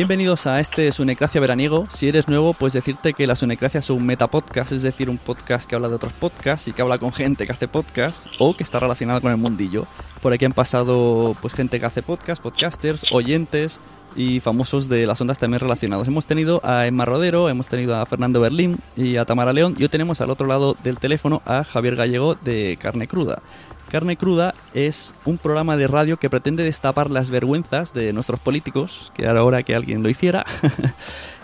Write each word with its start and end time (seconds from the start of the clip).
Bienvenidos 0.00 0.46
a 0.46 0.60
este 0.60 0.90
Sunecracia 0.92 1.42
veraniego. 1.42 1.86
Si 1.90 2.08
eres 2.08 2.26
nuevo, 2.26 2.54
pues 2.54 2.72
decirte 2.72 3.12
que 3.12 3.26
la 3.26 3.36
Sunecracia 3.36 3.80
es 3.80 3.90
un 3.90 4.06
metapodcast, 4.06 4.72
es 4.72 4.82
decir, 4.82 5.10
un 5.10 5.18
podcast 5.18 5.68
que 5.68 5.74
habla 5.74 5.90
de 5.90 5.96
otros 5.96 6.14
podcasts 6.14 6.68
y 6.68 6.72
que 6.72 6.80
habla 6.80 6.96
con 6.96 7.12
gente 7.12 7.44
que 7.44 7.52
hace 7.52 7.68
podcasts 7.68 8.30
o 8.38 8.56
que 8.56 8.62
está 8.62 8.80
relacionada 8.80 9.20
con 9.20 9.30
el 9.30 9.36
mundillo. 9.36 9.84
Por 10.22 10.32
aquí 10.32 10.46
han 10.46 10.54
pasado 10.54 11.36
pues 11.42 11.52
gente 11.52 11.78
que 11.78 11.84
hace 11.84 12.02
podcasts, 12.02 12.42
podcasters, 12.42 13.04
oyentes 13.12 13.78
y 14.16 14.40
famosos 14.40 14.88
de 14.88 15.06
las 15.06 15.20
ondas 15.20 15.38
también 15.38 15.60
relacionados. 15.60 16.08
Hemos 16.08 16.26
tenido 16.26 16.60
a 16.64 16.86
Emma 16.86 17.04
Rodero, 17.04 17.48
hemos 17.48 17.68
tenido 17.68 17.96
a 17.96 18.06
Fernando 18.06 18.40
Berlín 18.40 18.78
y 18.96 19.16
a 19.16 19.24
Tamara 19.24 19.52
León 19.52 19.74
y 19.78 19.82
hoy 19.82 19.88
tenemos 19.88 20.20
al 20.20 20.30
otro 20.30 20.46
lado 20.46 20.76
del 20.82 20.98
teléfono 20.98 21.42
a 21.46 21.64
Javier 21.64 21.96
Gallego 21.96 22.34
de 22.34 22.78
Carne 22.80 23.08
Cruda. 23.08 23.42
Carne 23.90 24.16
Cruda 24.16 24.54
es 24.72 25.14
un 25.24 25.36
programa 25.36 25.76
de 25.76 25.88
radio 25.88 26.16
que 26.16 26.30
pretende 26.30 26.62
destapar 26.62 27.10
las 27.10 27.28
vergüenzas 27.28 27.92
de 27.92 28.12
nuestros 28.12 28.38
políticos, 28.38 29.10
que 29.14 29.24
era 29.24 29.42
hora 29.42 29.64
que 29.64 29.74
alguien 29.74 30.02
lo 30.02 30.08
hiciera. 30.08 30.46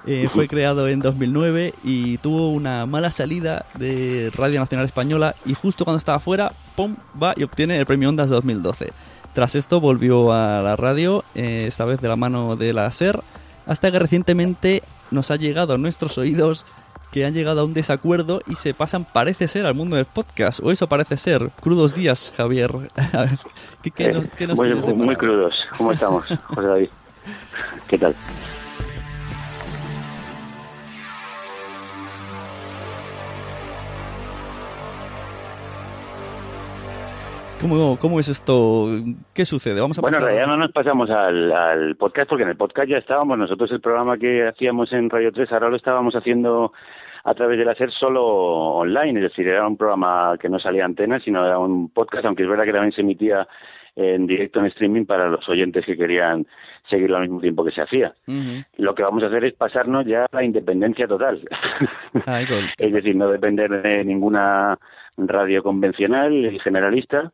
Eh, 0.08 0.28
fue 0.32 0.46
creado 0.46 0.86
en 0.86 1.00
2009 1.00 1.74
y 1.82 2.18
tuvo 2.18 2.50
una 2.50 2.86
mala 2.86 3.10
salida 3.10 3.66
de 3.76 4.30
Radio 4.32 4.60
Nacional 4.60 4.86
Española 4.86 5.34
y 5.44 5.54
justo 5.54 5.84
cuando 5.84 5.98
estaba 5.98 6.20
fuera, 6.20 6.52
¡pum! 6.76 6.94
va 7.20 7.34
y 7.36 7.42
obtiene 7.42 7.76
el 7.76 7.86
premio 7.86 8.08
Ondas 8.08 8.30
2012. 8.30 8.92
Tras 9.36 9.54
esto 9.54 9.82
volvió 9.82 10.32
a 10.32 10.62
la 10.62 10.76
radio, 10.76 11.22
eh, 11.34 11.66
esta 11.68 11.84
vez 11.84 12.00
de 12.00 12.08
la 12.08 12.16
mano 12.16 12.56
de 12.56 12.72
la 12.72 12.90
SER, 12.90 13.20
hasta 13.66 13.92
que 13.92 13.98
recientemente 13.98 14.82
nos 15.10 15.30
ha 15.30 15.36
llegado 15.36 15.74
a 15.74 15.76
nuestros 15.76 16.16
oídos 16.16 16.64
que 17.12 17.26
han 17.26 17.34
llegado 17.34 17.60
a 17.60 17.64
un 17.66 17.74
desacuerdo 17.74 18.40
y 18.46 18.54
se 18.54 18.72
pasan, 18.72 19.04
parece 19.04 19.46
ser, 19.46 19.66
al 19.66 19.74
mundo 19.74 19.96
del 19.96 20.06
podcast. 20.06 20.60
O 20.62 20.72
eso 20.72 20.88
parece 20.88 21.18
ser. 21.18 21.50
Crudos 21.60 21.94
días, 21.94 22.32
Javier. 22.34 22.70
¿Qué, 23.82 23.90
qué 23.90 24.08
nos, 24.10 24.30
qué 24.30 24.46
nos 24.46 24.56
muy, 24.56 24.72
muy 24.94 25.16
crudos. 25.16 25.54
¿Cómo 25.76 25.92
estamos, 25.92 26.24
José 26.46 26.66
David? 26.66 26.88
¿Qué 27.88 27.98
tal? 27.98 28.14
¿Cómo, 37.60 37.98
¿Cómo, 37.98 38.20
es 38.20 38.28
esto? 38.28 38.88
¿Qué 39.34 39.44
sucede? 39.44 39.80
Vamos 39.80 39.98
a 39.98 40.02
bueno, 40.02 40.18
en 40.18 40.24
realidad 40.24 40.46
no 40.46 40.56
nos 40.56 40.72
pasamos 40.72 41.08
al, 41.10 41.50
al, 41.52 41.96
podcast 41.96 42.28
porque 42.28 42.42
en 42.42 42.50
el 42.50 42.56
podcast 42.56 42.88
ya 42.88 42.98
estábamos. 42.98 43.38
Nosotros 43.38 43.70
el 43.72 43.80
programa 43.80 44.18
que 44.18 44.46
hacíamos 44.46 44.92
en 44.92 45.08
Radio 45.08 45.32
3 45.32 45.50
ahora 45.52 45.70
lo 45.70 45.76
estábamos 45.76 46.14
haciendo 46.14 46.72
a 47.24 47.34
través 47.34 47.58
del 47.58 47.68
hacer 47.68 47.90
solo 47.90 48.24
online, 48.24 49.18
es 49.18 49.30
decir, 49.30 49.48
era 49.48 49.66
un 49.66 49.76
programa 49.76 50.36
que 50.38 50.48
no 50.48 50.60
salía 50.60 50.84
antena, 50.84 51.18
sino 51.18 51.44
era 51.44 51.58
un 51.58 51.88
podcast, 51.88 52.24
aunque 52.24 52.44
es 52.44 52.48
verdad 52.48 52.64
que 52.64 52.72
también 52.72 52.92
se 52.92 53.00
emitía 53.00 53.48
en 53.96 54.26
directo 54.26 54.60
en 54.60 54.66
streaming 54.66 55.06
para 55.06 55.28
los 55.28 55.48
oyentes 55.48 55.84
que 55.84 55.96
querían 55.96 56.46
seguirlo 56.88 57.16
al 57.16 57.22
mismo 57.22 57.40
tiempo 57.40 57.64
que 57.64 57.72
se 57.72 57.80
hacía. 57.80 58.14
Lo 58.76 58.94
que 58.94 59.02
vamos 59.02 59.24
a 59.24 59.26
hacer 59.26 59.44
es 59.44 59.54
pasarnos 59.54 60.06
ya 60.06 60.26
a 60.26 60.36
la 60.36 60.44
independencia 60.44 61.08
total. 61.08 61.40
es 62.78 62.92
decir, 62.92 63.16
no 63.16 63.28
depender 63.28 63.82
de 63.82 64.04
ninguna 64.04 64.78
radio 65.16 65.62
convencional 65.62 66.32
y 66.32 66.58
generalista, 66.60 67.32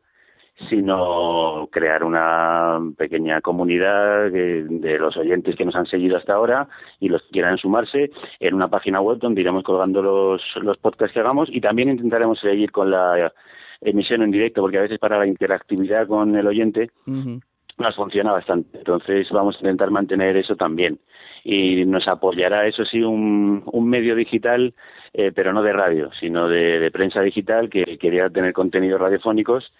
sino 0.69 1.67
crear 1.71 2.03
una 2.03 2.79
pequeña 2.97 3.41
comunidad 3.41 4.31
de, 4.31 4.97
los 4.99 5.17
oyentes 5.17 5.55
que 5.55 5.65
nos 5.65 5.75
han 5.75 5.87
seguido 5.87 6.17
hasta 6.17 6.33
ahora 6.33 6.67
y 6.99 7.09
los 7.09 7.21
que 7.23 7.31
quieran 7.31 7.57
sumarse 7.57 8.11
en 8.39 8.53
una 8.53 8.67
página 8.67 9.01
web 9.01 9.17
donde 9.17 9.41
iremos 9.41 9.63
colgando 9.63 10.01
los, 10.01 10.41
los 10.61 10.77
podcasts 10.77 11.13
que 11.13 11.19
hagamos 11.19 11.49
y 11.51 11.59
también 11.59 11.89
intentaremos 11.89 12.39
seguir 12.39 12.71
con 12.71 12.91
la 12.91 13.33
emisión 13.81 14.21
en 14.21 14.31
directo 14.31 14.61
porque 14.61 14.77
a 14.77 14.83
veces 14.83 14.99
para 14.99 15.17
la 15.17 15.27
interactividad 15.27 16.07
con 16.07 16.35
el 16.35 16.47
oyente 16.47 16.91
nos 17.05 17.95
funciona 17.95 18.31
bastante. 18.31 18.77
Entonces 18.77 19.27
vamos 19.31 19.55
a 19.55 19.59
intentar 19.59 19.89
mantener 19.89 20.39
eso 20.39 20.55
también 20.55 20.99
y 21.43 21.83
nos 21.85 22.07
apoyará, 22.07 22.67
eso 22.67 22.85
sí, 22.85 23.01
un, 23.01 23.63
un 23.65 23.89
medio 23.89 24.15
digital, 24.15 24.73
eh, 25.13 25.31
pero 25.33 25.51
no 25.51 25.61
de 25.61 25.73
radio, 25.73 26.09
sino 26.19 26.47
de, 26.47 26.79
de 26.79 26.91
prensa 26.91 27.21
digital 27.21 27.69
que 27.69 27.97
quería 27.97 28.29
tener 28.29 28.53
contenidos 28.53 29.01
radiofónicos 29.01 29.73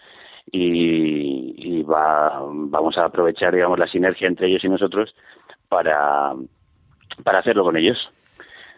y, 0.51 1.81
va, 1.83 2.41
vamos 2.49 2.97
a 2.97 3.05
aprovechar, 3.05 3.53
digamos, 3.53 3.79
la 3.79 3.87
sinergia 3.87 4.27
entre 4.27 4.47
ellos 4.47 4.63
y 4.63 4.69
nosotros 4.69 5.15
para, 5.67 6.33
para 7.23 7.39
hacerlo 7.39 7.63
con 7.63 7.77
ellos. 7.77 8.09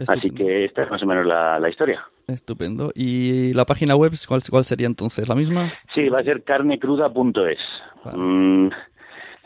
Así 0.07 0.31
que 0.31 0.65
esta 0.65 0.83
es 0.83 0.91
más 0.91 1.03
o 1.03 1.05
menos 1.05 1.25
la, 1.25 1.59
la 1.59 1.69
historia. 1.69 2.03
Estupendo. 2.27 2.91
¿Y 2.95 3.53
la 3.53 3.65
página 3.65 3.95
web 3.95 4.11
cuál, 4.27 4.41
cuál 4.49 4.65
sería 4.65 4.87
entonces? 4.87 5.29
¿La 5.29 5.35
misma? 5.35 5.71
Sí, 5.93 6.09
va 6.09 6.19
a 6.19 6.23
ser 6.23 6.43
carnecruda.es. 6.43 7.59
Mm, 8.13 8.67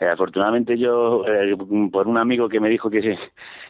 eh, 0.00 0.08
afortunadamente 0.08 0.78
yo, 0.78 1.24
eh, 1.26 1.56
por 1.92 2.08
un 2.08 2.18
amigo 2.18 2.48
que 2.48 2.58
me 2.58 2.70
dijo 2.70 2.90
que, 2.90 3.18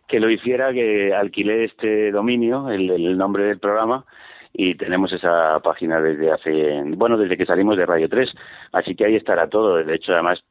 que 0.06 0.20
lo 0.20 0.30
hiciera, 0.30 0.72
que 0.72 1.12
alquilé 1.12 1.64
este 1.64 2.12
dominio, 2.12 2.70
el, 2.70 2.88
el 2.90 3.18
nombre 3.18 3.44
del 3.44 3.58
programa, 3.58 4.04
y 4.52 4.74
tenemos 4.74 5.12
esa 5.12 5.60
página 5.60 6.00
desde 6.00 6.32
hace, 6.32 6.82
bueno, 6.96 7.16
desde 7.16 7.36
que 7.36 7.46
salimos 7.46 7.76
de 7.76 7.86
Radio 7.86 8.08
3, 8.08 8.30
así 8.72 8.94
que 8.94 9.04
ahí 9.04 9.16
estará 9.16 9.48
todo. 9.48 9.76
De 9.76 9.94
hecho, 9.94 10.12
además, 10.12 10.42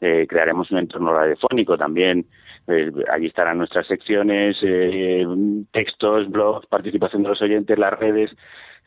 eh, 0.00 0.26
crearemos 0.28 0.70
un 0.70 0.78
entorno 0.78 1.12
radiofónico 1.12 1.76
también. 1.76 2.26
Eh, 2.68 2.92
allí 3.10 3.26
estarán 3.26 3.58
nuestras 3.58 3.86
secciones, 3.86 4.58
eh, 4.62 5.26
textos, 5.72 6.30
blogs, 6.30 6.66
participación 6.66 7.22
de 7.22 7.30
los 7.30 7.42
oyentes, 7.42 7.78
las 7.78 7.98
redes. 7.98 8.30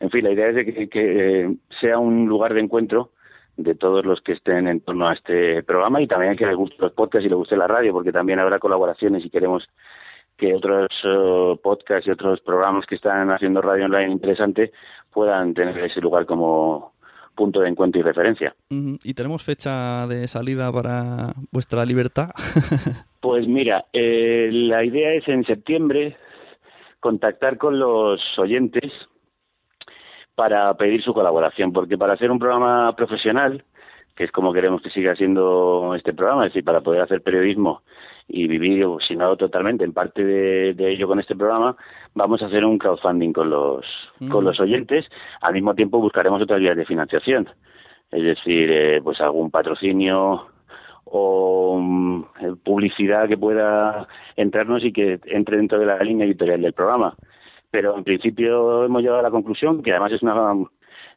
En 0.00 0.10
fin, 0.10 0.24
la 0.24 0.30
idea 0.30 0.48
es 0.48 0.54
de 0.54 0.64
que, 0.64 0.88
que 0.88 1.54
sea 1.80 1.98
un 1.98 2.26
lugar 2.26 2.54
de 2.54 2.60
encuentro 2.60 3.10
de 3.56 3.74
todos 3.74 4.04
los 4.04 4.20
que 4.22 4.32
estén 4.32 4.66
en 4.66 4.80
torno 4.80 5.08
a 5.08 5.12
este 5.12 5.62
programa 5.62 6.00
y 6.00 6.06
también 6.06 6.36
que 6.36 6.46
les 6.46 6.56
guste 6.56 6.76
los 6.78 6.92
podcasts 6.92 7.26
y 7.26 7.28
les 7.28 7.36
guste 7.36 7.56
la 7.56 7.66
radio, 7.66 7.92
porque 7.92 8.12
también 8.12 8.38
habrá 8.38 8.58
colaboraciones 8.58 9.24
y 9.24 9.30
queremos 9.30 9.68
que 10.42 10.54
otros 10.56 10.88
uh, 11.04 11.56
podcasts 11.62 12.08
y 12.08 12.10
otros 12.10 12.40
programas 12.40 12.84
que 12.86 12.96
están 12.96 13.30
haciendo 13.30 13.62
radio 13.62 13.84
online 13.84 14.10
interesante 14.10 14.72
puedan 15.12 15.54
tener 15.54 15.78
ese 15.78 16.00
lugar 16.00 16.26
como 16.26 16.94
punto 17.36 17.60
de 17.60 17.68
encuentro 17.68 18.00
y 18.00 18.02
referencia. 18.02 18.52
¿Y 18.68 19.14
tenemos 19.14 19.44
fecha 19.44 20.04
de 20.08 20.26
salida 20.26 20.72
para 20.72 21.32
vuestra 21.52 21.84
libertad? 21.84 22.30
pues 23.20 23.46
mira, 23.46 23.84
eh, 23.92 24.48
la 24.52 24.84
idea 24.84 25.12
es 25.12 25.28
en 25.28 25.44
septiembre 25.44 26.16
contactar 26.98 27.56
con 27.56 27.78
los 27.78 28.20
oyentes 28.36 28.90
para 30.34 30.74
pedir 30.74 31.04
su 31.04 31.14
colaboración, 31.14 31.72
porque 31.72 31.96
para 31.96 32.14
hacer 32.14 32.32
un 32.32 32.40
programa 32.40 32.96
profesional, 32.96 33.64
que 34.16 34.24
es 34.24 34.32
como 34.32 34.52
queremos 34.52 34.82
que 34.82 34.90
siga 34.90 35.14
siendo 35.14 35.94
este 35.94 36.12
programa, 36.12 36.46
es 36.46 36.52
decir, 36.52 36.64
para 36.64 36.80
poder 36.80 37.02
hacer 37.02 37.22
periodismo 37.22 37.82
y 38.28 38.46
vivir, 38.46 38.86
si 39.06 39.16
no 39.16 39.36
totalmente, 39.36 39.84
en 39.84 39.92
parte 39.92 40.24
de, 40.24 40.90
ello 40.90 41.06
con 41.06 41.20
este 41.20 41.36
programa, 41.36 41.76
vamos 42.14 42.42
a 42.42 42.46
hacer 42.46 42.64
un 42.64 42.78
crowdfunding 42.78 43.32
con 43.32 43.50
los, 43.50 43.84
con 44.30 44.44
los 44.44 44.58
oyentes. 44.60 45.06
Al 45.40 45.54
mismo 45.54 45.74
tiempo 45.74 46.00
buscaremos 46.00 46.40
otras 46.40 46.60
vías 46.60 46.76
de 46.76 46.86
financiación, 46.86 47.48
es 48.10 48.22
decir, 48.22 48.70
eh, 48.70 49.00
pues 49.02 49.20
algún 49.20 49.50
patrocinio 49.50 50.46
o 51.04 51.78
mm, 51.78 52.24
publicidad 52.64 53.28
que 53.28 53.36
pueda 53.36 54.08
entrarnos 54.36 54.84
y 54.84 54.92
que 54.92 55.20
entre 55.26 55.58
dentro 55.58 55.78
de 55.78 55.86
la 55.86 55.98
línea 55.98 56.26
editorial 56.26 56.62
del 56.62 56.72
programa. 56.72 57.14
Pero 57.70 57.96
en 57.96 58.04
principio 58.04 58.84
hemos 58.84 59.02
llegado 59.02 59.20
a 59.20 59.22
la 59.22 59.30
conclusión, 59.30 59.82
que 59.82 59.92
además 59.92 60.12
es 60.12 60.22
una 60.22 60.54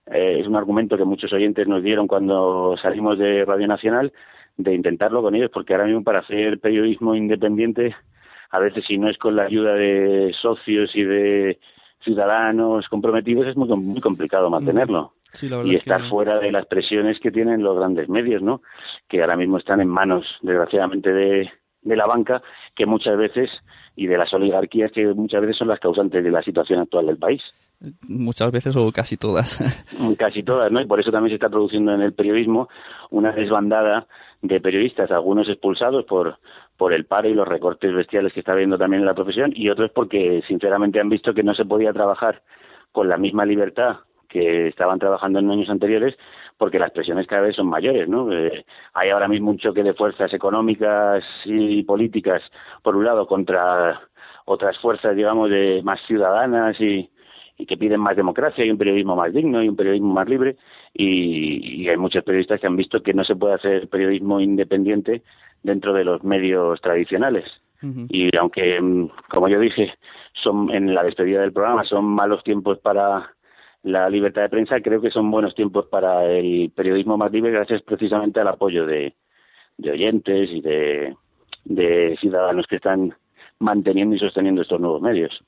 eh, 0.07 0.37
es 0.39 0.47
un 0.47 0.55
argumento 0.55 0.97
que 0.97 1.05
muchos 1.05 1.33
oyentes 1.33 1.67
nos 1.67 1.81
dieron 1.83 2.07
cuando 2.07 2.75
salimos 2.81 3.17
de 3.17 3.43
Radio 3.45 3.67
Nacional, 3.67 4.13
de 4.57 4.73
intentarlo 4.73 5.21
con 5.21 5.35
ellos, 5.35 5.51
porque 5.53 5.73
ahora 5.73 5.85
mismo 5.85 6.03
para 6.03 6.19
hacer 6.19 6.59
periodismo 6.59 7.16
independiente, 7.16 7.96
a 8.49 8.59
veces 8.59 8.85
si 8.87 8.97
no 8.97 9.09
es 9.09 9.17
con 9.17 9.35
la 9.35 9.43
ayuda 9.43 9.73
de 9.73 10.34
socios 10.41 10.96
y 10.96 11.03
de 11.03 11.59
ciudadanos 12.03 12.87
comprometidos, 12.87 13.47
es 13.47 13.57
muy, 13.57 13.67
muy 13.67 14.02
complicado 14.02 14.49
mantenerlo. 14.49 15.13
Y 15.66 15.75
estar 15.75 16.02
fuera 16.07 16.40
de 16.40 16.52
las 16.52 16.66
presiones 16.67 17.19
que 17.19 17.31
tienen 17.31 17.61
los 17.61 17.78
grandes 17.78 18.07
medios, 18.07 18.41
¿no? 18.41 18.61
Que 19.09 19.22
ahora 19.22 19.35
mismo 19.35 19.57
están 19.57 19.81
en 19.81 19.90
manos, 19.90 20.25
desgraciadamente, 20.41 21.11
de, 21.11 21.51
de 21.81 21.96
la 21.96 22.05
banca, 22.05 22.41
que 22.73 22.85
muchas 22.85 23.17
veces, 23.17 23.49
y 23.96 24.08
de 24.08 24.17
las 24.17 24.34
oligarquías 24.34 24.91
que 24.91 25.05
muchas 25.08 25.41
veces 25.41 25.58
son 25.58 25.67
las 25.67 25.79
causantes 25.79 26.23
de 26.23 26.31
la 26.31 26.41
situación 26.41 26.79
actual 26.79 27.08
del 27.08 27.17
país. 27.17 27.41
Muchas 28.08 28.52
veces 28.52 28.76
o 28.76 28.91
casi 28.91 29.17
todas. 29.17 29.61
Casi 30.17 30.43
todas, 30.43 30.72
¿no? 30.72 30.82
Y 30.82 30.85
por 30.85 30.99
eso 30.99 31.11
también 31.11 31.32
se 31.32 31.35
está 31.35 31.49
produciendo 31.49 31.93
en 31.93 32.02
el 32.02 32.14
periodismo 32.14 32.70
una 33.11 33.32
desbandada 33.32 34.08
de 34.41 34.61
periodistas, 34.61 35.11
algunos 35.11 35.49
expulsados 35.49 36.05
por, 36.05 36.37
por 36.78 36.93
el 36.93 37.05
paro 37.05 37.29
y 37.29 37.34
los 37.34 37.47
recortes 37.47 37.93
bestiales 37.93 38.34
que 38.34 38.40
está 38.41 38.53
habiendo 38.53 38.78
también 38.78 39.02
en 39.02 39.08
la 39.08 39.14
profesión, 39.14 39.52
y 39.55 39.70
otros 39.70 39.91
porque 39.91 40.43
sinceramente 40.47 40.99
han 40.99 41.09
visto 41.09 41.34
que 41.34 41.43
no 41.43 41.53
se 41.53 41.66
podía 41.66 41.93
trabajar 41.93 42.43
con 42.91 43.09
la 43.09 43.17
misma 43.17 43.46
libertad 43.46 43.97
que 44.29 44.67
estaban 44.67 44.99
trabajando 44.99 45.40
en 45.40 45.49
años 45.49 45.70
anteriores, 45.70 46.16
porque 46.58 46.79
las 46.79 46.91
presiones 46.91 47.28
cada 47.28 47.43
vez 47.43 47.55
son 47.55 47.67
mayores, 47.67 48.08
¿no? 48.08 48.32
Eh, 48.32 48.66
hay 48.93 49.09
ahora 49.09 49.28
mismo 49.28 49.52
un 49.52 49.58
choque 49.58 49.84
de 49.84 49.93
fuerzas 49.93 50.34
económicas 50.34 51.23
y 51.46 51.84
políticas, 51.84 52.41
por 52.82 52.96
un 52.96 53.05
lado, 53.05 53.28
contra 53.28 54.02
otras 54.46 54.78
fuerzas, 54.79 55.16
digamos, 55.16 55.49
de 55.49 55.82
más 55.84 55.99
ciudadanas 56.05 56.79
y, 56.79 57.09
y 57.57 57.66
que 57.66 57.78
piden 57.78 57.99
más 57.99 58.16
democracia 58.16 58.66
y 58.66 58.72
un 58.72 58.78
periodismo 58.78 59.16
más 59.16 59.34
digno 59.34 59.63
y 59.63 59.69
un 59.69 59.75
periodismo 59.75 60.13
más 60.13 60.28
libre 60.28 60.57
y, 60.93 61.87
hay 61.87 61.97
muchos 61.97 62.23
periodistas 62.23 62.59
que 62.59 62.67
han 62.67 62.75
visto 62.75 63.03
que 63.03 63.13
no 63.13 63.23
se 63.23 63.35
puede 63.35 63.53
hacer 63.53 63.87
periodismo 63.90 64.40
independiente 64.40 65.22
dentro 65.61 65.93
de 65.93 66.03
los 66.03 66.23
medios 66.23 66.81
tradicionales. 66.81 67.46
Y 68.09 68.35
aunque, 68.35 68.81
mm, 68.81 69.09
como 69.29 69.47
yo 69.47 69.59
dije, 69.59 69.93
son 70.34 70.73
en 70.73 70.96
la 70.96 71.03
despedida 71.03 71.41
del 71.41 71.53
programa 71.53 71.84
son 71.84 72.05
malos 72.05 72.43
tiempos 72.43 72.79
para 72.79 73.29
la 73.84 74.09
libertad 74.09 74.41
de 74.41 74.49
prensa, 74.49 74.81
creo 74.81 74.99
que 74.99 75.11
son 75.11 75.29
buenos 75.29 75.53
tiempos 75.53 75.85
para 75.85 76.25
el 76.25 76.72
periodismo 76.75 77.16
más 77.16 77.31
libre 77.31 77.51
gracias 77.51 77.84
precisamente 77.84 78.40
al 78.40 78.47
apoyo 78.47 78.87
de, 78.87 79.13
de 79.78 79.91
oyentes 79.91 80.49
y 80.51 80.61
de, 80.61 81.16
de 81.66 82.17
ciudadanos 82.19 82.66
que 82.67 82.78
están 82.78 83.13
manteniendo 83.59 84.16
y 84.16 84.19
sosteniendo 84.19 84.61
estos 84.61 84.79
nuevos 84.79 85.01
medios. 85.01 85.43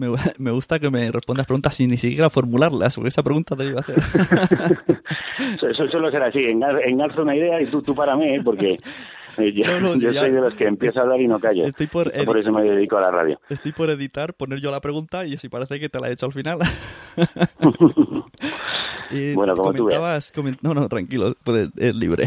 Me, 0.00 0.08
me, 0.38 0.50
gusta 0.50 0.78
que 0.78 0.90
me 0.90 1.12
respondas 1.12 1.46
preguntas 1.46 1.74
sin 1.74 1.90
ni 1.90 1.98
siquiera 1.98 2.30
formularlas, 2.30 2.94
porque 2.94 3.10
esa 3.10 3.22
pregunta 3.22 3.54
te 3.54 3.66
iba 3.66 3.80
a 3.80 3.82
hacer. 3.82 3.96
eso 5.70 5.86
suele 5.88 6.10
ser 6.10 6.22
así, 6.22 6.38
engarzo 6.48 7.20
una 7.20 7.36
idea 7.36 7.60
y 7.60 7.66
tú, 7.66 7.82
tú 7.82 7.94
para 7.94 8.16
mí, 8.16 8.28
¿eh? 8.28 8.40
porque 8.42 8.78
yo, 9.36 9.66
soy 9.66 10.30
de 10.30 10.40
los 10.40 10.54
que 10.54 10.64
empiezo 10.64 11.00
a 11.00 11.02
hablar 11.02 11.20
y 11.20 11.28
no 11.28 11.38
callo. 11.38 11.64
Estoy 11.64 11.86
por, 11.86 12.10
por 12.24 12.38
eso 12.38 12.50
me 12.50 12.62
dedico 12.62 12.96
a 12.96 13.02
la 13.02 13.10
radio. 13.10 13.38
Estoy 13.50 13.72
por 13.72 13.90
editar, 13.90 14.32
poner 14.32 14.58
yo 14.60 14.70
la 14.70 14.80
pregunta 14.80 15.26
y 15.26 15.36
si 15.36 15.50
parece 15.50 15.78
que 15.78 15.90
te 15.90 16.00
la 16.00 16.08
he 16.08 16.12
hecho 16.12 16.24
al 16.24 16.32
final. 16.32 16.60
bueno, 19.34 19.54
como 19.54 19.74
comentabas, 19.74 20.32
tú 20.32 20.42
no, 20.62 20.72
no, 20.72 20.88
tranquilo, 20.88 21.34
puedes, 21.44 21.68
es 21.76 21.94
libre. 21.94 22.26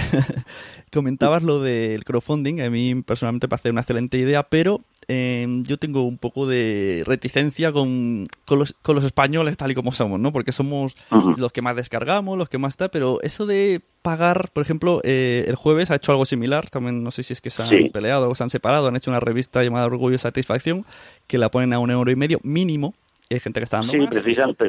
comentabas 0.94 1.42
lo 1.42 1.60
del 1.60 2.04
crowdfunding, 2.04 2.62
a 2.62 2.70
mí 2.70 3.02
personalmente 3.02 3.48
me 3.48 3.50
parece 3.50 3.72
una 3.72 3.82
excelente 3.82 4.20
idea, 4.20 4.44
pero 4.44 4.82
Em, 5.08 5.64
yo 5.64 5.78
tengo 5.78 6.04
un 6.04 6.18
poco 6.18 6.48
de 6.48 7.04
reticencia 7.06 7.72
con, 7.72 8.26
con, 8.46 8.60
los, 8.60 8.74
con 8.82 8.96
los 8.96 9.04
españoles 9.04 9.58
tal 9.58 9.72
y 9.72 9.76
como 9.76 9.92
somos, 9.92 10.20
¿no? 10.20 10.32
Porque 10.32 10.52
somos 10.52 10.96
los 11.38 11.52
que 11.52 11.62
más 11.62 11.76
descargamos, 11.76 12.38
los 12.38 12.50
que 12.50 12.58
más 12.58 12.74
está, 12.74 12.90
pero 12.90 13.20
eso 13.22 13.46
de 13.46 13.82
pagar, 14.02 14.50
por 14.54 14.64
ejemplo, 14.64 15.02
eh, 15.04 15.46
el 15.48 15.56
jueves 15.56 15.92
ha 15.92 15.96
hecho 15.96 16.12
algo 16.12 16.26
similar, 16.26 16.70
también 16.70 17.04
no 17.04 17.12
sé 17.12 17.24
si 17.24 17.34
es 17.34 17.42
que 17.42 17.50
se 17.50 17.64
han 17.64 17.90
peleado 17.92 18.30
o 18.30 18.36
se 18.36 18.44
han 18.44 18.50
separado, 18.50 18.88
han 18.88 18.96
hecho 18.96 19.12
una 19.12 19.20
revista 19.20 19.64
llamada 19.64 19.86
Orgullo 19.86 20.16
y 20.16 20.20
Satisfacción, 20.20 20.86
que 21.28 21.38
la 21.38 21.50
ponen 21.50 21.74
a 21.74 21.80
un 21.80 21.92
euro 21.92 22.12
y 22.12 22.16
medio 22.16 22.40
mínimo, 22.44 22.94
hay 23.34 23.40
gente 23.40 23.60
que 23.60 23.64
está 23.64 23.78
dando 23.78 23.94
Sí, 23.94 24.00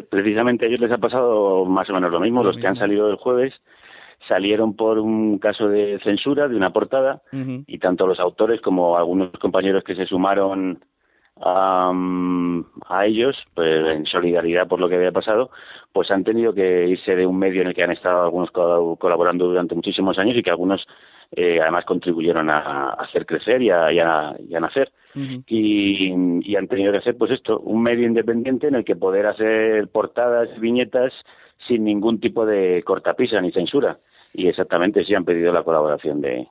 precisamente 0.08 0.64
a 0.64 0.69
ellos 0.69 0.81
les 0.81 0.92
ha 0.92 0.98
pasado 0.98 1.64
más 1.64 1.88
o 1.90 1.92
menos 1.92 2.10
lo 2.10 2.20
mismo, 2.20 2.42
los 2.42 2.56
que 2.56 2.66
han 2.66 2.76
salido 2.76 3.10
el 3.10 3.16
jueves 3.16 3.52
salieron 4.29 4.75
por 4.75 4.99
un 4.99 5.38
caso 5.38 5.69
de 5.69 5.99
censura 6.03 6.49
de 6.49 6.56
una 6.56 6.73
portada 6.73 7.23
y 7.67 7.79
tanto 7.79 8.06
los 8.06 8.21
autores 8.21 8.61
como 8.61 8.97
algunos 8.97 9.31
compañeros 9.32 9.85
que 9.85 9.94
se 9.94 10.06
sumaron 10.06 10.81
a, 11.41 11.93
a, 12.88 13.06
ellos, 13.06 13.37
pues 13.55 13.87
en 13.97 14.06
solidaridad 14.06 14.69
por 14.69 14.81
lo 14.81 14.88
que 14.88 14.97
había 14.97 15.12
pasado, 15.12 15.50
pues 15.93 16.11
han 16.11 16.25
tenido 16.25 16.55
que 16.55 16.87
irse 16.88 17.17
de 17.17 17.26
un 17.26 17.38
medio 17.38 17.62
en 17.62 17.69
el 17.69 17.75
que 17.75 17.82
han 17.82 17.91
estado 17.91 18.23
algunos 18.23 18.50
colaborando 18.50 19.47
durante 19.47 19.75
muchísimos 19.75 20.19
años 20.19 20.37
y 20.37 20.43
que 20.43 20.50
algunos 20.50 20.87
eh, 21.32 21.61
además 21.61 21.85
contribuyeron 21.85 22.50
a, 22.50 22.91
hacer 22.91 23.27
crecer 23.27 23.62
y 23.62 23.70
a, 23.70 23.93
y 23.93 23.99
a, 23.99 24.61
nacer. 24.61 24.93
y, 25.15 26.12
y, 26.43 26.56
han 26.56 26.69
tenido 26.69 26.93
que 26.93 26.99
hacer 26.99 27.17
pues 27.17 27.32
esto, 27.32 27.59
un 27.61 27.82
medio 27.82 28.06
independiente 28.06 28.69
en 28.69 28.77
el 28.77 28.85
que 28.85 28.97
poder 28.97 29.27
hacer 29.27 29.88
portadas, 29.88 30.49
viñetas 30.61 31.12
sin 31.67 31.85
ningún 31.85 32.20
tipo 32.20 32.47
de 32.47 32.82
cortapisa 32.85 33.41
ni 33.41 33.50
censura 33.50 33.99
y 34.34 34.48
exactamente 34.48 35.04
sí 35.04 35.14
han 35.14 35.25
pedido 35.25 35.52
la 35.52 35.62
colaboración 35.62 36.20
de, 36.20 36.46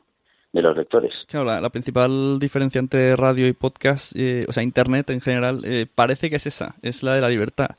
los 0.53 0.75
lectores. 0.75 1.13
Claro, 1.27 1.45
la, 1.45 1.69
principal 1.69 2.39
diferencia 2.39 2.79
entre 2.79 3.15
radio 3.15 3.47
y 3.47 3.53
podcast, 3.53 4.15
eh, 4.15 4.45
o 4.47 4.53
sea, 4.53 4.63
Internet 4.63 5.09
en 5.09 5.21
general, 5.21 5.61
eh, 5.65 5.85
parece 5.93 6.29
que 6.29 6.37
es 6.37 6.47
esa, 6.47 6.75
es 6.81 7.03
la 7.03 7.13
de 7.15 7.21
la 7.21 7.29
libertad. 7.29 7.75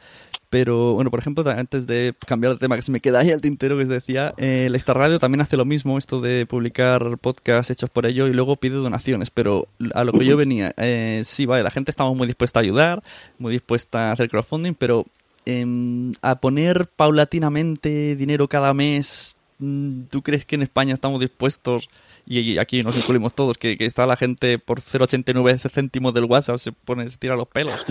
Pero 0.54 0.94
bueno, 0.94 1.10
por 1.10 1.18
ejemplo, 1.18 1.42
antes 1.50 1.88
de 1.88 2.14
cambiar 2.28 2.52
de 2.52 2.60
tema, 2.60 2.76
que 2.76 2.82
se 2.82 2.92
me 2.92 3.00
queda 3.00 3.18
ahí 3.18 3.32
al 3.32 3.40
tintero 3.40 3.76
que 3.76 3.82
os 3.82 3.88
decía, 3.88 4.34
eh, 4.38 4.68
la 4.70 4.76
Esta 4.76 4.94
Radio 4.94 5.18
también 5.18 5.40
hace 5.40 5.56
lo 5.56 5.64
mismo, 5.64 5.98
esto 5.98 6.20
de 6.20 6.46
publicar 6.46 7.18
podcasts 7.18 7.72
hechos 7.72 7.90
por 7.90 8.06
ello 8.06 8.28
y 8.28 8.32
luego 8.32 8.54
pide 8.54 8.76
donaciones. 8.76 9.30
Pero 9.30 9.66
a 9.94 10.04
lo 10.04 10.12
que 10.12 10.24
yo 10.24 10.36
venía, 10.36 10.72
eh, 10.76 11.22
sí, 11.24 11.44
vale, 11.44 11.64
la 11.64 11.72
gente 11.72 11.90
estamos 11.90 12.16
muy 12.16 12.28
dispuesta 12.28 12.60
a 12.60 12.62
ayudar, 12.62 13.02
muy 13.36 13.50
dispuesta 13.50 14.10
a 14.10 14.12
hacer 14.12 14.28
crowdfunding, 14.30 14.74
pero 14.74 15.06
em, 15.44 16.12
a 16.22 16.36
poner 16.36 16.86
paulatinamente 16.86 18.14
dinero 18.14 18.46
cada 18.46 18.72
mes 18.74 19.36
¿Tú 19.58 20.22
crees 20.22 20.44
que 20.44 20.56
en 20.56 20.62
España 20.62 20.94
estamos 20.94 21.20
dispuestos, 21.20 21.88
y 22.26 22.58
aquí 22.58 22.82
nos 22.82 22.96
incluimos 22.96 23.34
todos, 23.34 23.58
que, 23.58 23.76
está 23.80 24.06
la 24.06 24.16
gente 24.16 24.58
por 24.58 24.80
0,89 24.80 25.70
céntimos 25.70 26.14
del 26.14 26.24
WhatsApp 26.24 26.56
se 26.56 26.72
pone, 26.72 27.08
se 27.08 27.18
tira 27.18 27.36
los 27.36 27.48
pelos? 27.48 27.84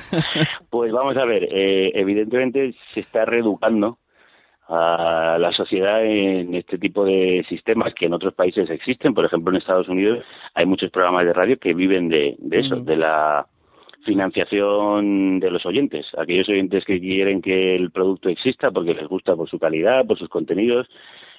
pues 0.70 0.92
vamos 0.92 1.16
a 1.16 1.24
ver, 1.24 1.48
eh, 1.50 1.92
evidentemente 1.94 2.74
se 2.94 3.00
está 3.00 3.24
reeducando 3.24 3.98
a 4.68 5.38
la 5.40 5.50
sociedad 5.52 6.04
en 6.04 6.54
este 6.54 6.78
tipo 6.78 7.04
de 7.04 7.44
sistemas 7.48 7.94
que 7.94 8.06
en 8.06 8.12
otros 8.12 8.34
países 8.34 8.68
existen. 8.68 9.14
Por 9.14 9.24
ejemplo, 9.24 9.50
en 9.50 9.56
Estados 9.56 9.88
Unidos 9.88 10.24
hay 10.54 10.66
muchos 10.66 10.90
programas 10.90 11.24
de 11.24 11.32
radio 11.32 11.58
que 11.58 11.72
viven 11.72 12.08
de, 12.10 12.36
eso, 12.50 12.76
de 12.76 12.96
la 12.96 13.46
financiación 14.08 15.38
de 15.38 15.50
los 15.50 15.66
oyentes, 15.66 16.06
aquellos 16.16 16.48
oyentes 16.48 16.84
que 16.86 16.98
quieren 16.98 17.42
que 17.42 17.76
el 17.76 17.90
producto 17.90 18.30
exista 18.30 18.70
porque 18.70 18.94
les 18.94 19.06
gusta 19.06 19.36
por 19.36 19.48
su 19.48 19.58
calidad, 19.58 20.06
por 20.06 20.18
sus 20.18 20.30
contenidos, 20.30 20.88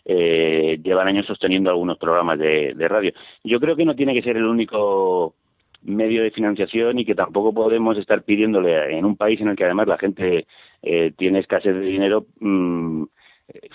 eh, 0.06 0.80
llevan 0.84 1.08
años 1.08 1.26
sosteniendo 1.26 1.72
algunos 1.72 1.98
programas 1.98 2.38
de, 2.38 2.76
radio. 2.88 3.12
Yo 3.44 3.60
creo 3.60 3.76
que 3.76 3.86
no 3.86 3.96
tiene 3.96 4.14
que 4.14 4.22
ser 4.22 4.38
el 4.38 4.46
único 4.46 5.34
medio 5.82 6.22
de 6.22 6.32
financiación 6.32 7.00
y 7.00 7.06
que 7.06 7.16
tampoco 7.16 7.54
podemos 7.54 7.98
estar 7.98 8.22
pidiéndole 8.22 8.98
en 8.98 9.04
un 9.04 9.16
país 9.16 9.42
en 9.42 9.48
el 9.48 9.56
que 9.56 9.66
además 9.66 9.88
la 9.88 9.98
gente 9.98 10.46
eh, 10.84 11.12
tiene 11.18 11.40
escasez 11.40 11.74
de 11.74 11.82
dinero 11.82 12.28
mm, 12.40 13.04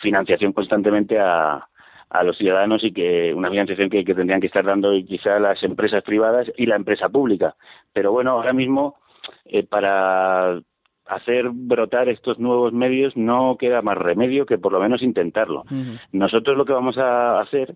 financiación 0.01 0.53
constantemente 0.53 1.19
a, 1.19 1.67
a 2.15 2.23
los 2.23 2.39
ciudadanos 2.39 2.85
y 2.85 2.93
que 2.93 3.35
una 3.35 3.51
financiación 3.51 3.91
que, 3.91 4.05
tendrían 4.05 4.41
que 4.41 4.47
estar 4.47 4.65
dando 4.65 4.93
quizá 5.05 5.41
las 5.41 5.61
empresas 5.65 6.05
privadas 6.05 6.47
y 6.57 6.65
la 6.67 6.77
empresa 6.77 7.09
pública. 7.09 7.57
Pero 7.93 8.13
bueno, 8.13 8.31
ahora 8.31 8.53
mismo 8.53 8.99
eh, 9.45 9.65
para 9.65 10.61
hacer 11.07 11.51
brotar 11.51 12.09
estos 12.09 12.39
nuevos 12.39 12.73
medios 12.73 13.17
no 13.17 13.57
queda 13.59 13.83
más 13.83 13.99
remedio 13.99 14.47
que 14.47 14.59
por 14.59 14.71
lo 14.73 14.79
menos 14.79 15.03
intentarlo. 15.03 15.65
Nosotros 16.13 16.57
lo 16.57 16.65
que 16.65 16.73
vamos 16.73 16.97
a 16.99 17.41
hacer 17.41 17.75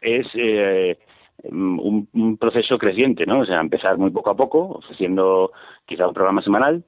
es 0.00 0.28
eh, 0.34 0.96
un, 1.42 2.36
proceso 2.38 2.78
creciente, 2.78 3.26
¿no? 3.26 3.40
O 3.40 3.44
sea, 3.44 3.60
empezar 3.60 3.98
muy 3.98 4.12
poco 4.12 4.30
a 4.30 4.36
poco, 4.36 4.60
ofreciendo 4.68 5.50
quizá 5.84 6.06
un 6.06 6.14
programa 6.14 6.42
semanal, 6.42 6.84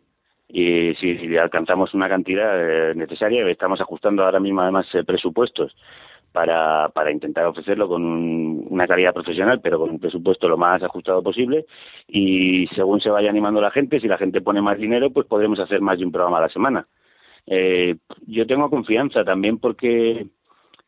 y 0.49 0.95
si, 1.01 1.37
alcanzamos 1.37 1.95
una 1.95 2.09
cantidad 2.09 2.91
eh, 2.91 2.95
necesaria, 2.95 3.45
estamos 3.49 3.81
ajustando 3.81 4.25
ahora 4.25 4.39
mismo 4.39 4.61
además 4.61 4.87
presupuestos 5.05 5.75
para, 6.33 6.89
para 6.91 7.11
intentar 7.11 7.47
ofrecerlo 7.47 7.89
con 7.89 8.03
una 8.03 8.87
calidad 8.87 9.13
profesional, 9.13 9.61
pero 9.61 9.79
con 9.79 9.91
un 9.91 9.99
presupuesto 9.99 10.49
lo 10.49 10.57
más 10.57 10.83
ajustado 10.83 11.23
posible. 11.23 11.67
Y 12.07 12.67
según 12.69 13.01
se 13.01 13.11
vaya 13.11 13.31
animando 13.31 13.61
la 13.61 13.71
gente, 13.71 14.01
si 14.01 14.09
la 14.09 14.19
gente 14.19 14.41
pone 14.41 14.63
más 14.63 14.79
dinero, 14.79 15.11
pues 15.11 15.27
podremos 15.27 15.59
hacer 15.59 15.81
más 15.81 15.99
de 15.99 16.05
un 16.05 16.13
programa 16.13 16.39
a 16.39 16.43
la 16.43 16.49
semana. 16.49 16.87
Eh, 17.47 17.97
yo 18.27 18.47
tengo 18.47 18.71
confianza 18.71 19.25
también 19.25 19.59
porque 19.59 20.27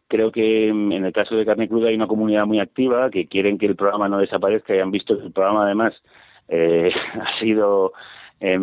creo 0.06 0.30
que 0.30 0.68
en 0.68 0.92
el 0.92 1.12
caso 1.12 1.34
de 1.34 1.46
Carne 1.46 1.68
Cruda 1.68 1.88
hay 1.88 1.94
una 1.94 2.06
comunidad 2.06 2.46
muy 2.46 2.60
activa 2.60 3.10
que 3.10 3.26
quieren 3.26 3.58
que 3.58 3.66
el 3.66 3.76
programa 3.76 4.08
no 4.08 4.18
desaparezca 4.18 4.76
y 4.76 4.78
han 4.78 4.90
visto 4.90 5.18
que 5.18 5.24
el 5.24 5.32
programa 5.32 5.64
además 5.64 5.94
eh, 6.48 6.92
ha 7.20 7.40
sido 7.40 7.92
eh, 8.38 8.58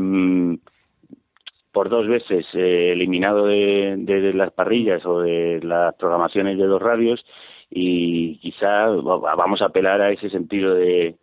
por 1.72 1.90
dos 1.90 2.08
veces 2.08 2.46
eh, 2.54 2.92
eliminado 2.94 3.46
de, 3.46 4.32
las 4.34 4.52
parrillas 4.52 5.06
o 5.06 5.22
de 5.22 5.60
las 5.64 5.96
programaciones 5.96 6.58
de 6.58 6.66
los 6.66 6.82
radios 6.82 7.24
y 7.70 8.38
quizá 8.40 8.88
vamos 8.88 9.62
a 9.62 9.66
apelar 9.66 10.02
a 10.02 10.12
ese 10.12 10.30
sentido 10.30 10.74
de, 10.74 11.16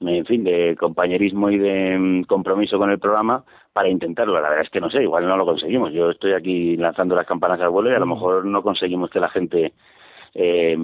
en 0.00 0.24
fin, 0.24 0.44
de 0.44 0.76
compañerismo 0.78 1.50
y 1.50 1.58
de 1.58 1.98
mm, 1.98 2.22
compromiso 2.24 2.78
con 2.78 2.90
el 2.90 2.98
programa 2.98 3.44
para 3.72 3.88
intentarlo. 3.88 4.34
La 4.34 4.48
verdad 4.48 4.64
es 4.64 4.70
que 4.70 4.80
no 4.80 4.90
sé, 4.90 5.02
igual 5.02 5.26
no 5.26 5.36
lo 5.36 5.44
conseguimos. 5.44 5.92
Yo 5.92 6.10
estoy 6.10 6.32
aquí 6.32 6.76
lanzando 6.76 7.14
las 7.14 7.26
campanas 7.26 7.60
al 7.60 7.70
vuelo 7.70 7.90
y 7.90 7.94
a 7.94 7.98
lo 7.98 8.06
mejor 8.06 8.44
no 8.44 8.62
conseguimos 8.62 9.10
que 9.10 9.20
la 9.20 9.28
gente 9.28 9.72
eh, 10.34 10.76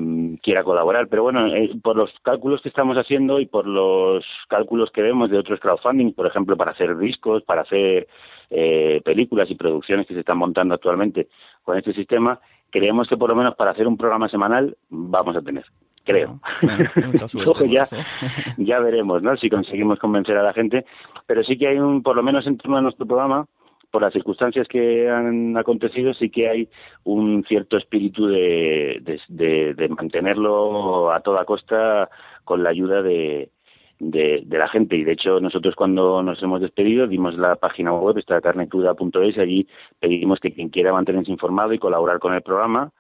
quiera 0.43 0.65
colaborar. 0.65 1.09
Pero 1.09 1.23
bueno, 1.23 1.47
eh, 1.55 1.71
por 1.83 1.97
los 1.97 2.11
cálculos 2.23 2.61
que 2.63 2.69
estamos 2.69 2.97
haciendo 2.97 3.41
y 3.41 3.47
por 3.47 3.67
los 3.67 4.25
cálculos 4.49 4.91
que 4.91 5.03
vemos 5.03 5.31
de 5.31 5.39
otros 5.39 5.61
crowdfunding, 5.61 6.13
por 6.13 6.27
ejemplo, 6.27 6.57
para 6.57 6.73
hacer 6.73 6.97
discos, 6.99 7.43
para 7.45 7.63
hacer 7.63 8.09
eh, 8.51 9.01
películas 9.05 9.51
y 9.51 9.55
producciones 9.55 10.07
que 10.07 10.15
se 10.15 10.21
están 10.21 10.39
montando 10.39 10.75
actualmente 10.75 11.29
con 11.63 11.77
este 11.77 11.93
sistema, 11.93 12.41
creemos 12.71 13.09
que 13.09 13.17
por 13.17 13.31
lo 13.31 13.37
menos 13.37 13.55
para 13.55 13.73
hacer 13.73 13.87
un 13.87 13.97
programa 13.97 14.29
semanal 14.29 14.77
vamos 14.89 15.37
a 15.37 15.43
tener. 15.43 15.65
Creo. 16.05 16.41
ya, 17.69 17.85
ya 18.59 18.81
veremos, 18.81 19.23
¿no? 19.23 19.37
Si 19.37 19.51
conseguimos 19.51 19.99
convencer 19.99 20.37
a 20.37 20.43
la 20.45 20.53
gente. 20.53 20.85
Pero 21.27 21.43
sí 21.43 21.59
que 21.59 21.67
hay 21.67 21.79
un, 21.79 22.03
por 22.03 22.15
lo 22.15 22.23
menos 22.23 22.47
en 22.47 22.59
torno 22.59 22.77
a 22.77 22.81
nuestro 22.81 23.07
programa, 23.07 23.47
por 23.91 24.03
las 24.03 24.13
circunstancias 24.13 24.69
que 24.69 25.11
han 25.11 25.57
acontecido, 25.57 26.15
sí 26.15 26.31
que 26.31 26.49
hay 26.49 26.69
un 27.03 27.45
cierto 27.49 27.77
espíritu 27.77 28.27
de, 28.27 29.03
de 29.29 29.89
mantenerlo 29.89 31.11
a 31.13 31.21
toda 31.21 31.45
costa 31.45 32.09
con 32.45 32.63
la 32.63 32.71
ayuda 32.71 33.03
de, 33.03 33.51
de, 33.99 34.45
la 34.49 34.69
gente. 34.69 34.97
Y 34.97 35.05
de 35.05 35.13
hecho, 35.13 35.41
nosotros 35.41 35.75
cuando 35.75 36.23
nos 36.23 36.43
hemos 36.43 36.61
despedido 36.61 37.07
dimos 37.07 37.37
la 37.37 37.57
página 37.57 37.93
web, 37.93 38.19
esta 38.19 38.41
carnecruda.es, 38.41 39.37
y 39.37 39.41
allí 39.41 39.69
pedimos 40.01 40.41
que 40.41 40.53
quien 40.53 40.69
quiera 40.69 40.93
mantenerse 40.93 41.31
informado 41.31 41.73
y 41.73 41.79
colaborar 41.79 42.19
con 42.19 42.35
el 42.35 42.43
programa, 42.43 42.91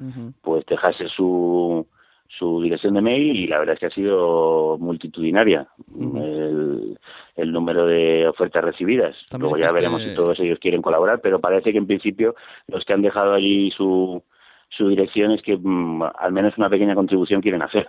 pues 0.42 0.64
dejase 0.66 1.08
su, 1.08 1.86
su 2.28 2.60
dirección 2.62 2.94
de 2.94 3.02
mail 3.02 3.36
y 3.36 3.46
la 3.46 3.58
verdad 3.58 3.74
es 3.74 3.80
que 3.80 3.86
ha 3.86 3.90
sido 3.90 4.76
multitudinaria 4.78 5.68
el, 6.00 6.98
el, 7.36 7.52
número 7.52 7.86
de 7.86 8.26
ofertas 8.28 8.64
recibidas. 8.64 9.16
Luego 9.38 9.56
ya 9.56 9.72
veremos 9.72 10.02
si 10.02 10.14
todos 10.14 10.38
ellos 10.40 10.58
quieren 10.58 10.82
colaborar, 10.82 11.20
pero 11.20 11.40
parece 11.40 11.72
que 11.72 11.78
en 11.78 11.86
principio 11.86 12.34
los 12.68 12.84
que 12.84 12.94
han 12.94 13.02
dejado 13.02 13.34
allí 13.34 13.70
su, 13.70 14.22
su 14.70 14.88
dirección 14.88 15.32
es 15.32 15.42
que 15.42 15.56
mm, 15.56 16.02
al 16.02 16.32
menos 16.32 16.56
una 16.58 16.68
pequeña 16.68 16.94
contribución 16.94 17.40
quieren 17.40 17.62
hacer. 17.62 17.88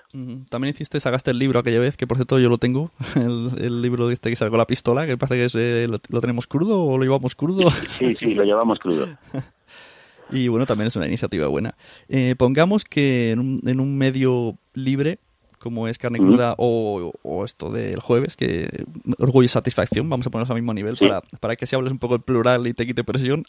También 0.50 0.70
hiciste, 0.70 1.00
sacaste 1.00 1.32
el 1.32 1.40
libro 1.40 1.60
aquella 1.60 1.80
vez, 1.80 1.98
que 1.98 2.08
por 2.08 2.18
cierto 2.18 2.40
yo 2.40 2.50
lo 2.50 2.58
tengo, 2.58 2.92
el, 3.16 3.82
libro 3.82 4.08
de 4.08 4.14
este 4.14 4.30
que 4.30 4.36
sacó 4.36 4.58
la 4.58 4.68
pistola, 4.68 5.06
que 5.06 5.18
parece 5.18 5.48
que 5.48 5.84
eh, 5.84 5.88
lo, 5.88 6.22
tenemos 6.22 6.48
crudo 6.48 6.84
o 6.84 6.98
lo 6.98 7.04
llevamos 7.04 7.36
crudo. 7.36 7.70
Sí, 7.98 8.16
sí, 8.20 8.34
lo 8.34 8.44
llevamos 8.44 8.80
crudo. 8.80 9.08
y 10.32 10.48
bueno, 10.48 10.66
también 10.66 10.88
es 10.88 10.96
una 10.96 11.08
iniciativa 11.08 11.48
buena. 11.48 11.76
Eh, 12.10 12.36
pongamos 12.38 12.84
que 12.86 13.32
en 13.32 13.40
un, 13.40 13.62
en 13.66 13.80
un 13.80 13.98
medio 13.98 14.56
libre 14.74 15.20
como 15.60 15.88
es 15.88 15.98
carne 15.98 16.20
cruda 16.20 16.54
o, 16.58 17.12
esto 17.44 17.72
del 17.72 18.00
jueves, 18.00 18.38
que 18.38 18.70
orgullo 19.18 19.46
y 19.46 19.50
satisfacción, 19.50 20.10
vamos 20.10 20.28
a 20.28 20.30
ponerlos 20.30 20.52
al 20.52 20.58
mismo 20.58 20.74
nivel 20.74 20.98
para, 20.98 21.22
para 21.40 21.56
que 21.56 21.66
si 21.66 21.76
hables 21.76 21.92
un 21.92 22.00
poco 22.00 22.16
el 22.16 22.22
plural 22.22 22.68
y 22.68 22.74
te 22.74 22.86
quite 22.86 23.04
presión. 23.04 23.44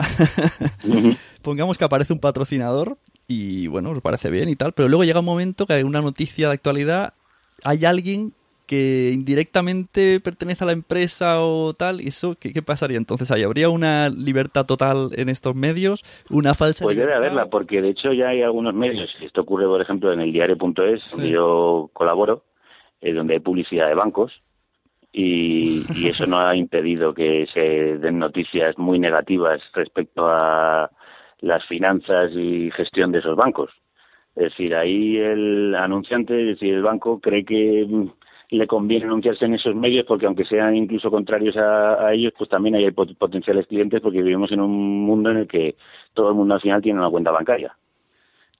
Pongamos 1.42 1.76
que 1.76 1.84
aparece 1.84 2.12
un 2.12 2.18
patrocinador 2.18 2.98
y 3.28 3.66
bueno, 3.68 3.90
os 3.90 4.00
parece 4.00 4.30
bien 4.30 4.48
y 4.48 4.56
tal, 4.56 4.72
pero 4.72 4.88
luego 4.88 5.04
llega 5.04 5.20
un 5.20 5.26
momento 5.26 5.66
que 5.66 5.74
hay 5.74 5.82
una 5.82 6.00
noticia 6.00 6.48
de 6.48 6.54
actualidad, 6.54 7.12
hay 7.62 7.84
alguien 7.84 8.32
que 8.66 9.12
indirectamente 9.14 10.20
pertenece 10.20 10.64
a 10.64 10.66
la 10.66 10.72
empresa 10.72 11.42
o 11.42 11.74
tal, 11.74 12.00
¿eso 12.00 12.36
qué, 12.38 12.52
qué 12.52 12.62
pasaría 12.62 12.96
entonces 12.96 13.30
ahí? 13.30 13.42
¿Habría 13.42 13.68
una 13.68 14.08
libertad 14.08 14.66
total 14.66 15.10
en 15.16 15.28
estos 15.28 15.54
medios? 15.54 16.04
¿Una 16.30 16.54
falsa 16.54 16.84
Pues 16.84 16.98
haberla, 16.98 17.46
porque 17.46 17.80
de 17.80 17.90
hecho 17.90 18.12
ya 18.12 18.28
hay 18.28 18.42
algunos 18.42 18.74
medios, 18.74 19.10
esto 19.22 19.42
ocurre 19.42 19.66
por 19.66 19.80
ejemplo 19.80 20.12
en 20.12 20.20
el 20.20 20.32
diario.es, 20.32 21.10
donde 21.10 21.30
yo 21.30 21.90
colaboro, 21.92 22.44
eh, 23.00 23.12
donde 23.12 23.34
hay 23.34 23.40
publicidad 23.40 23.88
de 23.88 23.94
bancos, 23.94 24.32
y, 25.12 25.82
y 25.94 26.08
eso 26.08 26.26
no 26.26 26.38
ha 26.38 26.54
impedido 26.54 27.14
que 27.14 27.46
se 27.52 27.98
den 27.98 28.18
noticias 28.18 28.76
muy 28.76 28.98
negativas 28.98 29.60
respecto 29.72 30.28
a 30.28 30.90
las 31.40 31.64
finanzas 31.66 32.32
y 32.34 32.70
gestión 32.70 33.12
de 33.12 33.18
esos 33.18 33.36
bancos. 33.36 33.70
Es 34.34 34.50
decir, 34.50 34.74
ahí 34.74 35.16
el 35.16 35.74
anunciante, 35.74 36.40
es 36.40 36.58
decir, 36.58 36.74
el 36.74 36.82
banco 36.82 37.20
cree 37.20 37.44
que 37.44 37.86
le 38.50 38.66
conviene 38.66 39.04
anunciarse 39.04 39.44
en 39.44 39.54
esos 39.54 39.74
medios 39.74 40.06
porque 40.06 40.26
aunque 40.26 40.44
sean 40.44 40.76
incluso 40.76 41.10
contrarios 41.10 41.56
a, 41.56 42.12
ellos, 42.12 42.32
pues 42.36 42.48
también 42.48 42.76
hay 42.76 42.90
potenciales 42.90 43.66
clientes 43.66 44.00
porque 44.00 44.22
vivimos 44.22 44.52
en 44.52 44.60
un 44.60 45.04
mundo 45.04 45.30
en 45.30 45.38
el 45.38 45.48
que 45.48 45.76
todo 46.14 46.30
el 46.30 46.34
mundo 46.34 46.54
al 46.54 46.60
final 46.60 46.80
tiene 46.80 46.98
una 46.98 47.10
cuenta 47.10 47.30
bancaria. 47.30 47.76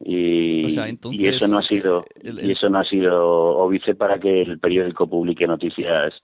Y, 0.00 0.66
y 1.11 1.26
eso 1.26 1.49
no 1.49 1.58
ha 1.58 1.62
sido 1.62 2.04
y 2.23 2.52
eso 2.52 2.68
no 2.68 2.78
ha 2.78 2.85
sido 2.85 3.58
óbice 3.58 3.97
para 3.97 4.20
que 4.20 4.42
el 4.42 4.61
periódico 4.61 5.08
publique 5.08 5.44
noticias 5.47 6.14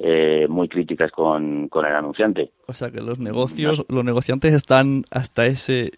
eh, 0.00 0.46
muy 0.48 0.68
críticas 0.68 1.10
con, 1.10 1.68
con 1.68 1.84
el 1.84 1.92
anunciante. 1.92 2.52
O 2.66 2.72
sea 2.72 2.90
que 2.90 3.00
los 3.00 3.18
negocios, 3.18 3.84
los 3.88 4.04
negociantes 4.04 4.54
están 4.54 5.02
hasta 5.10 5.46
ese 5.46 5.90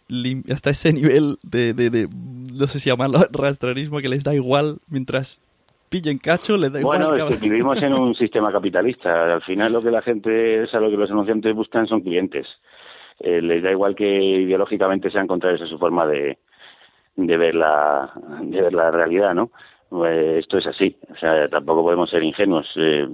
hasta 0.50 0.70
ese 0.70 0.94
nivel 0.94 1.36
de, 1.42 1.74
de, 1.74 1.90
de 1.90 2.08
no 2.08 2.66
sé 2.66 2.80
si 2.80 2.88
llamarlo 2.88 3.18
rastrerismo 3.32 3.98
que 3.98 4.08
les 4.08 4.24
da 4.24 4.34
igual 4.34 4.78
mientras 4.88 5.42
pillen 5.90 6.16
cacho, 6.16 6.56
le 6.56 6.70
da 6.70 6.80
igual. 6.80 7.04
Bueno, 7.04 7.14
es 7.14 7.36
que 7.36 7.48
vivimos 7.48 7.82
en 7.82 7.92
un 7.92 8.14
sistema 8.16 8.50
capitalista. 8.50 9.34
Al 9.34 9.42
final 9.42 9.74
lo 9.74 9.82
que 9.82 9.90
la 9.90 10.00
gente, 10.00 10.62
o 10.62 10.66
sea, 10.66 10.80
lo 10.80 10.88
que 10.88 10.96
los 10.96 11.10
anunciantes 11.10 11.54
buscan 11.54 11.86
son 11.86 12.00
clientes. 12.00 12.46
Eh, 13.18 13.42
les 13.42 13.62
da 13.62 13.70
igual 13.70 13.94
que 13.94 14.06
ideológicamente 14.06 15.10
sean 15.10 15.26
contrarios 15.26 15.60
a 15.60 15.66
su 15.66 15.78
forma 15.78 16.06
de, 16.06 16.38
de 17.16 17.36
ver 17.36 17.54
la 17.54 18.10
de 18.40 18.62
ver 18.62 18.72
la 18.72 18.90
realidad, 18.90 19.34
¿no? 19.34 19.50
Pues 19.90 20.44
esto 20.44 20.58
es 20.58 20.68
así, 20.68 20.96
o 21.12 21.16
sea, 21.16 21.48
tampoco 21.48 21.82
podemos 21.82 22.08
ser 22.08 22.22
ingenuos. 22.22 22.64
Eh, 22.76 23.08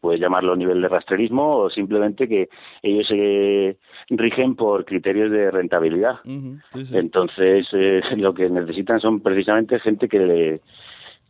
puedes 0.00 0.20
llamarlo 0.20 0.54
nivel 0.54 0.80
de 0.80 0.86
rastrerismo 0.86 1.56
o 1.56 1.68
simplemente 1.68 2.28
que 2.28 2.48
ellos 2.80 3.08
se 3.08 3.76
rigen 4.08 4.54
por 4.54 4.84
criterios 4.84 5.32
de 5.32 5.50
rentabilidad. 5.50 6.20
Entonces, 6.92 7.66
eh, 7.72 8.02
lo 8.18 8.32
que 8.32 8.48
necesitan 8.48 9.00
son 9.00 9.20
precisamente 9.20 9.80
gente 9.80 10.08
que 10.08 10.20
le, 10.20 10.60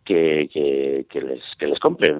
que, 0.05 1.07
que, 1.09 1.21
les, 1.23 1.43
que 1.59 1.67
les 1.69 1.79
compre, 1.81 2.19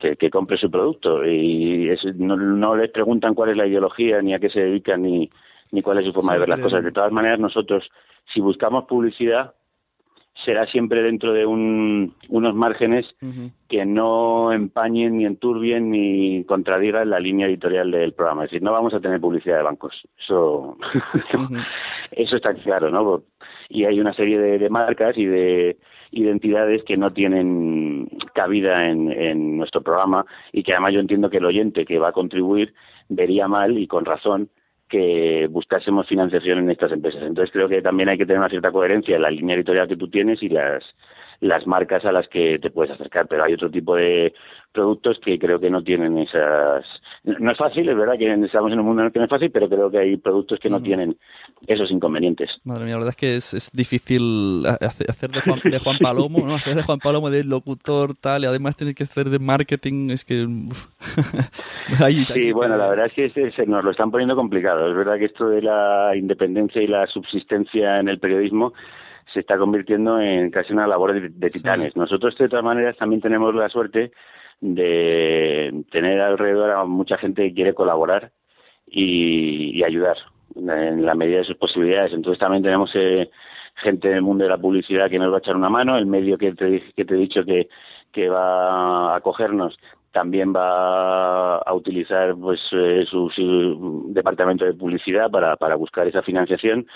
que, 0.00 0.16
que 0.16 0.30
compre 0.30 0.56
su 0.56 0.70
producto. 0.70 1.26
Y 1.26 1.90
no, 2.16 2.38
no 2.38 2.74
les 2.74 2.90
preguntan 2.90 3.34
cuál 3.34 3.50
es 3.50 3.56
la 3.58 3.66
ideología, 3.66 4.22
ni 4.22 4.32
a 4.32 4.38
qué 4.38 4.48
se 4.48 4.60
dedican, 4.60 5.02
ni, 5.02 5.28
ni 5.72 5.82
cuál 5.82 5.98
es 5.98 6.06
su 6.06 6.12
forma 6.14 6.32
de 6.32 6.38
ver 6.38 6.48
las 6.48 6.60
cosas. 6.60 6.82
De 6.82 6.92
todas 6.92 7.12
maneras, 7.12 7.38
nosotros, 7.38 7.86
si 8.32 8.40
buscamos 8.40 8.84
publicidad, 8.84 9.52
será 10.44 10.66
siempre 10.66 11.02
dentro 11.02 11.32
de 11.32 11.46
un, 11.46 12.14
unos 12.28 12.54
márgenes 12.54 13.06
que 13.68 13.86
no 13.86 14.52
empañen 14.52 15.18
ni 15.18 15.26
enturbien 15.26 15.90
ni 15.90 16.44
contradigan 16.44 17.10
la 17.10 17.20
línea 17.20 17.46
editorial 17.46 17.90
del 17.90 18.12
programa. 18.12 18.44
Es 18.44 18.50
decir, 18.50 18.62
no 18.62 18.72
vamos 18.72 18.92
a 18.94 19.00
tener 19.00 19.20
publicidad 19.20 19.58
de 19.58 19.62
bancos. 19.62 19.94
Eso, 20.18 20.76
eso 22.10 22.36
está 22.36 22.52
claro, 22.54 22.90
¿no? 22.90 23.22
Y 23.68 23.84
hay 23.84 24.00
una 24.00 24.12
serie 24.12 24.38
de 24.38 24.70
marcas 24.70 25.16
y 25.16 25.24
de 25.24 25.78
identidades 26.10 26.82
que 26.84 26.96
no 26.96 27.12
tienen 27.12 28.08
cabida 28.34 28.84
en, 28.84 29.10
en 29.10 29.56
nuestro 29.56 29.82
programa 29.82 30.24
y 30.52 30.62
que 30.62 30.72
además 30.72 30.94
yo 30.94 31.00
entiendo 31.00 31.30
que 31.30 31.38
el 31.38 31.44
oyente 31.44 31.84
que 31.84 31.98
va 31.98 32.08
a 32.08 32.12
contribuir 32.12 32.74
vería 33.08 33.48
mal 33.48 33.78
y 33.78 33.86
con 33.86 34.04
razón 34.04 34.50
que 34.94 35.48
buscásemos 35.50 36.06
financiación 36.06 36.60
en 36.60 36.70
estas 36.70 36.92
empresas. 36.92 37.24
Entonces 37.24 37.52
creo 37.52 37.68
que 37.68 37.82
también 37.82 38.10
hay 38.10 38.16
que 38.16 38.26
tener 38.26 38.38
una 38.38 38.48
cierta 38.48 38.70
coherencia 38.70 39.16
en 39.16 39.22
la 39.22 39.30
línea 39.30 39.56
editorial 39.56 39.88
que 39.88 39.96
tú 39.96 40.08
tienes 40.08 40.40
y 40.40 40.48
las 40.48 40.84
las 41.40 41.66
marcas 41.66 42.04
a 42.04 42.12
las 42.12 42.28
que 42.28 42.58
te 42.58 42.70
puedes 42.70 42.92
acercar, 42.92 43.26
pero 43.28 43.44
hay 43.44 43.54
otro 43.54 43.70
tipo 43.70 43.96
de 43.96 44.32
productos 44.74 45.18
que 45.24 45.38
creo 45.38 45.60
que 45.60 45.70
no 45.70 45.82
tienen 45.82 46.18
esas... 46.18 46.84
No 47.22 47.52
es 47.52 47.56
fácil, 47.56 47.88
es 47.88 47.96
verdad 47.96 48.18
que 48.18 48.30
estamos 48.44 48.72
en 48.72 48.80
un 48.80 48.86
mundo 48.86 49.02
en 49.02 49.06
el 49.06 49.12
que 49.12 49.20
no 49.20 49.24
es 49.24 49.30
fácil, 49.30 49.50
pero 49.50 49.68
creo 49.68 49.90
que 49.90 49.98
hay 49.98 50.16
productos 50.16 50.58
que 50.58 50.68
no 50.68 50.82
tienen 50.82 51.16
esos 51.66 51.90
inconvenientes. 51.90 52.50
Madre 52.64 52.84
mía, 52.84 52.94
la 52.94 52.98
verdad 52.98 53.10
es 53.10 53.16
que 53.16 53.36
es, 53.36 53.70
difícil 53.72 54.66
hacer 54.66 55.30
de 55.30 55.40
Juan, 55.40 55.60
de 55.64 55.78
Juan 55.78 55.98
Palomo, 55.98 56.44
¿no? 56.44 56.56
Hacer 56.56 56.74
de 56.74 56.82
Juan 56.82 56.98
Palomo 56.98 57.30
de 57.30 57.44
locutor, 57.44 58.14
tal, 58.14 58.42
y 58.42 58.46
además 58.46 58.76
tener 58.76 58.94
que 58.94 59.04
hacer 59.04 59.30
de 59.30 59.38
marketing, 59.38 60.10
es 60.10 60.24
que... 60.24 60.44
sí, 62.34 62.52
bueno, 62.52 62.76
la 62.76 62.88
verdad 62.88 63.06
es 63.06 63.32
que 63.32 63.52
se, 63.52 63.66
nos 63.66 63.84
lo 63.84 63.92
están 63.92 64.10
poniendo 64.10 64.34
complicado. 64.34 64.90
Es 64.90 64.96
verdad 64.96 65.18
que 65.18 65.26
esto 65.26 65.48
de 65.48 65.62
la 65.62 66.16
independencia 66.16 66.82
y 66.82 66.88
la 66.88 67.06
subsistencia 67.06 68.00
en 68.00 68.08
el 68.08 68.18
periodismo 68.18 68.72
se 69.34 69.40
está 69.40 69.58
convirtiendo 69.58 70.20
en 70.20 70.50
casi 70.50 70.72
una 70.72 70.86
labor 70.86 71.12
de, 71.20 71.48
titanes. 71.48 71.96
Nosotros, 71.96 72.38
de 72.38 72.48
todas 72.48 72.64
maneras, 72.64 72.96
también 72.96 73.20
tenemos 73.20 73.54
la 73.54 73.68
suerte 73.68 74.12
de 74.60 75.84
tener 75.90 76.20
alrededor 76.22 76.70
a 76.70 76.84
mucha 76.84 77.18
gente 77.18 77.42
que 77.42 77.54
quiere 77.54 77.74
colaborar 77.74 78.30
y, 78.86 79.82
ayudar 79.82 80.16
en 80.56 81.04
la 81.04 81.14
medida 81.14 81.38
de 81.38 81.44
sus 81.44 81.56
posibilidades. 81.56 82.12
Entonces 82.12 82.38
también 82.38 82.62
tenemos 82.62 82.90
eh, 82.94 83.28
gente 83.74 84.08
del 84.08 84.22
mundo 84.22 84.44
de 84.44 84.50
la 84.50 84.58
publicidad 84.58 85.10
que 85.10 85.18
nos 85.18 85.32
va 85.32 85.36
a 85.36 85.40
echar 85.40 85.56
una 85.56 85.68
mano, 85.68 85.98
el 85.98 86.06
medio 86.06 86.38
que 86.38 86.54
te, 86.54 86.82
que 86.96 87.04
te 87.04 87.14
he 87.14 87.18
dicho 87.18 87.44
que, 87.44 87.68
que 88.12 88.28
va 88.28 89.12
a 89.12 89.16
acogernos 89.16 89.76
también 90.12 90.54
va 90.54 91.56
a 91.56 91.74
utilizar 91.74 92.36
pues 92.36 92.60
eh, 92.70 93.04
su, 93.10 93.28
su, 93.30 94.04
departamento 94.10 94.64
de 94.64 94.72
publicidad 94.72 95.28
para, 95.28 95.56
para 95.56 95.74
buscar 95.74 96.06
esa 96.06 96.22
financiación 96.22 96.86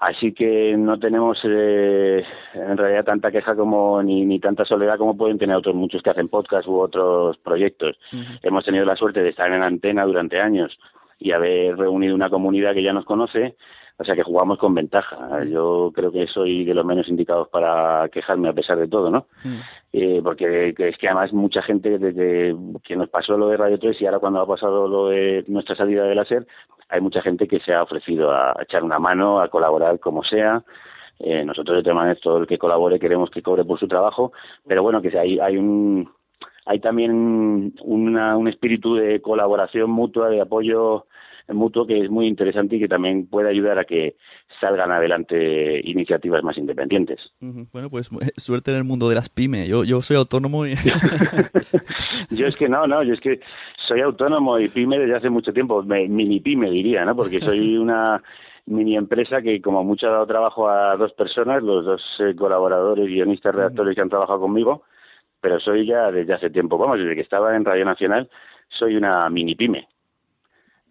Así 0.00 0.32
que 0.32 0.74
no 0.78 0.98
tenemos 0.98 1.38
eh, 1.44 2.24
en 2.54 2.76
realidad 2.78 3.04
tanta 3.04 3.30
queja 3.30 3.54
como 3.54 4.02
ni, 4.02 4.24
ni 4.24 4.40
tanta 4.40 4.64
soledad 4.64 4.96
como 4.96 5.14
pueden 5.14 5.36
tener 5.36 5.54
otros 5.54 5.74
muchos 5.74 6.02
que 6.02 6.08
hacen 6.08 6.28
podcast 6.28 6.66
u 6.66 6.80
otros 6.80 7.36
proyectos. 7.36 7.98
Hemos 8.42 8.64
tenido 8.64 8.86
la 8.86 8.96
suerte 8.96 9.22
de 9.22 9.28
estar 9.28 9.52
en 9.52 9.62
antena 9.62 10.06
durante 10.06 10.40
años 10.40 10.78
y 11.18 11.32
haber 11.32 11.76
reunido 11.76 12.14
una 12.14 12.30
comunidad 12.30 12.72
que 12.72 12.82
ya 12.82 12.94
nos 12.94 13.04
conoce, 13.04 13.56
o 13.98 14.04
sea 14.04 14.14
que 14.14 14.22
jugamos 14.22 14.56
con 14.56 14.74
ventaja. 14.74 15.44
Yo 15.44 15.92
creo 15.94 16.10
que 16.10 16.26
soy 16.28 16.64
de 16.64 16.72
los 16.72 16.86
menos 16.86 17.06
indicados 17.08 17.48
para 17.48 18.08
quejarme 18.08 18.48
a 18.48 18.54
pesar 18.54 18.78
de 18.78 18.88
todo, 18.88 19.10
¿no? 19.10 19.26
eh, 19.92 20.22
porque 20.24 20.74
es 20.78 20.96
que 20.96 21.08
además 21.08 21.34
mucha 21.34 21.60
gente 21.60 21.98
desde 21.98 22.56
que 22.84 22.96
nos 22.96 23.10
pasó 23.10 23.36
lo 23.36 23.48
de 23.48 23.58
Radio 23.58 23.78
3 23.78 24.00
y 24.00 24.06
ahora 24.06 24.18
cuando 24.18 24.40
ha 24.40 24.46
pasado 24.46 24.88
lo 24.88 25.08
de 25.08 25.44
nuestra 25.46 25.76
salida 25.76 26.04
de 26.04 26.14
láser, 26.14 26.46
hay 26.90 27.00
mucha 27.00 27.22
gente 27.22 27.46
que 27.46 27.60
se 27.60 27.72
ha 27.72 27.82
ofrecido 27.82 28.32
a 28.32 28.56
echar 28.62 28.82
una 28.82 28.98
mano, 28.98 29.40
a 29.40 29.48
colaborar 29.48 29.98
como 30.00 30.24
sea. 30.24 30.62
Eh, 31.18 31.44
nosotros 31.44 31.76
de 31.76 31.82
todas 31.82 31.96
maneras 31.96 32.20
todo 32.20 32.38
el 32.38 32.46
que 32.46 32.58
colabore 32.58 32.98
queremos 32.98 33.30
que 33.30 33.42
cobre 33.42 33.64
por 33.64 33.78
su 33.78 33.86
trabajo, 33.86 34.32
pero 34.66 34.82
bueno 34.82 35.02
que 35.02 35.16
hay, 35.18 35.38
hay 35.38 35.56
un 35.56 36.10
hay 36.64 36.80
también 36.80 37.74
una, 37.82 38.36
un 38.36 38.48
espíritu 38.48 38.94
de 38.94 39.20
colaboración 39.20 39.90
mutua, 39.90 40.28
de 40.28 40.40
apoyo 40.40 41.06
mutuo 41.54 41.86
que 41.86 42.00
es 42.00 42.10
muy 42.10 42.26
interesante 42.26 42.76
y 42.76 42.80
que 42.80 42.88
también 42.88 43.26
puede 43.26 43.48
ayudar 43.48 43.78
a 43.78 43.84
que 43.84 44.16
salgan 44.60 44.92
adelante 44.92 45.80
iniciativas 45.84 46.42
más 46.42 46.56
independientes. 46.58 47.18
Bueno, 47.40 47.90
pues 47.90 48.10
eh, 48.12 48.30
suerte 48.36 48.70
en 48.70 48.78
el 48.78 48.84
mundo 48.84 49.08
de 49.08 49.14
las 49.14 49.28
pymes. 49.28 49.68
Yo, 49.68 49.84
yo 49.84 50.02
soy 50.02 50.16
autónomo 50.16 50.66
y... 50.66 50.74
yo 52.30 52.46
es 52.46 52.56
que 52.56 52.68
no, 52.68 52.86
no, 52.86 53.02
yo 53.02 53.14
es 53.14 53.20
que 53.20 53.40
soy 53.90 54.02
autónomo 54.02 54.56
y 54.60 54.68
pyme 54.68 55.00
desde 55.00 55.16
hace 55.16 55.30
mucho 55.30 55.52
tiempo, 55.52 55.82
mini 55.82 56.38
pyme 56.38 56.70
diría, 56.70 57.04
¿no? 57.04 57.16
Porque 57.16 57.40
soy 57.40 57.76
una 57.76 58.22
mini 58.66 58.96
empresa 58.96 59.42
que 59.42 59.60
como 59.60 59.82
mucho 59.82 60.06
ha 60.06 60.12
dado 60.12 60.26
trabajo 60.28 60.68
a 60.68 60.96
dos 60.96 61.12
personas, 61.14 61.60
los 61.60 61.84
dos 61.84 62.00
eh, 62.20 62.36
colaboradores, 62.36 63.08
guionistas, 63.08 63.52
redactores 63.52 63.96
que 63.96 64.00
han 64.00 64.08
trabajado 64.08 64.42
conmigo, 64.42 64.84
pero 65.40 65.58
soy 65.58 65.86
ya 65.86 66.12
desde 66.12 66.34
hace 66.34 66.50
tiempo, 66.50 66.78
vamos, 66.78 67.00
desde 67.00 67.16
que 67.16 67.22
estaba 67.22 67.56
en 67.56 67.64
Radio 67.64 67.84
Nacional, 67.84 68.30
soy 68.68 68.94
una 68.94 69.28
mini 69.28 69.56
pyme. 69.56 69.88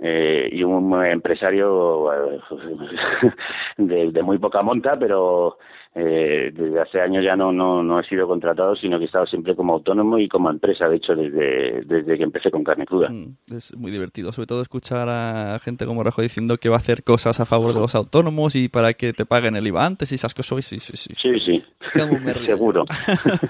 Eh, 0.01 0.49
y 0.51 0.63
un 0.63 1.05
empresario 1.05 2.11
eh, 3.77 4.11
de, 4.11 4.23
muy 4.23 4.39
poca 4.39 4.61
monta, 4.61 4.99
pero 4.99 5.57
eh, 5.95 6.51
desde 6.53 6.79
hace 6.79 7.01
años 7.01 7.25
ya 7.25 7.35
no, 7.35 7.51
no, 7.51 7.81
no 7.81 7.99
he 7.99 8.03
sido 8.03 8.27
contratado, 8.27 8.75
sino 8.75 8.97
que 8.97 9.05
he 9.05 9.07
estado 9.07 9.25
siempre 9.25 9.55
como 9.55 9.73
autónomo 9.73 10.19
y 10.19 10.27
como 10.27 10.49
empresa, 10.49 10.87
de 10.87 10.97
hecho, 10.97 11.15
desde, 11.15 11.81
desde 11.83 12.17
que 12.17 12.23
empecé 12.23 12.51
con 12.51 12.63
carne 12.63 12.85
cruda. 12.85 13.09
Mm, 13.09 13.35
es 13.55 13.75
muy 13.75 13.91
divertido, 13.91 14.31
sobre 14.31 14.45
todo 14.47 14.61
escuchar 14.61 15.07
a 15.09 15.59
gente 15.63 15.85
como 15.85 16.03
Rajo 16.03 16.21
diciendo 16.21 16.57
que 16.57 16.69
va 16.69 16.75
a 16.75 16.79
hacer 16.79 17.03
cosas 17.03 17.39
a 17.39 17.45
favor 17.45 17.73
de 17.73 17.79
los 17.79 17.95
autónomos 17.95 18.55
y 18.55 18.69
para 18.69 18.93
que 18.93 19.13
te 19.13 19.25
paguen 19.25 19.55
el 19.55 19.65
IVA 19.65 19.85
antes 19.85 20.11
y 20.11 20.15
esas 20.15 20.33
cosas. 20.35 20.65
Sí, 20.65 20.79
sí, 20.79 20.95
sí. 20.95 21.13
Sí, 21.15 21.39
sí. 21.39 21.63
Seguro. 22.45 22.85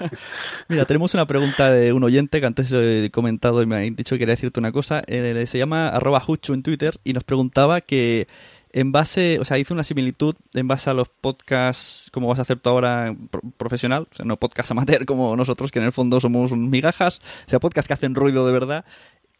Mira, 0.68 0.84
tenemos 0.86 1.14
una 1.14 1.26
pregunta 1.26 1.70
de 1.70 1.92
un 1.92 2.04
oyente 2.04 2.40
que 2.40 2.46
antes 2.46 2.70
lo 2.70 2.80
he 2.80 3.10
comentado 3.10 3.62
y 3.62 3.66
me 3.66 3.76
ha 3.76 3.78
dicho 3.80 4.14
que 4.14 4.18
quería 4.18 4.32
decirte 4.32 4.60
una 4.60 4.72
cosa. 4.72 5.02
Eh, 5.06 5.44
se 5.46 5.58
llama 5.58 5.88
arroba 5.88 6.22
en 6.48 6.62
Twitter 6.62 6.94
y 7.04 7.12
nos 7.12 7.24
preguntaba 7.24 7.80
que 7.80 8.26
en 8.72 8.92
base, 8.92 9.38
o 9.40 9.44
sea, 9.44 9.58
hizo 9.58 9.74
una 9.74 9.82
similitud 9.82 10.34
en 10.54 10.68
base 10.68 10.90
a 10.90 10.94
los 10.94 11.08
podcasts, 11.08 12.10
como 12.12 12.28
vas 12.28 12.38
a 12.38 12.42
hacer 12.42 12.58
tú 12.58 12.70
ahora 12.70 13.14
profesional, 13.56 14.06
o 14.10 14.14
sea, 14.14 14.24
no 14.24 14.36
podcast 14.36 14.70
amateur 14.70 15.04
como 15.06 15.34
nosotros, 15.36 15.70
que 15.72 15.78
en 15.78 15.86
el 15.86 15.92
fondo 15.92 16.20
somos 16.20 16.52
migajas, 16.52 17.20
o 17.46 17.48
sea, 17.48 17.60
podcasts 17.60 17.88
que 17.88 17.94
hacen 17.94 18.14
ruido 18.14 18.46
de 18.46 18.52
verdad, 18.52 18.84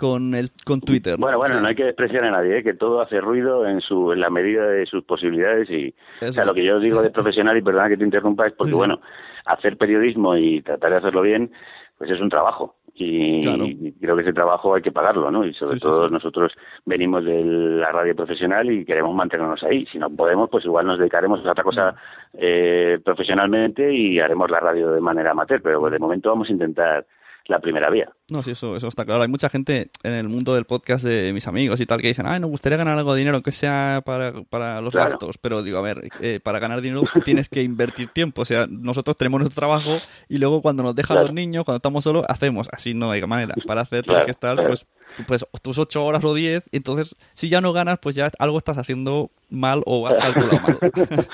con 0.01 0.35
el 0.35 0.51
con 0.65 0.81
Twitter. 0.81 1.17
Bueno, 1.19 1.37
bueno, 1.37 1.61
no 1.61 1.69
hay 1.69 1.75
que 1.75 1.85
despreciar 1.85 2.25
a 2.25 2.31
nadie, 2.31 2.59
¿eh? 2.59 2.63
que 2.63 2.73
todo 2.73 3.03
hace 3.03 3.21
ruido 3.21 3.67
en 3.67 3.83
su 3.83 4.13
en 4.13 4.21
la 4.21 4.31
medida 4.31 4.67
de 4.67 4.87
sus 4.87 5.05
posibilidades 5.05 5.69
y 5.71 5.95
o 6.27 6.33
sea, 6.33 6.47
lo 6.47 6.55
que 6.55 6.65
yo 6.65 6.81
digo 6.81 7.03
de 7.03 7.11
profesional 7.11 7.57
y 7.59 7.63
perdona 7.63 7.91
que 7.91 7.99
te 7.99 8.05
interrumpa 8.05 8.47
es 8.47 8.55
porque 8.55 8.75
bueno, 8.75 9.01
hacer 9.45 9.77
periodismo 9.77 10.37
y 10.37 10.63
tratar 10.63 10.93
de 10.93 10.97
hacerlo 10.97 11.21
bien, 11.21 11.53
pues 11.99 12.11
es 12.11 12.21
un 12.21 12.31
trabajo 12.31 12.77
y, 13.03 13.93
creo 14.01 14.17
que 14.17 14.23
ese 14.23 14.33
trabajo 14.33 14.75
hay 14.75 14.83
que 14.83 14.93
pagarlo, 14.93 15.31
¿no? 15.31 15.45
Y 15.45 15.55
sobre 15.55 15.79
todo 15.79 16.09
nosotros 16.11 16.53
venimos 16.85 17.25
de 17.25 17.43
la 17.45 17.91
radio 17.93 18.15
profesional 18.15 18.71
y 18.71 18.85
queremos 18.85 19.15
mantenernos 19.15 19.63
ahí. 19.63 19.87
Si 19.87 19.99
no 19.99 20.11
podemos, 20.11 20.51
pues 20.51 20.65
igual 20.65 20.87
nos 20.87 20.99
dedicaremos 20.99 21.45
a 21.45 21.53
otra 21.53 21.65
cosa 21.65 21.95
eh, 22.35 22.99
profesionalmente 23.05 23.93
y 23.93 24.21
haremos 24.21 24.51
la 24.51 24.61
radio 24.61 24.91
de 24.93 25.01
manera 25.01 25.31
amateur, 25.31 25.63
pero 25.63 25.81
de 25.89 25.99
momento 25.99 26.31
vamos 26.31 26.49
a 26.49 26.53
intentar 26.53 27.07
la 27.47 27.61
primera 27.61 27.91
vía. 27.91 28.11
No, 28.29 28.43
sí, 28.43 28.53
eso, 28.53 28.77
eso 28.77 28.89
está 28.89 29.05
claro. 29.05 29.23
Hay 29.23 29.29
mucha 29.29 29.49
gente 29.49 29.91
en 30.03 30.13
el 30.13 30.29
mundo 30.29 30.55
del 30.55 30.65
podcast 30.65 31.05
de 31.05 31.33
mis 31.33 31.47
amigos 31.49 31.81
y 31.81 31.87
tal 31.87 32.01
que 32.01 32.09
dicen, 32.09 32.27
ay, 32.29 32.41
nos 32.41 32.51
gustaría 32.51 32.79
ganar 32.79 32.99
algo 32.99 33.13
de 33.15 33.19
dinero, 33.19 33.37
aunque 33.37 33.53
sea 33.53 34.03
para, 34.05 34.33
para 34.45 34.81
los 34.81 34.95
gastos. 34.95 35.39
Pero 35.39 35.63
digo, 35.63 35.79
a 35.79 35.83
ver, 35.83 36.09
eh, 36.21 36.41
para 36.43 36.59
ganar 36.59 36.81
dinero 36.81 37.03
tienes 37.25 37.49
que 37.49 37.63
invertir 37.63 38.09
tiempo. 38.13 38.43
O 38.43 38.45
sea, 38.45 38.67
nosotros 38.69 39.17
tenemos 39.17 39.41
nuestro 39.41 39.61
trabajo 39.61 39.99
y 40.29 40.39
luego 40.39 40.63
cuando 40.63 40.83
nos 40.83 40.95
dejan 40.95 41.19
los 41.19 41.33
niños, 41.33 41.65
cuando 41.65 41.77
estamos 41.77 42.05
solos, 42.05 42.25
hacemos. 42.29 42.69
Así 42.73 42.95
no 42.95 43.11
hay 43.11 43.21
manera. 43.23 43.55
Para 43.67 43.83
hacer 43.83 44.05
todo 44.05 44.25
que 44.25 44.31
estar, 44.31 44.65
pues 44.65 44.87
pues 45.27 45.47
tus 45.63 45.79
ocho 45.79 46.05
horas 46.05 46.25
o 46.25 46.35
diez, 46.35 46.69
entonces 46.73 47.17
si 47.33 47.49
ya 47.49 47.61
no 47.61 47.73
ganas, 47.73 47.99
pues 48.01 48.17
ya 48.17 48.31
algo 48.39 48.59
estás 48.59 48.79
haciendo 48.79 49.31
mal 49.51 49.83
o 49.87 50.07
algo 50.07 50.41
mal. 50.63 50.79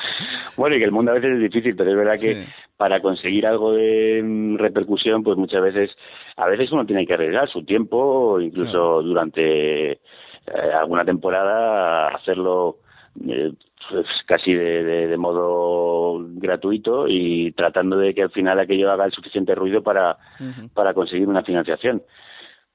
bueno, 0.56 0.76
y 0.76 0.78
que 0.78 0.84
el 0.84 0.92
mundo 0.92 1.12
a 1.12 1.14
veces 1.14 1.32
es 1.34 1.40
difícil, 1.40 1.76
pero 1.76 1.90
es 1.90 1.96
verdad 1.96 2.20
que 2.20 2.46
para 2.76 3.00
conseguir 3.00 3.46
algo 3.46 3.72
de 3.72 4.22
mm, 4.22 4.56
repercusión, 4.56 5.22
pues 5.22 5.36
muchas 5.36 5.62
veces, 5.62 5.90
a 6.36 6.46
veces 6.46 6.72
uno 6.72 6.86
tiene 6.86 7.06
que 7.06 7.14
arriesgar 7.14 7.48
su 7.48 7.64
tiempo, 7.64 8.40
incluso 8.40 9.02
durante 9.02 9.92
eh, 9.92 9.98
alguna 10.78 11.04
temporada, 11.04 12.08
hacerlo 12.08 12.78
eh, 13.26 13.52
pues 13.88 14.06
casi 14.26 14.52
de, 14.52 15.06
de, 15.06 15.16
modo 15.16 16.18
gratuito 16.34 17.06
y 17.08 17.52
tratando 17.52 17.96
de 17.96 18.14
que 18.14 18.22
al 18.22 18.30
final 18.30 18.58
aquello 18.58 18.90
haga 18.90 19.04
el 19.04 19.12
suficiente 19.12 19.54
ruido 19.54 19.82
para, 19.82 20.18
para 20.74 20.92
conseguir 20.92 21.28
una 21.28 21.42
financiación 21.42 22.02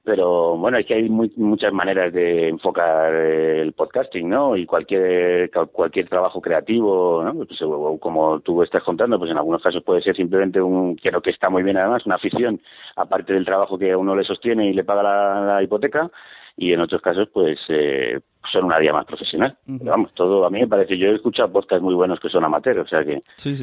pero 0.04 0.56
bueno, 0.56 0.78
es 0.78 0.86
que 0.86 0.94
hay 0.94 1.08
muchas 1.08 1.72
maneras 1.72 2.12
de 2.12 2.48
enfocar 2.48 3.14
el 3.14 3.72
podcasting, 3.72 4.28
¿no? 4.28 4.56
Y 4.56 4.66
cualquier 4.66 5.50
cualquier 5.70 6.08
trabajo 6.08 6.40
creativo, 6.40 7.22
¿no? 7.22 7.44
Pues, 7.44 7.60
como 8.00 8.40
tú 8.40 8.62
estás 8.62 8.82
contando, 8.82 9.18
pues 9.18 9.30
en 9.30 9.36
algunos 9.36 9.62
casos 9.62 9.84
puede 9.84 10.02
ser 10.02 10.16
simplemente 10.16 10.60
un, 10.60 10.96
creo 10.96 11.22
que 11.22 11.30
está 11.30 11.48
muy 11.50 11.62
bien 11.62 11.76
además, 11.76 12.04
una 12.04 12.16
afición, 12.16 12.60
aparte 12.96 13.32
del 13.32 13.44
trabajo 13.44 13.78
que 13.78 13.92
a 13.92 13.98
uno 13.98 14.16
le 14.16 14.24
sostiene 14.24 14.68
y 14.70 14.72
le 14.72 14.82
paga 14.82 15.02
la, 15.04 15.62
hipoteca, 15.62 16.10
y 16.56 16.72
en 16.72 16.80
otros 16.80 17.00
casos, 17.00 17.28
pues 17.32 17.60
eh, 17.68 18.20
son 18.50 18.64
una 18.64 18.80
vía 18.80 18.92
más 18.92 19.06
profesional. 19.06 19.56
vamos, 19.66 20.12
todo 20.14 20.44
a 20.44 20.50
mí 20.50 20.60
me 20.60 20.66
parece, 20.66 20.98
yo 20.98 21.08
he 21.08 21.14
escuchado 21.14 21.52
podcasts 21.52 21.82
muy 21.82 21.94
buenos 21.94 22.18
que 22.18 22.28
son 22.28 22.44
amateurs, 22.44 22.80
o 22.80 22.88
sea 22.88 23.04
que 23.04 23.20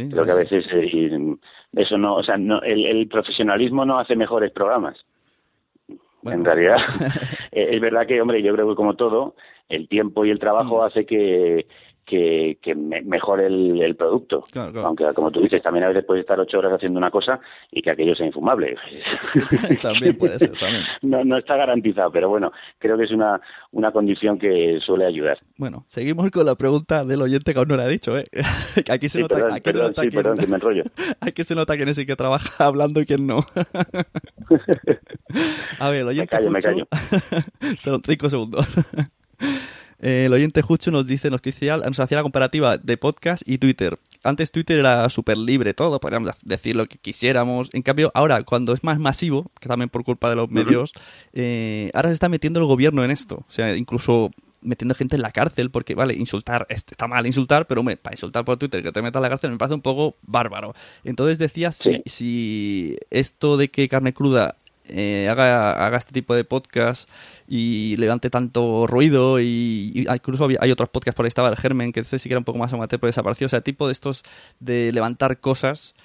creo 0.09 0.23
que 0.23 0.31
a 0.31 0.35
veces 0.35 0.65
eh, 0.71 1.35
eso 1.73 1.97
no, 1.97 2.15
o 2.15 2.23
sea, 2.23 2.37
no, 2.37 2.61
el 2.61 3.07
profesionalismo 3.09 3.83
no 3.83 3.99
hace 3.99 4.15
mejores 4.15 4.51
programas 4.51 4.95
en 6.23 6.45
realidad, 6.45 6.77
eh, 7.51 7.69
es 7.71 7.81
verdad 7.81 8.07
que, 8.07 8.21
hombre, 8.21 8.41
yo 8.41 8.53
creo 8.53 8.69
que 8.69 8.75
como 8.75 8.95
todo, 8.95 9.35
el 9.69 9.87
tiempo 9.87 10.25
y 10.25 10.31
el 10.31 10.39
trabajo 10.39 10.81
mm. 10.81 10.85
hace 10.85 11.05
que, 11.05 11.67
que, 12.09 12.57
que 12.59 12.73
mejore 12.73 13.45
el, 13.45 13.95
producto. 13.95 14.43
Aunque, 14.55 15.05
como 15.13 15.29
tú 15.29 15.41
dices, 15.41 15.61
también 15.61 15.85
a 15.85 15.89
veces 15.89 16.05
puedes 16.05 16.21
estar 16.21 16.39
ocho 16.39 16.57
horas 16.57 16.73
haciendo 16.73 16.97
una 16.97 17.11
cosa 17.11 17.39
y 17.71 17.83
que 17.83 17.91
aquello 17.91 18.15
sea 18.15 18.25
infumable. 18.25 18.75
también 19.81 20.17
puede 20.17 20.39
ser, 20.39 20.51
también. 20.57 20.83
No, 21.03 21.23
no 21.23 21.37
está 21.37 21.55
garantizado, 21.55 22.11
pero 22.11 22.27
bueno, 22.27 22.51
creo 22.79 22.97
que 22.97 23.03
es 23.03 23.11
una, 23.11 23.39
una 23.71 23.91
condición 23.91 24.39
que 24.39 24.79
suele 24.83 25.05
ayudar. 25.05 25.37
Bueno, 25.57 25.85
seguimos 25.87 26.31
con 26.31 26.47
la 26.47 26.55
pregunta 26.55 27.05
del 27.05 27.21
oyente 27.21 27.53
que 27.53 27.59
aún 27.59 27.67
no 27.67 27.77
le 27.77 27.83
ha 27.83 27.87
dicho, 27.87 28.17
¿eh? 28.17 28.25
aquí 28.89 29.07
se 29.07 29.19
nota, 29.19 29.35
perdón, 29.35 29.53
aquí 29.53 29.71
se 29.71 29.77
nota 29.77 30.01
sí, 30.01 30.09
perdón, 30.09 30.37
que 30.37 30.47
me 30.47 30.55
enrollo. 30.55 30.83
aquí 31.21 31.43
se 31.43 31.53
nota 31.53 31.77
quién 31.77 31.89
es 31.89 31.97
el 31.99 32.07
que 32.07 32.15
trabaja 32.15 32.65
hablando 32.65 33.01
y 33.01 33.05
quién 33.05 33.27
no. 33.27 33.45
a 35.79 35.89
ver, 35.89 36.01
el 36.01 36.07
oyente... 36.07 36.35
Me 36.41 36.49
callo, 36.49 36.51
me 36.51 36.59
callo. 36.59 36.87
Son 37.77 38.01
cinco 38.03 38.31
segundos. 38.31 38.65
Eh, 40.01 40.25
el 40.25 40.33
oyente 40.33 40.61
Jucho 40.61 40.91
nos 40.91 41.05
dice, 41.05 41.29
nos, 41.29 41.41
nos 41.41 41.99
hacía 41.99 42.17
la 42.17 42.23
comparativa 42.23 42.77
de 42.77 42.97
podcast 42.97 43.43
y 43.45 43.57
Twitter. 43.57 43.99
Antes 44.23 44.51
Twitter 44.51 44.79
era 44.79 45.09
súper 45.09 45.37
libre 45.37 45.73
todo, 45.73 45.99
podríamos 45.99 46.31
decir 46.43 46.75
lo 46.75 46.87
que 46.87 46.97
quisiéramos. 46.97 47.69
En 47.73 47.81
cambio, 47.81 48.11
ahora, 48.13 48.43
cuando 48.43 48.73
es 48.73 48.83
más 48.83 48.99
masivo, 48.99 49.51
que 49.59 49.67
también 49.67 49.89
por 49.89 50.03
culpa 50.03 50.29
de 50.29 50.35
los 50.35 50.49
medios, 50.49 50.93
eh, 51.33 51.91
ahora 51.93 52.09
se 52.09 52.13
está 52.13 52.29
metiendo 52.29 52.59
el 52.59 52.65
gobierno 52.65 53.03
en 53.03 53.11
esto. 53.11 53.45
O 53.47 53.51
sea, 53.51 53.75
incluso 53.75 54.31
metiendo 54.61 54.95
gente 54.95 55.15
en 55.15 55.21
la 55.21 55.31
cárcel, 55.31 55.71
porque, 55.71 55.95
vale, 55.95 56.15
insultar, 56.15 56.67
está 56.69 57.07
mal 57.07 57.25
insultar, 57.25 57.67
pero 57.67 57.83
para 57.83 58.13
insultar 58.13 58.43
por 58.43 58.57
Twitter 58.57 58.83
que 58.83 58.91
te 58.91 59.01
metas 59.01 59.19
en 59.19 59.23
la 59.23 59.29
cárcel 59.29 59.51
me 59.51 59.57
parece 59.57 59.75
un 59.75 59.81
poco 59.81 60.17
bárbaro. 60.21 60.73
Entonces 61.03 61.37
decía 61.37 61.71
si, 61.71 62.01
si 62.05 62.97
esto 63.09 63.57
de 63.57 63.69
que 63.69 63.87
carne 63.87 64.13
cruda 64.13 64.57
eh, 64.89 65.27
haga, 65.29 65.85
haga 65.85 65.97
este 65.97 66.11
tipo 66.11 66.35
de 66.35 66.43
podcast 66.43 67.09
y 67.47 67.95
levante 67.97 68.29
tanto 68.29 68.87
ruido 68.87 69.39
y, 69.39 70.07
incluso 70.07 70.47
hay 70.59 70.71
otros 70.71 70.89
podcasts 70.89 71.15
por 71.15 71.25
ahí 71.25 71.29
estaba 71.29 71.49
el 71.49 71.57
Germen 71.57 71.91
que 71.91 72.01
ese 72.01 72.19
sí 72.19 72.29
que 72.29 72.33
era 72.33 72.39
un 72.39 72.45
poco 72.45 72.59
más 72.59 72.73
amateur 72.73 72.99
pero 72.99 73.09
desapareció. 73.09 73.47
O 73.47 73.49
sea 73.49 73.61
tipo 73.61 73.87
de 73.87 73.93
estos 73.93 74.23
de 74.59 74.91
levantar 74.93 75.39
cosas. 75.39 75.95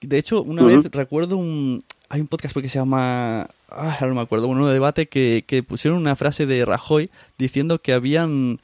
De 0.00 0.18
hecho 0.18 0.42
una 0.42 0.62
vez 0.62 0.84
recuerdo 0.90 1.36
un 1.36 1.82
hay 2.08 2.20
un 2.20 2.26
podcast 2.26 2.56
que 2.56 2.68
se 2.68 2.78
llama 2.78 3.48
ah, 3.70 3.98
no 4.02 4.14
me 4.14 4.20
acuerdo 4.20 4.48
uno 4.48 4.66
de 4.66 4.74
debate 4.74 5.08
que, 5.08 5.44
que 5.46 5.62
pusieron 5.62 5.98
una 5.98 6.16
frase 6.16 6.46
de 6.46 6.64
Rajoy 6.64 7.10
diciendo 7.38 7.80
que 7.80 7.92
habían 7.92 8.60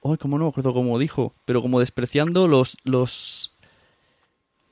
oh, 0.00 0.16
como 0.16 0.38
no 0.38 0.44
me 0.44 0.50
acuerdo 0.50 0.74
cómo 0.74 0.98
dijo 0.98 1.32
pero 1.44 1.62
como 1.62 1.80
despreciando 1.80 2.46
los 2.46 2.76
los 2.84 3.52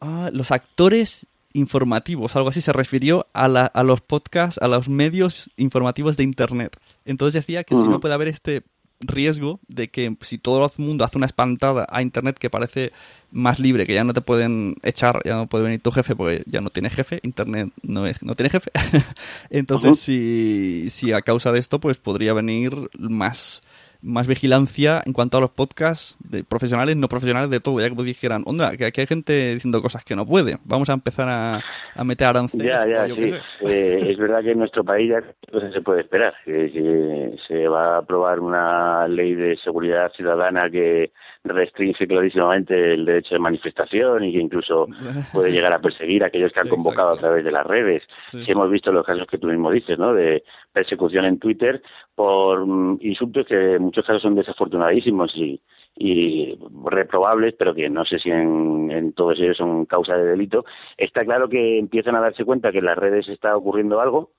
ah, 0.00 0.30
los 0.32 0.52
actores 0.52 1.26
informativos, 1.54 2.36
algo 2.36 2.48
así, 2.48 2.60
se 2.60 2.72
refirió 2.72 3.26
a, 3.32 3.48
la, 3.48 3.66
a 3.66 3.82
los 3.82 4.00
podcasts, 4.00 4.60
a 4.62 4.68
los 4.68 4.88
medios 4.88 5.50
informativos 5.56 6.16
de 6.16 6.24
Internet. 6.24 6.76
Entonces 7.04 7.34
decía 7.34 7.64
que 7.64 7.74
si 7.74 7.82
no 7.82 8.00
puede 8.00 8.14
haber 8.14 8.28
este 8.28 8.62
riesgo 9.00 9.60
de 9.68 9.88
que 9.88 10.16
si 10.20 10.38
todo 10.38 10.64
el 10.64 10.84
mundo 10.84 11.04
hace 11.04 11.18
una 11.18 11.26
espantada 11.26 11.86
a 11.90 12.02
Internet 12.02 12.38
que 12.38 12.50
parece 12.50 12.92
más 13.30 13.58
libre, 13.58 13.86
que 13.86 13.94
ya 13.94 14.04
no 14.04 14.12
te 14.12 14.20
pueden 14.20 14.76
echar, 14.82 15.20
ya 15.24 15.36
no 15.36 15.46
puede 15.46 15.64
venir 15.64 15.80
tu 15.80 15.90
jefe 15.90 16.14
porque 16.14 16.42
ya 16.46 16.60
no 16.60 16.70
tiene 16.70 16.90
jefe, 16.90 17.20
Internet 17.22 17.70
no, 17.82 18.06
es, 18.06 18.22
no 18.22 18.34
tiene 18.34 18.50
jefe. 18.50 18.70
Entonces, 19.50 19.98
si, 19.98 20.88
si 20.90 21.12
a 21.12 21.22
causa 21.22 21.52
de 21.52 21.58
esto, 21.58 21.80
pues 21.80 21.98
podría 21.98 22.32
venir 22.32 22.90
más 22.98 23.62
más 24.02 24.26
vigilancia 24.26 25.00
en 25.06 25.12
cuanto 25.12 25.38
a 25.38 25.40
los 25.40 25.50
podcasts 25.50 26.16
de 26.18 26.44
profesionales, 26.44 26.96
no 26.96 27.08
profesionales, 27.08 27.50
de 27.50 27.60
todo, 27.60 27.80
ya 27.80 27.88
que 27.88 27.94
pues 27.94 28.06
dijeran, 28.06 28.42
onda, 28.46 28.76
que 28.76 28.86
aquí 28.86 29.00
hay 29.00 29.06
gente 29.06 29.54
diciendo 29.54 29.80
cosas 29.80 30.04
que 30.04 30.16
no 30.16 30.26
puede, 30.26 30.58
vamos 30.64 30.90
a 30.90 30.92
empezar 30.92 31.28
a, 31.28 31.62
a 31.94 32.04
meter 32.04 32.26
aranceles. 32.26 32.66
Ya, 32.66 32.86
ya, 32.86 33.06
sí. 33.06 33.32
Eh, 33.60 34.00
es 34.02 34.18
verdad 34.18 34.42
que 34.42 34.52
en 34.52 34.58
nuestro 34.58 34.84
país 34.84 35.10
ya 35.10 35.70
se 35.72 35.80
puede 35.80 36.00
esperar, 36.00 36.34
que, 36.44 37.36
se 37.46 37.68
va 37.68 37.96
a 37.96 37.98
aprobar 37.98 38.40
una 38.40 39.06
ley 39.06 39.34
de 39.34 39.56
seguridad 39.58 40.10
ciudadana 40.12 40.68
que 40.70 41.12
restringe 41.44 42.06
clarísimamente 42.06 42.94
el 42.94 43.04
derecho 43.04 43.34
de 43.34 43.40
manifestación 43.40 44.24
y 44.24 44.32
que 44.32 44.38
incluso 44.38 44.86
puede 45.32 45.50
llegar 45.50 45.72
a 45.72 45.80
perseguir 45.80 46.24
a 46.24 46.26
aquellos 46.26 46.52
que 46.52 46.60
han 46.60 46.68
convocado 46.68 47.10
a 47.10 47.16
través 47.16 47.44
de 47.44 47.52
las 47.52 47.66
redes. 47.66 48.02
Si 48.28 48.50
hemos 48.50 48.70
visto 48.70 48.92
los 48.92 49.06
casos 49.06 49.26
que 49.26 49.38
tú 49.38 49.48
mismo 49.48 49.70
dices, 49.70 49.98
¿no? 49.98 50.12
De 50.12 50.44
persecución 50.72 51.24
en 51.24 51.38
Twitter 51.38 51.82
por 52.14 52.66
mm, 52.66 52.98
insultos 53.02 53.44
que 53.46 53.74
en 53.74 53.82
muchos 53.82 54.04
casos 54.04 54.22
son 54.22 54.34
desafortunadísimos 54.34 55.32
y, 55.36 55.60
y 55.96 56.58
reprobables, 56.84 57.54
pero 57.58 57.74
que 57.74 57.88
no 57.90 58.04
sé 58.04 58.18
si 58.18 58.30
en, 58.30 58.90
en, 58.90 59.12
todos 59.12 59.38
ellos 59.38 59.56
son 59.56 59.84
causa 59.86 60.16
de 60.16 60.24
delito, 60.24 60.64
está 60.96 61.24
claro 61.24 61.48
que 61.48 61.78
empiezan 61.78 62.16
a 62.16 62.20
darse 62.20 62.44
cuenta 62.44 62.72
que 62.72 62.78
en 62.78 62.86
las 62.86 62.98
redes 62.98 63.28
está 63.28 63.56
ocurriendo 63.56 64.00
algo, 64.00 64.30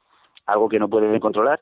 algo 0.46 0.69
que 0.69 0.80
no 0.80 0.89
pueden 0.89 1.19
controlar, 1.19 1.62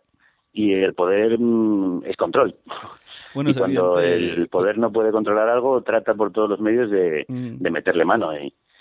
y 0.53 0.73
el 0.73 0.93
poder 0.93 1.37
mm, 1.39 2.03
es 2.05 2.17
control. 2.17 2.55
y 3.35 3.53
cuando 3.53 3.99
el 3.99 4.47
poder 4.49 4.77
no 4.77 4.91
puede 4.91 5.11
controlar 5.11 5.49
algo, 5.49 5.81
trata 5.81 6.13
por 6.13 6.31
todos 6.31 6.49
los 6.49 6.59
medios 6.59 6.89
de, 6.91 7.25
mm. 7.27 7.71
meterle 7.71 8.05
mano 8.05 8.31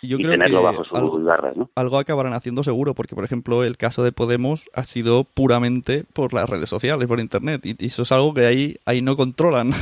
y, 0.03 0.23
tenerlo 0.23 0.63
bajo 0.63 0.85
sus 0.85 1.25
garras. 1.25 1.57
¿no? 1.57 1.71
Algo 1.75 1.99
acabarán 1.99 2.33
haciendo 2.33 2.63
seguro, 2.63 2.95
porque 2.95 3.15
por 3.15 3.25
ejemplo 3.25 3.65
el 3.65 3.77
caso 3.77 4.03
de 4.03 4.13
Podemos 4.13 4.69
ha 4.75 4.85
sido 4.85 5.25
puramente 5.25 6.05
por 6.15 6.33
las 6.33 6.49
redes 6.49 6.69
sociales, 6.69 7.07
por 7.09 7.21
Internet, 7.21 7.63
y, 7.65 7.85
eso 7.85 8.03
es 8.03 8.13
algo 8.13 8.35
que 8.35 8.47
ahí, 8.47 8.77
ahí 8.87 9.03
no 9.03 9.17
controlan. 9.17 9.73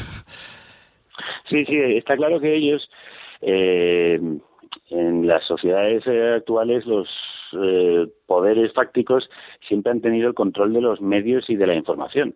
Sí, 1.48 1.64
sí, 1.66 1.76
está 1.96 2.14
claro 2.16 2.40
que 2.40 2.54
ellos, 2.54 2.90
eh, 3.40 4.20
en 4.90 5.26
las 5.26 5.46
sociedades 5.46 6.02
eh, 6.06 6.34
actuales, 6.36 6.84
los 6.86 7.08
eh, 7.52 8.06
poderes 8.26 8.72
fácticos 8.74 9.28
siempre 9.66 9.92
han 9.92 10.00
tenido 10.00 10.28
el 10.28 10.34
control 10.34 10.74
de 10.74 10.82
los 10.82 11.00
medios 11.00 11.48
y 11.48 11.56
de 11.56 11.66
la 11.66 11.74
información. 11.74 12.34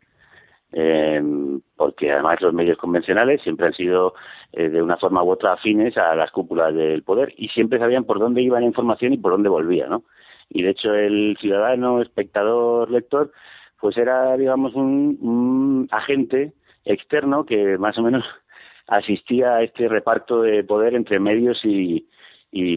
Porque 1.77 2.13
además 2.13 2.41
los 2.41 2.55
medios 2.55 2.79
convencionales 2.79 3.43
siempre 3.43 3.67
han 3.67 3.75
sido 3.75 4.15
de 4.53 4.83
una 4.83 4.97
forma 4.97 5.23
u 5.23 5.31
otra 5.31 5.53
afines 5.53 5.97
a 5.99 6.15
las 6.15 6.31
cúpulas 6.31 6.75
del 6.75 7.03
poder 7.03 7.35
y 7.37 7.49
siempre 7.49 7.79
sabían 7.79 8.05
por 8.05 8.19
dónde 8.19 8.43
iba 8.43 8.59
la 8.59 8.67
información 8.67 9.13
y 9.13 9.19
por 9.19 9.33
dónde 9.33 9.49
volvía, 9.49 9.87
¿no? 9.87 10.05
Y 10.49 10.63
de 10.63 10.71
hecho 10.71 10.95
el 10.95 11.37
ciudadano, 11.41 12.01
espectador, 12.01 12.91
lector, 12.91 13.33
pues 13.81 13.97
era, 13.97 14.37
digamos, 14.37 14.75
un 14.75 15.89
agente 15.91 16.53
externo 16.85 17.45
que 17.45 17.79
más 17.79 17.99
o 17.99 18.03
menos 18.03 18.25
asistía 18.87 19.57
a 19.57 19.63
este 19.63 19.89
reparto 19.89 20.43
de 20.43 20.65
poder 20.65 20.95
entre 20.95 21.21
medios 21.21 21.61
y, 21.65 22.07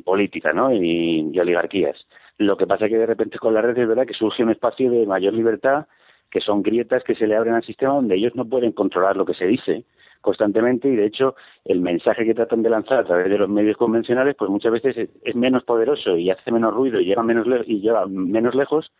política, 0.06 0.54
¿no? 0.54 0.72
Y, 0.74 1.38
oligarquías. 1.38 1.98
Lo 2.38 2.58
que 2.58 2.68
pasa 2.68 2.86
es 2.86 2.92
que 2.92 2.98
de 2.98 3.06
repente 3.06 3.40
con 3.40 3.54
la 3.54 3.62
red 3.62 3.78
es 3.78 3.88
verdad 3.88 4.06
que 4.06 4.14
surge 4.14 4.44
un 4.44 4.52
espacio 4.52 4.90
de 4.92 5.06
mayor 5.06 5.34
libertad, 5.34 5.88
que 6.36 6.42
son 6.42 6.62
grietas 6.62 7.02
que 7.06 7.16
se 7.16 7.28
le 7.28 7.38
abren 7.38 7.54
al 7.54 7.64
sistema 7.64 7.94
donde 7.94 8.16
ellos 8.16 8.36
no 8.36 8.44
pueden 8.44 8.74
controlar 8.74 9.16
lo 9.16 9.26
que 9.26 9.36
se 9.36 9.48
dice 9.48 9.86
constantemente 10.20 10.90
y 10.90 10.96
de 10.98 11.06
hecho 11.06 11.34
el 11.64 11.80
mensaje 11.80 12.26
que 12.26 12.34
tratan 12.34 12.62
de 12.62 12.70
lanzar 12.70 13.00
a 13.00 13.06
través 13.06 13.30
de 13.30 13.38
los 13.38 13.48
medios 13.48 13.78
convencionales 13.78 14.36
pues 14.38 14.52
muchas 14.52 14.74
veces 14.74 15.10
es, 15.24 15.36
menos 15.38 15.64
poderoso 15.64 16.18
y 16.18 16.30
hace 16.30 16.52
menos 16.52 16.74
ruido 16.74 17.00
y 17.00 17.06
llega 17.06 17.24
menos 17.24 17.48
y 17.66 17.80
llega 17.80 18.06
menos 18.08 18.54
lejos 18.54 18.92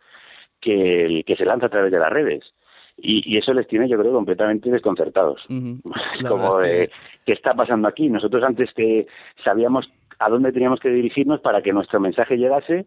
que 0.62 1.04
el 1.04 1.24
que 1.26 1.36
se 1.36 1.44
lanza 1.44 1.66
a 1.66 1.68
través 1.68 1.92
de 1.92 1.98
las 1.98 2.10
redes 2.10 2.54
y, 2.96 3.36
eso 3.36 3.52
les 3.52 3.68
tiene, 3.68 3.90
yo 3.90 3.98
creo, 3.98 4.14
completamente 4.14 4.70
desconcertados. 4.70 5.44
Como 6.26 6.56
de, 6.56 6.90
¿qué 7.26 7.34
está 7.34 7.52
pasando 7.52 7.86
aquí? 7.88 8.08
Nosotros 8.08 8.42
antes 8.42 8.72
que 8.72 9.06
sabíamos 9.44 9.92
a 10.18 10.30
dónde 10.30 10.52
teníamos 10.52 10.80
que 10.80 10.88
dirigirnos 10.88 11.42
para 11.42 11.60
que 11.60 11.74
nuestro 11.74 12.00
mensaje 12.00 12.38
llegase 12.38 12.86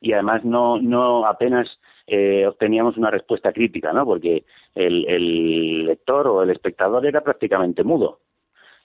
y 0.00 0.12
además 0.14 0.44
no, 0.44 0.80
no 0.80 1.24
apenas 1.26 1.78
eh, 2.06 2.46
obteníamos 2.46 2.96
una 2.96 3.10
respuesta 3.10 3.52
crítica, 3.52 3.92
¿no? 3.92 4.04
Porque 4.04 4.44
el, 4.74 5.06
el 5.08 5.86
lector 5.86 6.26
o 6.28 6.42
el 6.42 6.50
espectador 6.50 7.06
era 7.06 7.22
prácticamente 7.22 7.84
mudo. 7.84 8.20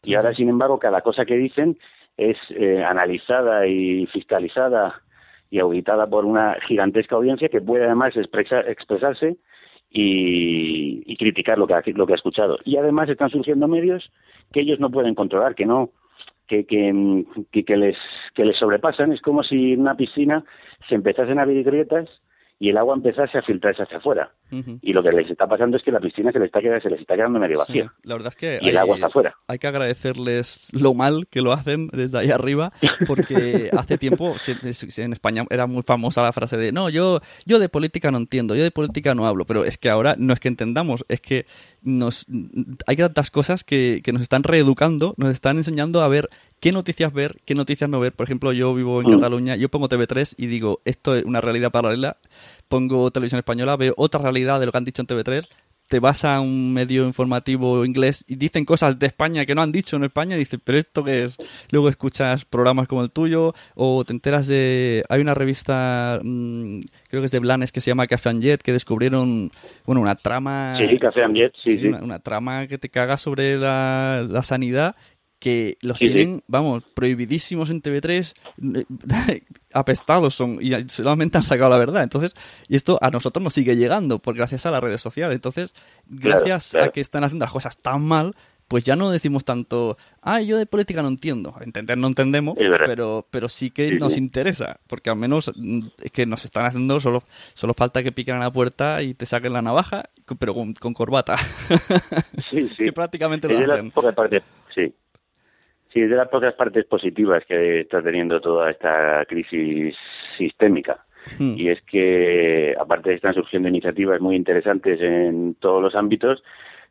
Y 0.03 0.15
ahora, 0.15 0.34
sin 0.34 0.49
embargo, 0.49 0.79
cada 0.79 1.01
cosa 1.01 1.25
que 1.25 1.36
dicen 1.36 1.77
es 2.17 2.38
eh, 2.51 2.84
analizada 2.84 3.67
y 3.67 4.05
fiscalizada 4.08 5.01
y 5.49 5.60
auditada 5.60 6.08
por 6.08 6.25
una 6.25 6.58
gigantesca 6.67 7.15
audiencia 7.15 7.49
que 7.49 7.62
puede 7.62 7.86
además 7.86 8.13
expresarse 8.15 9.38
y, 9.89 11.15
criticar 11.17 11.58
lo 11.58 11.67
que, 11.67 11.73
ha, 11.73 11.84
lo 11.88 12.05
que 12.05 12.13
ha 12.13 12.15
escuchado. 12.15 12.60
Y 12.63 12.77
además 12.77 13.10
están 13.10 13.29
surgiendo 13.29 13.67
medios 13.67 14.12
que 14.53 14.62
ellos 14.62 14.79
no 14.79 14.89
pueden 14.91 15.15
controlar, 15.15 15.55
que 15.55 15.65
no 15.65 15.91
que, 16.47 16.65
que, 16.65 17.63
que, 17.63 17.77
les, 17.77 17.97
que 18.36 18.45
les 18.45 18.58
sobrepasan. 18.58 19.12
Es 19.12 19.21
como 19.21 19.43
si 19.43 19.73
en 19.73 19.82
una 19.82 19.95
piscina 19.95 20.43
se 20.88 20.95
empezasen 20.95 21.39
a 21.39 21.43
abrir 21.43 21.63
grietas 21.63 22.10
y 22.62 22.69
el 22.69 22.78
agua 22.78 22.93
empezase 22.93 23.38
a 23.38 23.41
filtrarse 23.41 23.84
hacia 23.84 23.98
afuera. 23.98 24.34
Y 24.82 24.93
lo 24.93 25.02
que 25.02 25.12
les 25.12 25.30
está 25.30 25.48
pasando 25.48 25.78
es 25.78 25.84
que 25.84 25.91
la 25.91 26.00
piscina 26.00 26.32
se 26.32 26.39
les 26.39 26.48
está 26.48 26.60
quedando, 26.60 26.82
se 26.82 26.89
les 26.89 27.00
está 27.00 27.15
quedando 27.15 27.39
medio 27.39 27.60
vacía. 27.60 27.93
la 28.04 28.15
verdad 28.15 28.30
es 28.30 28.36
que 28.36 28.60
y 28.62 28.69
el 28.69 28.78
agua 28.78 28.95
está 28.95 29.08
afuera. 29.08 29.36
Hay 29.48 29.60
que 29.60 29.67
agradecerles 29.67 30.72
lo 30.74 30.93
mal 30.93 31.28
que 31.28 31.41
lo 31.41 31.54
hacen 31.54 31.88
desde 31.93 32.17
ahí 32.17 32.32
arriba, 32.32 32.74
porque 33.08 33.69
hace 33.78 33.98
tiempo 33.98 34.36
en 34.98 35.13
España 35.13 35.45
era 35.50 35.67
muy 35.67 35.84
famosa 35.84 36.22
la 36.22 36.34
frase 36.34 36.58
de 36.58 36.72
no, 36.72 36.89
yo, 36.89 37.22
yo 37.45 37.60
de 37.60 37.69
política 37.69 38.12
no 38.12 38.17
entiendo, 38.17 38.56
yo 38.56 38.63
de 38.63 38.72
política 38.72 39.15
no 39.15 39.26
hablo, 39.26 39.45
pero 39.45 39.63
es 39.63 39.78
que 39.78 39.89
ahora 39.89 40.15
no 40.17 40.34
es 40.34 40.39
que 40.39 40.50
entendamos, 40.50 41.06
es 41.08 41.22
que 41.22 41.45
nos 41.82 42.26
hay 42.88 42.98
tantas 42.98 43.32
cosas 43.32 43.63
que, 43.63 44.02
que 44.04 44.12
nos 44.12 44.22
están 44.22 44.43
reeducando, 44.43 45.13
nos 45.17 45.30
están 45.30 45.58
enseñando 45.58 46.02
a 46.02 46.08
ver 46.08 46.30
qué 46.60 46.72
noticias 46.72 47.13
ver, 47.13 47.38
qué 47.45 47.56
noticias 47.56 47.89
no 47.89 48.00
ver. 48.00 48.13
Por 48.13 48.26
ejemplo, 48.26 48.52
yo 48.52 48.74
vivo 48.74 49.02
en 49.02 49.08
mm. 49.08 49.12
Cataluña, 49.12 49.56
yo 49.56 49.69
pongo 49.69 49.89
TV3 49.89 50.36
y 50.38 50.48
digo, 50.48 50.82
esto 50.86 51.15
es 51.15 51.26
una 51.26 51.41
realidad 51.41 51.72
paralela. 51.72 52.17
Pongo 52.67 53.12
televisión 53.12 53.39
española, 53.39 53.78
veo 53.78 53.93
otra 53.98 54.22
realidad 54.22 54.60
de 54.60 54.65
lo 54.65 54.72
que 54.72 54.78
han 54.78 54.86
dicho 54.86 55.02
en 55.02 55.08
TV3. 55.08 55.48
Te 55.88 56.00
vas 56.00 56.24
a 56.24 56.39
un 56.39 56.72
medio 56.72 57.08
informativo 57.08 57.84
inglés 57.84 58.24
y 58.28 58.36
dicen 58.36 58.63
cosas 58.63 59.00
de 59.00 59.08
España 59.08 59.48
que 59.48 59.56
no 59.56 59.63
han 59.63 59.72
dicho 59.72 59.95
en 59.95 60.04
España 60.04 60.36
y 60.36 60.39
dices, 60.39 60.60
pero 60.63 60.78
esto 60.78 61.04
qué 61.04 61.24
es. 61.24 61.38
Luego 61.72 61.89
escuchas 61.89 62.45
programas 62.45 62.88
como 62.88 63.02
el 63.02 63.10
tuyo 63.10 63.56
o 63.74 64.06
te 64.06 64.13
enteras 64.13 64.45
de. 64.45 65.04
Hay 65.10 65.19
una 65.19 65.34
revista, 65.34 66.19
mm, 66.24 66.82
creo 67.10 67.24
que 67.24 67.26
es 67.26 67.32
de 67.32 67.39
Blanes, 67.39 67.72
que 67.72 67.82
se 67.82 67.89
llama 67.89 68.06
Café 68.06 68.30
and 68.30 68.43
Jet, 68.43 68.62
que 68.62 68.72
descubrieron, 68.72 69.52
bueno, 69.88 70.02
una 70.02 70.13
trama. 70.13 70.78
Sí, 70.78 71.00
Café 71.00 71.24
and 71.24 71.36
Jet, 71.36 71.54
sí, 71.63 71.80
sí. 71.80 71.88
Una, 71.88 72.19
trama 72.19 72.67
que 72.67 72.78
te 72.78 72.89
caga 72.89 73.17
sobre 73.17 73.58
la, 73.58 74.24
la 74.30 74.43
sanidad 74.43 74.95
que 75.39 75.78
los 75.82 75.97
tienen, 75.97 76.43
vamos, 76.47 76.84
prohibidísimos 76.93 77.69
en 77.69 77.82
TV3, 77.82 78.34
apestados 79.73 80.36
son, 80.36 80.60
y 80.62 80.71
solamente 80.89 81.38
han 81.38 81.43
sacado 81.43 81.69
la 81.69 81.78
verdad. 81.78 82.04
Entonces, 82.04 82.34
y 82.67 82.75
esto 82.75 82.99
a 83.02 83.10
nosotros 83.10 83.41
nos 83.41 83.54
sigue 83.54 83.75
llegando, 83.78 84.19
por 84.19 84.36
gracias 84.36 84.65
a 84.65 84.71
las 84.71 84.82
redes 84.82 85.02
sociales. 85.02 85.36
Entonces, 85.36 85.73
gracias 86.08 86.75
a 86.75 86.89
que 86.89 87.02
están 87.02 87.23
haciendo 87.23 87.45
las 87.45 87.54
cosas 87.54 87.78
tan 87.78 88.06
mal, 88.06 88.36
pues 88.67 88.84
ya 88.84 88.95
no 88.95 89.10
decimos 89.10 89.43
tanto, 89.45 89.97
ah, 90.21 90.41
yo 90.41 90.58
de 90.58 90.67
política 90.67 91.02
no 91.02 91.08
entiendo. 91.08 91.56
Entender 91.62 91.97
no 91.97 92.08
entendemos, 92.08 92.56
pero, 92.86 93.25
pero 93.32 93.49
sí 93.49 93.71
que 93.71 93.93
nos 93.93 94.15
interesa, 94.15 94.80
porque 94.88 95.10
al 95.10 95.15
menos 95.15 95.52
mm, 95.56 95.88
es 96.04 96.12
que 96.12 96.25
nos 96.25 96.45
están 96.45 96.65
haciendo, 96.65 96.99
solo, 96.99 97.23
solo 97.56 97.73
falta 97.73 98.04
que 98.04 98.12
piquen 98.12 98.36
a 98.36 98.39
la 98.39 98.52
puerta 98.52 99.02
y 99.02 99.15
te 99.15 99.25
saquen 99.25 99.54
la 99.54 99.63
navaja, 99.63 100.04
pero 100.38 100.54
con, 100.54 100.93
corbata. 100.93 101.38
Sí, 102.52 102.67
sí. 102.69 102.86
que 102.86 102.93
prácticamente 102.93 103.47
lo 103.47 103.60
hacen. 103.60 103.91
sí. 104.73 104.93
Sí, 105.93 106.02
es 106.02 106.10
de 106.10 106.15
las 106.15 106.28
pocas 106.30 106.54
partes 106.54 106.86
positivas 106.86 107.43
que 107.45 107.82
está 107.82 108.02
teniendo 108.02 108.39
toda 108.39 108.69
esta 108.69 109.25
crisis 109.25 109.95
sistémica. 110.38 111.04
Hmm. 111.38 111.56
Y 111.58 111.69
es 111.69 111.82
que, 111.82 112.75
aparte 112.80 113.10
de 113.10 113.15
están 113.15 113.34
surgiendo 113.34 113.69
iniciativas 113.69 114.21
muy 114.21 114.36
interesantes 114.36 115.02
en 115.02 115.56
todos 115.56 115.82
los 115.82 115.95
ámbitos, 115.95 116.43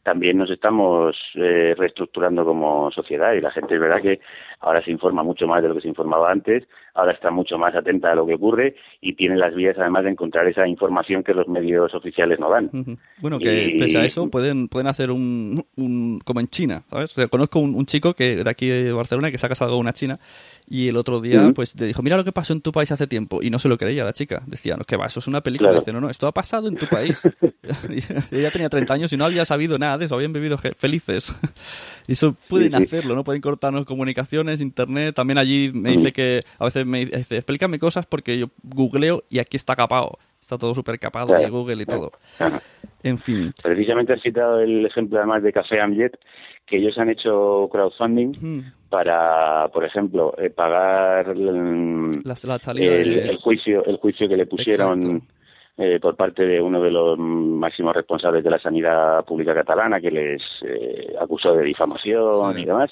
también 0.03 0.39
nos 0.39 0.51
estamos 0.51 1.17
eh, 1.35 1.75
reestructurando 1.77 2.45
como 2.45 2.91
sociedad 2.91 3.35
y 3.35 3.41
la 3.41 3.51
gente 3.51 3.75
es 3.75 3.81
verdad 3.81 4.01
que 4.01 4.21
ahora 4.61 4.83
se 4.85 4.91
informa 4.91 5.23
mucho 5.23 5.47
más 5.47 5.63
de 5.63 5.69
lo 5.69 5.75
que 5.75 5.81
se 5.81 5.89
informaba 5.89 6.31
antes, 6.31 6.65
ahora 6.95 7.13
está 7.13 7.31
mucho 7.31 7.59
más 7.59 7.75
atenta 7.75 8.11
a 8.11 8.15
lo 8.15 8.27
que 8.27 8.35
ocurre 8.35 8.75
y 9.01 9.15
tiene 9.15 9.37
las 9.37 9.55
vías 9.55 9.77
además 9.79 10.05
de 10.05 10.11
encontrar 10.11 10.47
esa 10.49 10.67
información 10.67 11.23
que 11.23 11.33
los 11.33 11.47
medios 11.47 11.95
oficiales 11.95 12.41
no 12.41 12.51
dan. 12.51 12.71
Bueno, 13.21 13.39
que 13.39 13.77
pese 13.79 13.99
a 13.99 14.05
eso 14.05 14.29
pueden, 14.29 14.69
pueden 14.69 14.89
hacer 14.89 15.11
un, 15.11 15.65
un 15.77 16.21
como 16.25 16.41
en 16.41 16.49
China, 16.49 16.83
¿sabes? 16.89 17.15
conozco 17.31 17.61
un, 17.61 17.75
un, 17.75 17.87
chico 17.87 18.15
que 18.15 18.37
de 18.43 18.51
aquí 18.51 18.69
de 18.69 18.93
Barcelona 18.93 19.31
que 19.31 19.39
se 19.39 19.47
ha 19.47 19.49
casado 19.49 19.73
con 19.73 19.81
una 19.81 19.93
china 19.93 20.19
y 20.69 20.89
el 20.89 20.97
otro 20.97 21.21
día 21.21 21.53
pues 21.55 21.79
le 21.79 21.87
dijo, 21.87 22.03
mira 22.03 22.17
lo 22.17 22.25
que 22.25 22.33
pasó 22.33 22.53
en 22.53 22.61
tu 22.61 22.73
país 22.73 22.91
hace 22.91 23.07
tiempo 23.07 23.43
y 23.43 23.51
no 23.51 23.59
se 23.59 23.69
lo 23.69 23.79
creía 23.79 24.05
la 24.05 24.13
chica, 24.13 24.43
decía, 24.47 24.77
no, 24.77 24.85
que 24.85 24.97
va, 24.97 25.07
eso 25.07 25.21
es 25.21 25.27
una 25.29 25.41
película, 25.41 25.73
dice, 25.73 25.93
no, 25.93 26.01
no, 26.01 26.11
esto 26.11 26.27
ha 26.27 26.33
pasado 26.33 26.69
en 26.69 26.77
tu 26.77 26.87
país. 26.89 27.23
ella 28.31 28.51
tenía 28.51 28.69
30 28.69 28.95
años 28.95 29.13
y 29.13 29.17
no 29.17 29.25
había 29.25 29.45
sabido 29.45 29.79
nada 29.79 29.99
de 29.99 30.07
eso, 30.07 30.15
habían 30.15 30.33
vivido 30.33 30.59
felices. 30.59 31.35
y 32.07 32.13
eso 32.13 32.37
pueden 32.49 32.75
hacerlo, 32.75 33.15
¿no? 33.15 33.25
Pueden 33.25 33.43
cortarnos 33.43 33.85
internet, 34.61 35.15
también 35.15 35.39
allí 35.39 35.71
me 35.75 35.91
dice 35.91 36.13
que 36.13 36.41
a 36.59 36.65
veces 36.65 36.87
me 36.87 37.05
dice, 37.05 37.37
explícame 37.37 37.79
cosas 37.79 38.07
porque 38.07 38.39
yo 38.39 38.47
googleo 38.63 39.25
y 39.29 39.39
aquí 39.39 39.57
está 39.57 39.77
capado. 39.77 40.19
Está 40.41 40.57
todo 40.57 40.75
súper 40.75 40.99
capado 40.99 41.35
de 41.35 41.51
Google 41.51 41.83
y 41.83 41.87
todo. 41.87 42.13
En 43.03 43.19
fin. 43.19 43.51
Precisamente 43.63 44.15
has 44.15 44.23
citado 44.23 44.61
el 44.61 44.87
ejemplo 44.87 45.19
además 45.19 45.43
de 45.43 45.53
Café 45.53 45.81
Amjet, 45.81 46.19
que 46.65 46.79
ellos 46.79 46.97
han 46.97 47.11
hecho 47.11 47.69
crowdfunding 47.71 48.63
para, 48.89 49.69
por 49.69 49.85
ejemplo, 49.85 50.35
eh, 50.39 50.49
pagar 50.49 51.29
el, 51.29 52.19
juicio 53.43 53.85
el 53.85 53.97
juicio 53.99 54.29
que 54.29 54.37
le 54.37 54.47
pusieron 54.47 55.23
eh, 55.81 56.01
por 56.01 56.17
parte 56.17 56.45
de 56.45 56.61
uno 56.61 56.83
de 56.83 56.91
los 56.91 57.17
máximos 57.17 57.95
responsables 57.95 58.43
de 58.43 58.51
la 58.51 58.59
sanidad 58.59 59.25
pública 59.25 59.55
catalana 59.55 60.01
que 60.01 60.11
les 60.11 60.43
eh, 60.63 61.15
acusó 61.21 61.55
de 61.55 61.63
difamación 61.63 62.59
y 62.59 62.65
demás. 62.65 62.91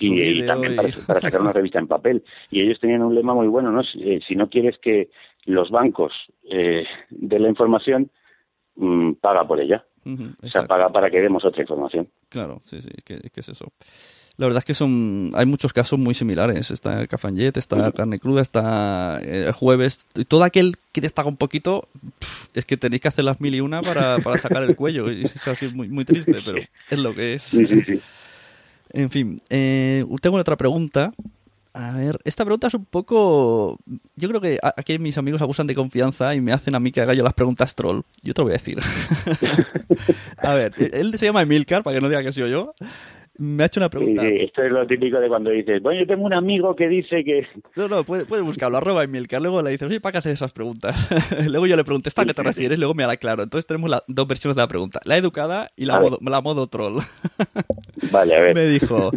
Y, 0.00 0.46
también 0.46 0.74
Para, 1.06 1.20
sacar 1.20 1.42
una 1.42 1.52
revista 1.52 1.78
en 1.78 1.86
papel. 1.86 2.24
Y 2.50 2.62
ellos 2.62 2.80
tenían 2.80 3.02
un 3.02 3.14
lema 3.14 3.34
muy 3.34 3.46
bueno, 3.46 3.70
¿no? 3.70 3.82
Si, 3.82 4.00
eh, 4.02 4.20
no 4.36 4.48
quieres 4.48 4.78
que 4.78 5.10
los 5.44 5.70
bancos 5.70 6.14
eh, 6.50 6.86
den 7.10 7.42
la 7.42 7.50
información, 7.50 8.10
mm, 8.76 9.12
paga 9.20 9.46
por 9.46 9.60
ella. 9.60 9.84
o 10.06 10.48
sea, 10.48 10.66
paga 10.66 10.88
para 10.88 11.10
que 11.10 11.20
demos 11.20 11.44
otra 11.44 11.60
información. 11.60 12.08
Claro, 12.30 12.58
sí, 12.62 12.80
sí, 12.80 12.88
¿qué, 13.04 13.20
es 13.34 13.48
eso? 13.50 13.66
La 14.36 14.46
verdad 14.46 14.58
es 14.58 14.64
que 14.64 14.74
son 14.74 15.30
hay 15.34 15.46
muchos 15.46 15.72
casos 15.72 15.98
muy 15.98 16.12
similares. 16.14 16.72
Está 16.72 17.06
Cafanjet, 17.06 17.56
está 17.56 17.92
Carne 17.92 18.18
Cruda, 18.18 18.42
está 18.42 19.20
el 19.22 19.52
Jueves. 19.52 20.06
Todo 20.26 20.42
aquel 20.42 20.76
que 20.90 21.00
destaca 21.00 21.28
un 21.28 21.36
poquito, 21.36 21.88
es 22.52 22.64
que 22.64 22.76
tenéis 22.76 23.02
que 23.02 23.08
hacer 23.08 23.24
las 23.24 23.40
mil 23.40 23.54
y 23.54 23.60
una 23.60 23.80
para, 23.80 24.18
para 24.18 24.38
sacar 24.38 24.64
el 24.64 24.74
cuello. 24.74 25.10
Y 25.10 25.22
es 25.22 25.46
así 25.46 25.68
muy, 25.68 25.88
muy 25.88 26.04
triste, 26.04 26.34
pero 26.44 26.58
es 26.90 26.98
lo 26.98 27.14
que 27.14 27.34
es. 27.34 27.56
En 28.90 29.10
fin, 29.10 29.38
eh, 29.50 30.04
tengo 30.20 30.36
otra 30.36 30.56
pregunta. 30.56 31.12
A 31.72 31.90
ver, 31.92 32.20
esta 32.24 32.44
pregunta 32.44 32.68
es 32.68 32.74
un 32.74 32.84
poco... 32.84 33.80
Yo 34.14 34.28
creo 34.28 34.40
que 34.40 34.60
aquí 34.62 34.96
mis 35.00 35.18
amigos 35.18 35.42
abusan 35.42 35.66
de 35.66 35.74
confianza 35.74 36.32
y 36.36 36.40
me 36.40 36.52
hacen 36.52 36.76
a 36.76 36.80
mí 36.80 36.92
que 36.92 37.00
haga 37.00 37.14
yo 37.14 37.24
las 37.24 37.34
preguntas 37.34 37.74
troll. 37.74 38.02
Yo 38.22 38.32
te 38.32 38.40
lo 38.40 38.44
voy 38.44 38.52
a 38.52 38.58
decir. 38.58 38.78
a 40.36 40.54
ver, 40.54 40.72
él 40.78 41.18
se 41.18 41.26
llama 41.26 41.42
Emilcar, 41.42 41.82
para 41.82 41.96
que 41.96 42.00
no 42.00 42.08
diga 42.08 42.22
que 42.22 42.30
soy 42.30 42.48
yo 42.48 42.74
me 43.38 43.62
ha 43.62 43.66
hecho 43.66 43.80
una 43.80 43.90
pregunta. 43.90 44.22
Sí, 44.22 44.36
esto 44.40 44.62
es 44.62 44.70
lo 44.70 44.86
típico 44.86 45.18
de 45.18 45.28
cuando 45.28 45.50
dices, 45.50 45.82
bueno, 45.82 46.00
yo 46.00 46.06
tengo 46.06 46.24
un 46.24 46.34
amigo 46.34 46.74
que 46.76 46.88
dice 46.88 47.24
que... 47.24 47.46
No, 47.76 47.88
no, 47.88 48.04
puedes 48.04 48.26
puede 48.26 48.42
buscarlo, 48.42 48.78
arroba 48.78 49.04
Emilcar, 49.04 49.42
luego 49.42 49.62
le 49.62 49.70
dices, 49.70 49.88
oye, 49.88 50.00
¿para 50.00 50.12
qué 50.12 50.18
hacer 50.18 50.32
esas 50.32 50.52
preguntas? 50.52 51.08
luego 51.48 51.66
yo 51.66 51.76
le 51.76 51.84
pregunté, 51.84 52.10
¿a 52.14 52.24
qué 52.24 52.34
te 52.34 52.42
refieres? 52.42 52.78
Luego 52.78 52.94
me 52.94 53.04
hará 53.04 53.16
claro. 53.16 53.42
Entonces 53.42 53.66
tenemos 53.66 53.90
las 53.90 54.04
dos 54.06 54.26
versiones 54.26 54.56
de 54.56 54.62
la 54.62 54.68
pregunta, 54.68 55.00
la 55.04 55.16
educada 55.16 55.70
y 55.76 55.84
la, 55.84 56.00
modo, 56.00 56.18
la 56.20 56.40
modo 56.40 56.66
troll. 56.68 57.00
vale, 58.12 58.34
a 58.34 58.40
ver. 58.40 58.54
Me 58.54 58.66
dijo, 58.66 59.10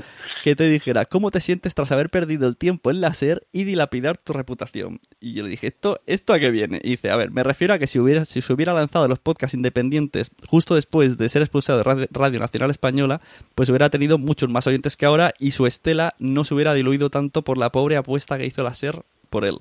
que 0.48 0.56
te 0.56 0.70
dijera, 0.70 1.04
¿cómo 1.04 1.30
te 1.30 1.42
sientes 1.42 1.76
tras 1.76 1.92
haber 1.92 2.10
perdido 2.10 2.48
el 2.48 2.56
tiempo 2.56 2.90
en 2.90 3.02
la 3.02 3.12
SER 3.12 3.46
y 3.52 3.66
dilapidar 3.66 4.18
tu 4.18 4.32
reputación? 4.32 5.02
Y 5.20 5.34
yo 5.34 5.44
le 5.44 5.50
dije, 5.50 5.68
¿esto, 5.68 6.00
esto 6.06 6.32
a 6.32 6.40
qué 6.40 6.52
viene? 6.52 6.80
Y 6.86 6.92
dice, 6.92 7.12
a 7.12 7.18
ver, 7.18 7.32
me 7.32 7.44
refiero 7.44 7.74
a 7.74 7.80
que 7.80 7.86
si, 7.86 8.00
hubiera, 8.00 8.24
si 8.24 8.42
se 8.42 8.54
hubiera 8.54 8.74
lanzado 8.74 9.10
los 9.10 9.20
podcasts 9.20 9.56
independientes 9.56 10.32
justo 10.48 10.76
después 10.76 11.18
de 11.18 11.28
ser 11.28 11.42
expulsado 11.42 11.80
de 11.84 12.08
Radio 12.14 12.40
Nacional 12.40 12.72
Española, 12.72 13.20
pues 13.56 13.68
hubiera 13.68 13.90
tenido 13.90 14.18
muchos 14.18 14.50
más 14.50 14.66
oyentes 14.68 14.96
que 14.96 15.06
ahora 15.06 15.34
y 15.38 15.52
su 15.52 15.68
estela 15.68 16.16
no 16.18 16.46
se 16.46 16.54
hubiera 16.54 16.74
diluido 16.74 17.10
tanto 17.10 17.42
por 17.42 17.58
la 17.58 17.74
pobre 17.74 17.98
apuesta 17.98 18.38
que 18.38 18.46
hizo 18.46 18.64
la 18.64 18.74
SER 18.74 19.04
por 19.30 19.44
él. 19.44 19.58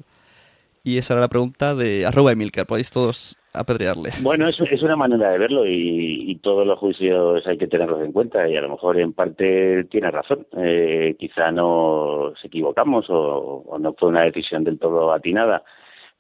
Y 0.85 0.99
esa 0.99 1.15
era 1.15 1.21
la 1.21 1.29
pregunta 1.29 1.75
de 1.75 2.07
arroba 2.07 2.31
Emilcar. 2.31 2.65
Podéis 2.65 2.91
todos 2.91 3.37
apedrearle. 3.57 4.11
Bueno, 4.23 4.49
es, 4.49 4.61
es 4.61 4.83
una 4.83 4.97
manera 4.97 5.31
de 5.31 5.39
verlo 5.39 5.67
y, 5.67 6.39
todos 6.43 6.67
los 6.67 6.79
juicios 6.79 7.45
hay 7.47 7.59
que 7.59 7.67
tenerlos 7.67 8.05
en 8.05 8.13
cuenta 8.13 8.49
y 8.49 8.57
a 8.57 8.61
lo 8.61 8.69
mejor 8.69 9.01
en 9.01 9.13
parte 9.13 9.85
tiene 9.85 10.11
razón. 10.11 10.47
Eh, 10.57 11.17
quizá 11.19 11.51
nos 11.51 12.45
equivocamos 12.45 13.07
o, 13.09 13.77
no 13.81 13.95
fue 13.95 14.11
una 14.11 14.23
decisión 14.23 14.63
del 14.63 14.79
todo 14.79 15.13
atinada. 15.13 15.65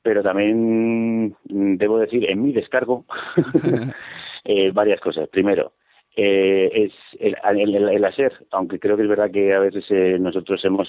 Pero 0.03 0.23
también 0.23 1.37
debo 1.45 1.99
decir, 1.99 2.29
en 2.29 2.43
mi 2.43 2.53
descargo, 2.53 3.05
eh, 4.45 4.71
varias 4.73 5.01
cosas. 5.01 5.29
Primero, 5.29 5.73
eh, 6.17 6.71
es 6.73 6.93
el, 7.21 7.37
el, 7.75 8.05
hacer, 8.07 8.33
aunque 8.51 8.81
creo 8.81 8.97
que 8.97 9.03
es 9.03 9.09
verdad 9.09 9.31
que 9.31 9.53
a 9.53 9.59
veces 9.59 9.85
eh, 9.91 10.17
nosotros 10.19 10.65
hemos 10.65 10.89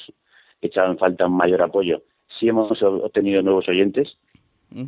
echado 0.61 0.89
en 0.89 0.97
falta 0.97 1.27
un 1.27 1.35
mayor 1.35 1.61
apoyo, 1.61 2.01
sí 2.39 2.47
hemos 2.47 2.81
obtenido 2.81 3.41
nuevos 3.41 3.67
oyentes, 3.67 4.17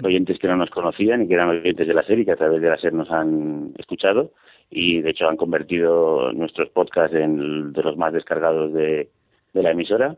oyentes 0.03 0.37
que 0.39 0.47
no 0.47 0.57
nos 0.57 0.69
conocían 0.69 1.23
y 1.23 1.27
que 1.27 1.33
eran 1.33 1.49
oyentes 1.49 1.87
de 1.87 1.93
la 1.93 2.03
serie 2.03 2.25
que 2.25 2.33
a 2.33 2.37
través 2.37 2.61
de 2.61 2.69
la 2.69 2.77
serie 2.77 2.97
nos 2.97 3.09
han 3.11 3.73
escuchado 3.77 4.31
y 4.69 5.01
de 5.01 5.11
hecho 5.11 5.27
han 5.27 5.37
convertido 5.37 6.31
nuestros 6.33 6.69
podcasts 6.69 7.15
en 7.15 7.71
de 7.73 7.83
los 7.83 7.97
más 7.97 8.13
descargados 8.13 8.73
de, 8.73 9.09
la 9.53 9.71
emisora. 9.71 10.15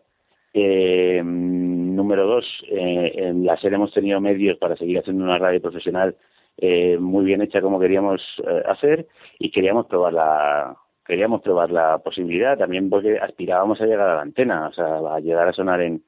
Eh, 0.54 1.22
número 1.24 2.28
dos, 2.28 2.46
eh, 2.70 3.14
en 3.16 3.46
la 3.46 3.58
serie 3.58 3.76
hemos 3.76 3.94
tenido 3.94 4.20
medios 4.20 4.58
para 4.58 4.76
seguir 4.76 5.00
haciendo 5.00 5.24
una 5.24 5.38
radio 5.38 5.62
profesional 5.62 6.16
eh, 6.58 6.98
muy 7.00 7.26
bien 7.26 7.42
hecha 7.42 7.62
como 7.62 7.80
queríamos 7.80 8.22
eh, 8.46 8.64
hacer 8.68 9.08
y 9.40 9.50
queríamos 9.52 9.88
probar 9.88 10.14
la 10.14 10.76
queríamos 11.06 11.42
probar 11.42 11.72
la 11.72 11.98
posibilidad 12.00 12.58
también 12.58 12.90
porque 12.90 13.18
aspirábamos 13.18 13.82
a 13.82 13.86
llegar 13.86 14.10
a 14.10 14.16
la 14.18 14.22
antena, 14.22 14.68
o 14.68 14.74
sea, 14.74 14.98
a 15.16 15.20
llegar 15.20 15.48
a 15.48 15.54
sonar 15.54 15.82
en, 15.82 16.04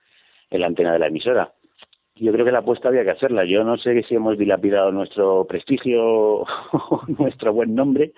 en 0.50 0.62
la 0.62 0.68
antena 0.68 0.94
de 0.94 1.00
la 1.00 1.08
emisora. 1.08 1.52
Yo 2.16 2.32
creo 2.32 2.46
que 2.46 2.52
la 2.52 2.60
apuesta 2.60 2.90
había 2.90 3.04
que 3.04 3.12
hacerla. 3.12 3.44
Yo 3.46 3.64
no 3.64 3.78
sé 3.78 4.04
si 4.04 4.16
hemos 4.16 4.38
dilapidado 4.38 4.92
nuestro 4.92 5.46
prestigio 5.46 6.04
o 6.04 6.46
nuestro 7.20 7.54
buen 7.54 7.74
nombre. 7.74 8.14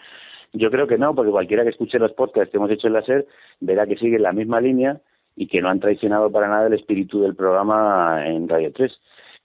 Yo 0.54 0.70
creo 0.72 0.88
que 0.88 0.98
no, 0.98 1.16
porque 1.16 1.32
cualquiera 1.32 1.64
que 1.64 1.70
escuche 1.70 2.00
los 2.00 2.14
podcasts 2.14 2.52
que 2.52 2.58
hemos 2.58 2.72
hecho 2.72 2.88
en 2.88 2.94
la 2.94 3.04
SER 3.04 3.26
verá 3.60 3.88
que 3.88 3.98
sigue 3.98 4.20
la 4.20 4.34
misma 4.34 4.62
línea 4.62 5.02
y 5.36 5.48
que 5.48 5.62
no 5.62 5.70
han 5.70 5.80
traicionado 5.80 6.32
para 6.32 6.48
nada 6.48 6.68
el 6.68 6.74
espíritu 6.74 7.22
del 7.22 7.36
programa 7.36 8.26
en 8.26 8.48
Radio 8.48 8.72
3. 8.72 8.92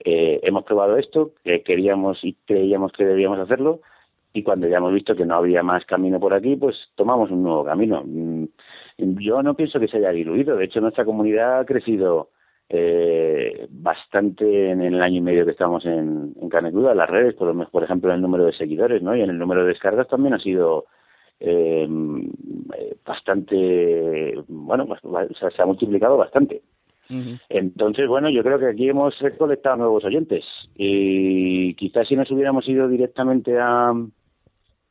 Eh, 0.04 0.40
hemos 0.42 0.64
probado 0.64 0.96
esto, 0.96 1.32
que 1.44 1.62
queríamos 1.62 2.18
y 2.22 2.34
creíamos 2.46 2.92
que 2.92 3.04
debíamos 3.04 3.38
hacerlo, 3.38 3.80
y 4.32 4.42
cuando 4.42 4.68
ya 4.68 4.78
hemos 4.78 4.94
visto 4.94 5.16
que 5.16 5.26
no 5.26 5.34
había 5.34 5.62
más 5.62 5.84
camino 5.84 6.20
por 6.20 6.32
aquí, 6.32 6.56
pues 6.56 6.76
tomamos 6.94 7.30
un 7.30 7.42
nuevo 7.42 7.64
camino. 7.64 8.02
Mm, 8.06 8.44
yo 8.98 9.42
no 9.42 9.54
pienso 9.54 9.80
que 9.80 9.88
se 9.88 9.98
haya 9.98 10.10
diluido, 10.10 10.56
de 10.56 10.64
hecho 10.64 10.80
nuestra 10.80 11.04
comunidad 11.04 11.60
ha 11.60 11.66
crecido 11.66 12.30
eh, 12.72 13.66
bastante 13.68 14.70
en 14.70 14.80
el 14.80 15.02
año 15.02 15.16
y 15.16 15.20
medio 15.20 15.44
que 15.44 15.50
estamos 15.50 15.84
en, 15.84 16.34
en 16.40 16.48
carne 16.48 16.70
cruda, 16.70 16.94
las 16.94 17.10
redes, 17.10 17.34
por, 17.34 17.68
por 17.68 17.82
ejemplo, 17.82 18.10
en 18.10 18.16
el 18.16 18.22
número 18.22 18.44
de 18.44 18.52
seguidores, 18.52 19.02
¿no? 19.02 19.16
Y 19.16 19.22
en 19.22 19.30
el 19.30 19.38
número 19.38 19.62
de 19.62 19.70
descargas 19.70 20.06
también 20.06 20.34
ha 20.34 20.38
sido 20.38 20.86
eh, 21.40 21.88
bastante, 23.04 24.40
bueno, 24.46 24.86
pues, 24.86 25.00
se 25.36 25.62
ha 25.62 25.66
multiplicado 25.66 26.16
bastante. 26.16 26.62
Entonces, 27.48 28.06
bueno, 28.06 28.30
yo 28.30 28.44
creo 28.44 28.60
que 28.60 28.68
aquí 28.68 28.88
hemos 28.88 29.16
colectado 29.36 29.78
nuevos 29.78 30.04
oyentes 30.04 30.44
y 30.76 31.74
quizás 31.74 32.06
si 32.06 32.14
nos 32.14 32.30
hubiéramos 32.30 32.68
ido 32.68 32.86
directamente 32.86 33.58
a, 33.58 33.92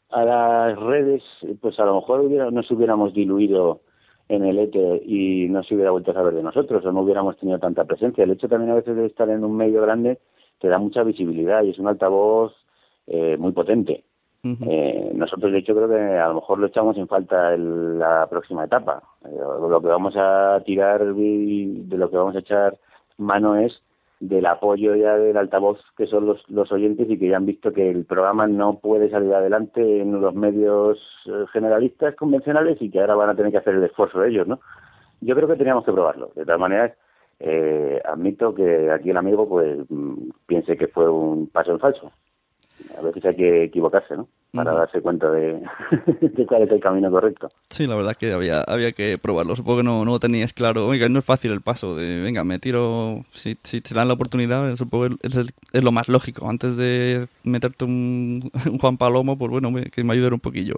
a 0.10 0.26
las 0.26 0.78
redes, 0.78 1.24
pues 1.62 1.80
a 1.80 1.86
lo 1.86 1.96
mejor 1.96 2.20
hubiera, 2.20 2.52
nos 2.52 2.70
hubiéramos 2.72 3.14
diluido 3.14 3.84
en 4.30 4.46
el 4.46 4.60
ETE 4.60 5.02
y 5.06 5.50
no 5.50 5.64
se 5.64 5.74
hubiera 5.76 5.92
vuelto 5.92 6.12
a 6.12 6.14
saber 6.14 6.36
de 6.36 6.44
nosotros 6.44 6.86
o 6.86 6.92
no 6.92 7.02
hubiéramos 7.02 7.38
tenido 7.38 7.60
tanta 7.60 7.84
presencia. 7.86 8.24
El 8.24 8.32
hecho 8.32 8.48
también 8.48 8.72
a 8.72 8.76
veces 8.76 8.96
de 8.96 9.08
estar 9.08 9.28
en 9.30 9.44
un 9.44 9.58
medio 9.58 9.82
grande 9.82 10.20
te 10.60 10.68
da 10.68 10.78
mucha 10.78 11.04
visibilidad 11.04 11.64
y 11.64 11.72
es 11.72 11.80
un 11.80 11.88
altavoz 11.88 12.54
eh, 13.08 13.36
muy 13.38 13.52
potente. 13.52 14.04
Eh, 14.42 15.12
nosotros, 15.16 15.52
de 15.52 15.58
hecho, 15.58 15.76
creo 15.76 15.90
que 15.90 16.18
a 16.18 16.30
lo 16.30 16.36
mejor 16.36 16.60
lo 16.60 16.68
echamos 16.68 16.96
en 16.98 17.10
falta 17.10 17.54
en 17.54 18.00
la 18.00 18.26
próxima 18.30 18.64
etapa. 18.64 19.04
Eh, 19.26 19.36
lo 19.36 19.82
que 19.82 19.88
vamos 19.88 20.14
a 20.16 20.62
tirar 20.66 21.14
de 21.14 21.98
lo 21.98 22.10
que 22.10 22.18
vamos 22.18 22.36
a 22.36 22.40
echar 22.40 22.78
mano 23.18 23.58
es 23.58 23.82
del 24.20 24.46
apoyo 24.46 24.96
ya 24.96 25.16
del 25.16 25.38
altavoz 25.38 25.80
que 25.98 26.06
son 26.08 26.26
los, 26.26 26.44
los 26.50 26.72
oyentes 26.72 27.10
y 27.10 27.18
que 27.18 27.30
ya 27.30 27.38
han 27.38 27.46
visto 27.46 27.72
que 27.72 27.90
el 27.90 28.06
programa 28.06 28.48
no 28.48 28.80
puede 28.80 29.10
salir 29.10 29.34
adelante 29.34 30.02
en 30.02 30.20
los 30.20 30.36
medios 30.36 31.00
eh, 31.26 31.46
generalistas 31.54 32.16
convencionales 32.16 32.82
y 32.82 32.90
que 32.90 33.00
ahora 33.00 33.16
van 33.16 33.30
a 33.30 33.36
tener 33.36 33.52
que 33.52 33.60
hacer 33.60 33.76
el 33.76 33.84
esfuerzo 33.84 34.24
ellos, 34.24 34.48
¿no? 34.48 34.60
Yo 35.22 35.36
creo 35.36 35.48
que 35.48 35.56
teníamos 35.56 35.86
que 35.86 35.92
probarlo. 35.92 36.32
De 36.36 36.44
todas 36.46 36.60
maneras, 36.60 36.94
admito 38.06 38.54
que 38.54 38.92
aquí 38.92 39.10
el 39.12 39.18
amigo 39.18 39.48
pues 39.48 39.80
mm, 39.90 40.30
piense 40.46 40.78
que 40.78 40.88
fue 40.88 41.10
un 41.10 41.48
paso 41.48 41.72
en 41.72 41.80
falso 41.80 42.12
a 42.98 43.02
veces 43.02 43.24
hay 43.26 43.36
que 43.36 43.64
equivocarse, 43.66 44.16
¿no? 44.16 44.28
Para 44.54 44.74
darse 44.74 45.02
cuenta 45.02 45.30
de, 45.32 45.62
cuál 46.48 46.64
es 46.64 46.72
el 46.72 46.80
camino 46.80 47.12
correcto. 47.12 47.50
Sí, 47.70 47.88
la 47.88 47.96
verdad 47.96 48.16
que 48.16 48.34
había, 48.34 48.62
había 48.62 48.92
que 48.92 49.18
probarlo. 49.18 49.56
Supongo 49.56 49.78
que 49.78 49.84
no, 49.84 50.06
no 50.06 50.20
tenías 50.20 50.54
claro. 50.54 50.88
Oiga, 50.88 51.08
no 51.10 51.20
es 51.20 51.26
fácil 51.26 51.52
el 51.52 51.62
paso 51.62 51.96
de, 51.96 52.22
venga, 52.22 52.44
me 52.44 52.60
tiro. 52.60 53.22
Si, 53.32 53.58
si 53.64 53.82
te 53.82 53.94
dan 53.94 54.08
la 54.08 54.16
oportunidad, 54.16 54.76
supongo 54.76 55.10
que 55.10 55.28
es, 55.28 55.38
es 55.38 55.84
lo 55.84 55.92
más 55.92 56.10
lógico. 56.10 56.50
Antes 56.50 56.78
de 56.78 57.28
meterte 57.44 57.86
un, 57.86 58.50
Juan 58.82 58.98
Palomo, 58.98 59.38
pues 59.38 59.52
bueno, 59.52 59.70
que 59.92 60.04
me 60.04 60.14
ayude 60.14 60.34
un 60.34 60.40
poquillo. 60.40 60.76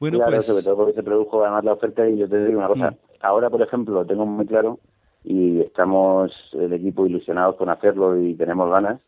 Bueno, 0.00 0.18
claro, 0.18 0.32
pues... 0.32 0.46
sobre 0.46 0.62
todo 0.62 0.76
porque 0.76 0.94
se 0.94 1.02
produjo 1.02 1.42
además 1.42 1.64
la 1.64 1.72
oferta 1.72 2.08
y 2.08 2.18
yo 2.18 2.28
te 2.28 2.44
digo 2.44 2.58
una 2.58 2.68
cosa. 2.68 2.90
Mm. 2.90 2.96
Ahora, 3.20 3.50
por 3.50 3.62
ejemplo, 3.62 3.94
lo 3.94 4.06
tengo 4.06 4.26
muy 4.26 4.46
claro 4.46 4.78
y 5.24 5.60
estamos 5.60 6.32
el 6.52 6.72
equipo 6.72 7.06
ilusionados 7.06 7.56
con 7.56 7.68
hacerlo 7.68 8.20
y 8.20 8.34
tenemos 8.34 8.70
ganas 8.70 9.00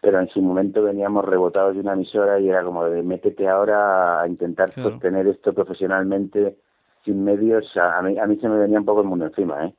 pero 0.00 0.20
en 0.20 0.28
su 0.28 0.40
momento 0.40 0.82
veníamos 0.82 1.24
rebotados 1.24 1.74
de 1.74 1.80
una 1.80 1.92
emisora 1.92 2.40
y 2.40 2.48
era 2.48 2.62
como 2.62 2.84
de 2.86 3.02
métete 3.02 3.48
ahora 3.48 4.22
a 4.22 4.28
intentar 4.28 4.70
sostener 4.70 5.26
esto 5.26 5.52
profesionalmente 5.52 6.56
sin 7.04 7.24
medios, 7.24 7.64
a 7.76 8.02
mí, 8.02 8.18
a 8.18 8.26
mí 8.26 8.36
se 8.36 8.48
me 8.48 8.58
venía 8.58 8.78
un 8.78 8.84
poco 8.84 9.00
el 9.00 9.08
mundo 9.08 9.26
encima, 9.26 9.66
¿eh? 9.66 9.74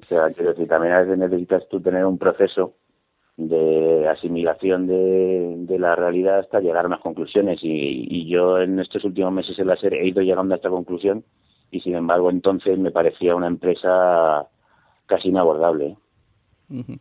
O 0.00 0.04
sea, 0.06 0.30
quiero 0.30 0.50
decir, 0.50 0.68
también 0.68 0.94
a 0.94 1.00
veces 1.00 1.18
necesitas 1.18 1.68
tú 1.68 1.80
tener 1.80 2.04
un 2.04 2.16
proceso 2.16 2.74
de 3.36 4.08
asimilación 4.08 4.86
de, 4.86 5.54
de 5.58 5.78
la 5.78 5.96
realidad 5.96 6.38
hasta 6.38 6.60
llegar 6.60 6.84
a 6.84 6.88
unas 6.88 7.00
conclusiones 7.00 7.58
y, 7.62 8.06
y, 8.08 8.28
yo 8.28 8.60
en 8.60 8.78
estos 8.78 9.04
últimos 9.04 9.32
meses 9.32 9.58
en 9.58 9.66
la 9.66 9.76
serie 9.76 10.02
he 10.02 10.08
ido 10.08 10.22
llegando 10.22 10.54
a 10.54 10.56
esta 10.56 10.70
conclusión 10.70 11.24
y 11.72 11.80
sin 11.80 11.96
embargo 11.96 12.30
entonces 12.30 12.78
me 12.78 12.92
parecía 12.92 13.34
una 13.34 13.48
empresa 13.48 14.46
casi 15.06 15.28
inabordable. 15.30 15.96
¿eh? 16.70 16.98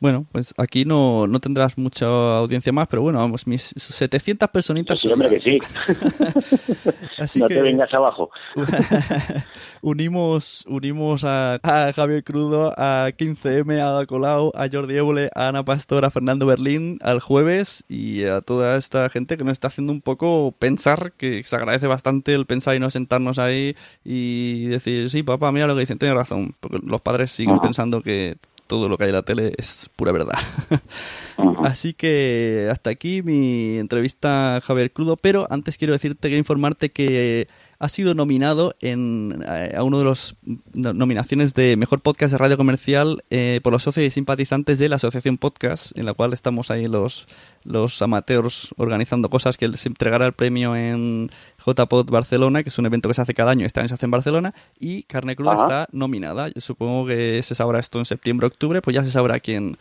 Bueno, 0.00 0.24
pues 0.32 0.54
aquí 0.56 0.86
no, 0.86 1.26
no 1.26 1.40
tendrás 1.40 1.76
mucha 1.76 2.38
audiencia 2.38 2.72
más, 2.72 2.88
pero 2.88 3.02
bueno, 3.02 3.18
vamos, 3.18 3.46
mis 3.46 3.74
700 3.76 4.48
personitas. 4.48 4.98
Sí, 4.98 5.12
hombre, 5.12 5.28
que 5.28 5.40
sí. 5.40 5.58
Así 7.18 7.38
no 7.38 7.48
que 7.48 7.56
te 7.56 7.62
vengas 7.62 7.92
abajo. 7.92 8.30
unimos 9.82 10.64
unimos 10.66 11.24
a, 11.24 11.60
a 11.62 11.92
Javier 11.92 12.24
Crudo, 12.24 12.72
a 12.78 13.10
15M, 13.10 13.78
a 13.78 14.06
Colau, 14.06 14.52
a 14.54 14.68
Jordi 14.72 14.96
Évole, 14.96 15.30
a 15.34 15.48
Ana 15.48 15.66
Pastor, 15.66 16.06
a 16.06 16.10
Fernando 16.10 16.46
Berlín 16.46 16.98
al 17.02 17.20
jueves 17.20 17.84
y 17.86 18.24
a 18.24 18.40
toda 18.40 18.78
esta 18.78 19.10
gente 19.10 19.36
que 19.36 19.44
nos 19.44 19.52
está 19.52 19.68
haciendo 19.68 19.92
un 19.92 20.00
poco 20.00 20.54
pensar, 20.58 21.12
que 21.12 21.44
se 21.44 21.56
agradece 21.56 21.86
bastante 21.86 22.32
el 22.32 22.46
pensar 22.46 22.74
y 22.74 22.80
no 22.80 22.88
sentarnos 22.88 23.38
ahí 23.38 23.76
y 24.02 24.66
decir, 24.66 25.10
sí, 25.10 25.22
papá, 25.22 25.52
mira 25.52 25.66
lo 25.66 25.74
que 25.74 25.80
dicen, 25.80 25.98
tienes 25.98 26.16
razón, 26.16 26.54
porque 26.58 26.78
los 26.82 27.02
padres 27.02 27.30
siguen 27.30 27.56
Ajá. 27.56 27.62
pensando 27.62 28.02
que 28.02 28.38
todo 28.70 28.88
lo 28.88 28.96
que 28.96 29.02
hay 29.02 29.10
en 29.10 29.16
la 29.16 29.22
tele 29.22 29.52
es 29.58 29.90
pura 29.96 30.12
verdad. 30.12 30.38
Así 31.64 31.92
que 31.92 32.68
hasta 32.70 32.88
aquí 32.90 33.20
mi 33.20 33.78
entrevista 33.78 34.56
a 34.56 34.60
Javier 34.60 34.92
Crudo, 34.92 35.16
pero 35.16 35.48
antes 35.50 35.76
quiero 35.76 35.92
decirte, 35.92 36.28
quiero 36.28 36.38
informarte 36.38 36.92
que 36.92 37.48
ha 37.80 37.88
sido 37.88 38.14
nominado 38.14 38.76
en, 38.80 39.42
eh, 39.48 39.72
a 39.74 39.82
uno 39.82 39.98
de 39.98 40.04
los 40.04 40.36
no- 40.74 40.92
nominaciones 40.92 41.54
de 41.54 41.76
Mejor 41.76 42.00
Podcast 42.02 42.30
de 42.30 42.38
Radio 42.38 42.56
Comercial 42.58 43.24
eh, 43.30 43.58
por 43.62 43.72
los 43.72 43.82
socios 43.82 44.06
y 44.06 44.10
simpatizantes 44.10 44.78
de 44.78 44.88
la 44.90 44.96
Asociación 44.96 45.38
Podcast, 45.38 45.96
en 45.96 46.04
la 46.04 46.12
cual 46.12 46.32
estamos 46.34 46.70
ahí 46.70 46.86
los, 46.86 47.26
los 47.64 48.00
amateurs 48.02 48.74
organizando 48.76 49.30
cosas, 49.30 49.56
que 49.56 49.76
se 49.78 49.88
entregará 49.88 50.26
el 50.26 50.34
premio 50.34 50.76
en 50.76 51.30
JPod 51.66 52.10
Barcelona, 52.10 52.62
que 52.62 52.68
es 52.68 52.78
un 52.78 52.84
evento 52.86 53.08
que 53.08 53.14
se 53.14 53.22
hace 53.22 53.34
cada 53.34 53.50
año, 53.52 53.64
este 53.64 53.80
año 53.80 53.88
se 53.88 53.94
hace 53.94 54.04
en 54.06 54.10
Barcelona, 54.12 54.54
y 54.78 55.02
Carne 55.04 55.34
Cruda 55.34 55.54
Ajá. 55.54 55.62
está 55.62 55.88
nominada. 55.92 56.48
Yo 56.48 56.60
supongo 56.60 57.06
que 57.06 57.42
se 57.42 57.54
sabrá 57.54 57.80
esto 57.80 57.98
en 57.98 58.04
septiembre, 58.04 58.46
octubre, 58.46 58.82
pues 58.82 58.94
ya 58.94 59.02
se 59.04 59.10
sabrá 59.10 59.40
quién, 59.40 59.78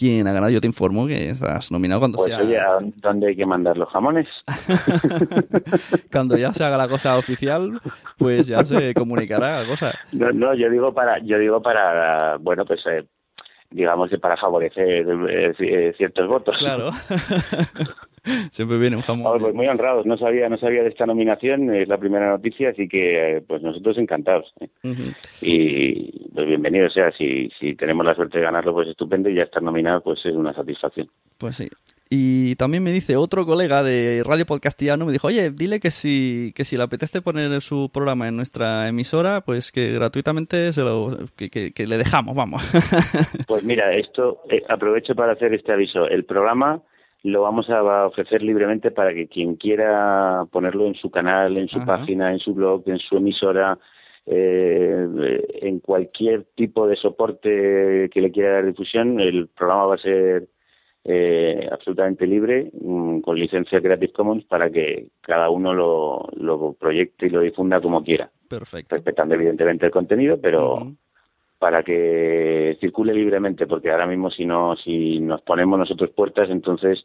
quién 0.00 0.26
ha 0.26 0.32
ganado. 0.32 0.50
Yo 0.50 0.60
te 0.62 0.66
informo 0.66 1.06
que 1.06 1.28
estás 1.30 1.70
nominado 1.70 2.00
cuando 2.00 2.16
Pues 2.16 2.32
sea... 2.32 2.42
oye, 2.42 2.58
¿a 2.58 2.78
dónde 2.96 3.28
hay 3.28 3.36
que 3.36 3.44
mandar 3.44 3.76
los 3.76 3.88
jamones? 3.90 4.26
cuando 6.12 6.36
ya 6.38 6.52
se 6.54 6.64
haga 6.64 6.78
la 6.78 6.88
cosa 6.88 7.18
oficial, 7.18 7.78
pues 8.16 8.46
ya 8.46 8.64
se 8.64 8.94
comunicará 8.94 9.62
la 9.62 9.68
cosa. 9.68 9.94
No, 10.12 10.32
no, 10.32 10.54
yo 10.54 10.70
digo 10.70 10.94
para, 10.94 11.18
yo 11.18 11.38
digo 11.38 11.60
para, 11.60 12.38
bueno, 12.38 12.64
pues 12.64 12.80
eh, 12.86 13.04
digamos 13.70 14.08
que 14.08 14.18
para 14.18 14.38
favorecer 14.38 15.06
eh, 15.28 15.94
ciertos 15.96 16.26
votos. 16.26 16.56
Claro. 16.58 16.90
Siempre 18.50 18.78
viene 18.78 18.96
un 18.96 19.02
jamón. 19.02 19.38
pues 19.38 19.54
muy 19.54 19.66
honrados, 19.66 20.06
no 20.06 20.16
sabía, 20.18 20.48
no 20.48 20.58
sabía 20.58 20.82
de 20.82 20.88
esta 20.88 21.06
nominación, 21.06 21.74
es 21.74 21.88
la 21.88 21.98
primera 21.98 22.30
noticia, 22.30 22.70
así 22.70 22.88
que 22.88 23.36
eh, 23.36 23.42
pues 23.46 23.62
nosotros 23.62 23.98
encantados. 23.98 24.52
¿eh? 24.60 24.68
Y 25.40 26.28
pues 26.34 26.46
bienvenido, 26.46 26.86
o 26.86 26.90
sea, 26.90 27.10
si, 27.12 27.50
si 27.58 27.74
tenemos 27.74 28.04
la 28.04 28.14
suerte 28.14 28.38
de 28.38 28.44
ganarlo, 28.44 28.72
pues 28.72 28.88
estupendo, 28.88 29.28
y 29.28 29.34
ya 29.36 29.44
estar 29.44 29.62
nominado, 29.62 30.02
pues 30.02 30.24
es 30.24 30.34
una 30.34 30.52
satisfacción. 30.54 31.08
Pues 31.38 31.56
sí. 31.56 31.68
Y 32.12 32.56
también 32.56 32.82
me 32.82 32.90
dice 32.90 33.16
otro 33.16 33.46
colega 33.46 33.84
de 33.84 34.22
Radio 34.26 34.44
Podcastiano, 34.44 35.06
me 35.06 35.12
dijo, 35.12 35.28
oye, 35.28 35.50
dile 35.52 35.78
que 35.78 35.92
si, 35.92 36.52
que 36.56 36.64
si 36.64 36.76
le 36.76 36.82
apetece 36.82 37.22
poner 37.22 37.60
su 37.60 37.88
programa 37.92 38.26
en 38.26 38.34
nuestra 38.36 38.88
emisora, 38.88 39.42
pues 39.42 39.70
que 39.70 39.92
gratuitamente 39.92 40.72
se 40.72 40.82
lo, 40.82 41.16
que, 41.36 41.50
que- 41.50 41.70
que 41.70 41.86
le 41.86 41.98
dejamos, 41.98 42.34
vamos. 42.34 42.62
Pues 43.46 43.62
mira, 43.62 43.90
esto 43.92 44.42
eh, 44.50 44.62
aprovecho 44.68 45.14
para 45.14 45.32
hacer 45.34 45.54
este 45.54 45.72
aviso. 45.72 46.06
El 46.08 46.24
programa 46.24 46.82
lo 47.22 47.42
vamos 47.42 47.68
a 47.68 48.06
ofrecer 48.06 48.42
libremente 48.42 48.90
para 48.90 49.12
que 49.12 49.28
quien 49.28 49.56
quiera 49.56 50.46
ponerlo 50.50 50.86
en 50.86 50.94
su 50.94 51.10
canal, 51.10 51.58
en 51.58 51.68
su 51.68 51.78
Ajá. 51.78 51.98
página, 51.98 52.32
en 52.32 52.38
su 52.38 52.54
blog, 52.54 52.82
en 52.86 52.98
su 52.98 53.16
emisora, 53.16 53.78
eh, 54.26 55.48
en 55.62 55.80
cualquier 55.80 56.44
tipo 56.54 56.86
de 56.86 56.96
soporte 56.96 58.08
que 58.12 58.20
le 58.20 58.30
quiera 58.30 58.52
dar 58.52 58.66
difusión, 58.66 59.20
el 59.20 59.48
programa 59.48 59.86
va 59.86 59.94
a 59.96 59.98
ser 59.98 60.48
eh, 61.04 61.68
absolutamente 61.70 62.26
libre, 62.26 62.70
mm, 62.80 63.20
con 63.20 63.38
licencia 63.38 63.80
Creative 63.80 64.12
Commons, 64.12 64.44
para 64.44 64.70
que 64.70 65.08
cada 65.20 65.48
uno 65.50 65.72
lo, 65.72 66.28
lo 66.36 66.74
proyecte 66.74 67.26
y 67.26 67.30
lo 67.30 67.40
difunda 67.40 67.80
como 67.80 68.04
quiera, 68.04 68.30
Perfecto. 68.48 68.96
respetando 68.96 69.34
evidentemente 69.34 69.86
el 69.86 69.92
contenido, 69.92 70.38
pero. 70.40 70.92
Para 71.60 71.82
que 71.82 72.78
circule 72.80 73.12
libremente, 73.12 73.66
porque 73.66 73.90
ahora 73.90 74.06
mismo 74.06 74.30
si 74.30 74.46
no, 74.46 74.76
si 74.76 75.20
nos 75.20 75.42
ponemos 75.42 75.78
nosotros 75.78 76.08
puertas, 76.08 76.48
entonces 76.48 77.04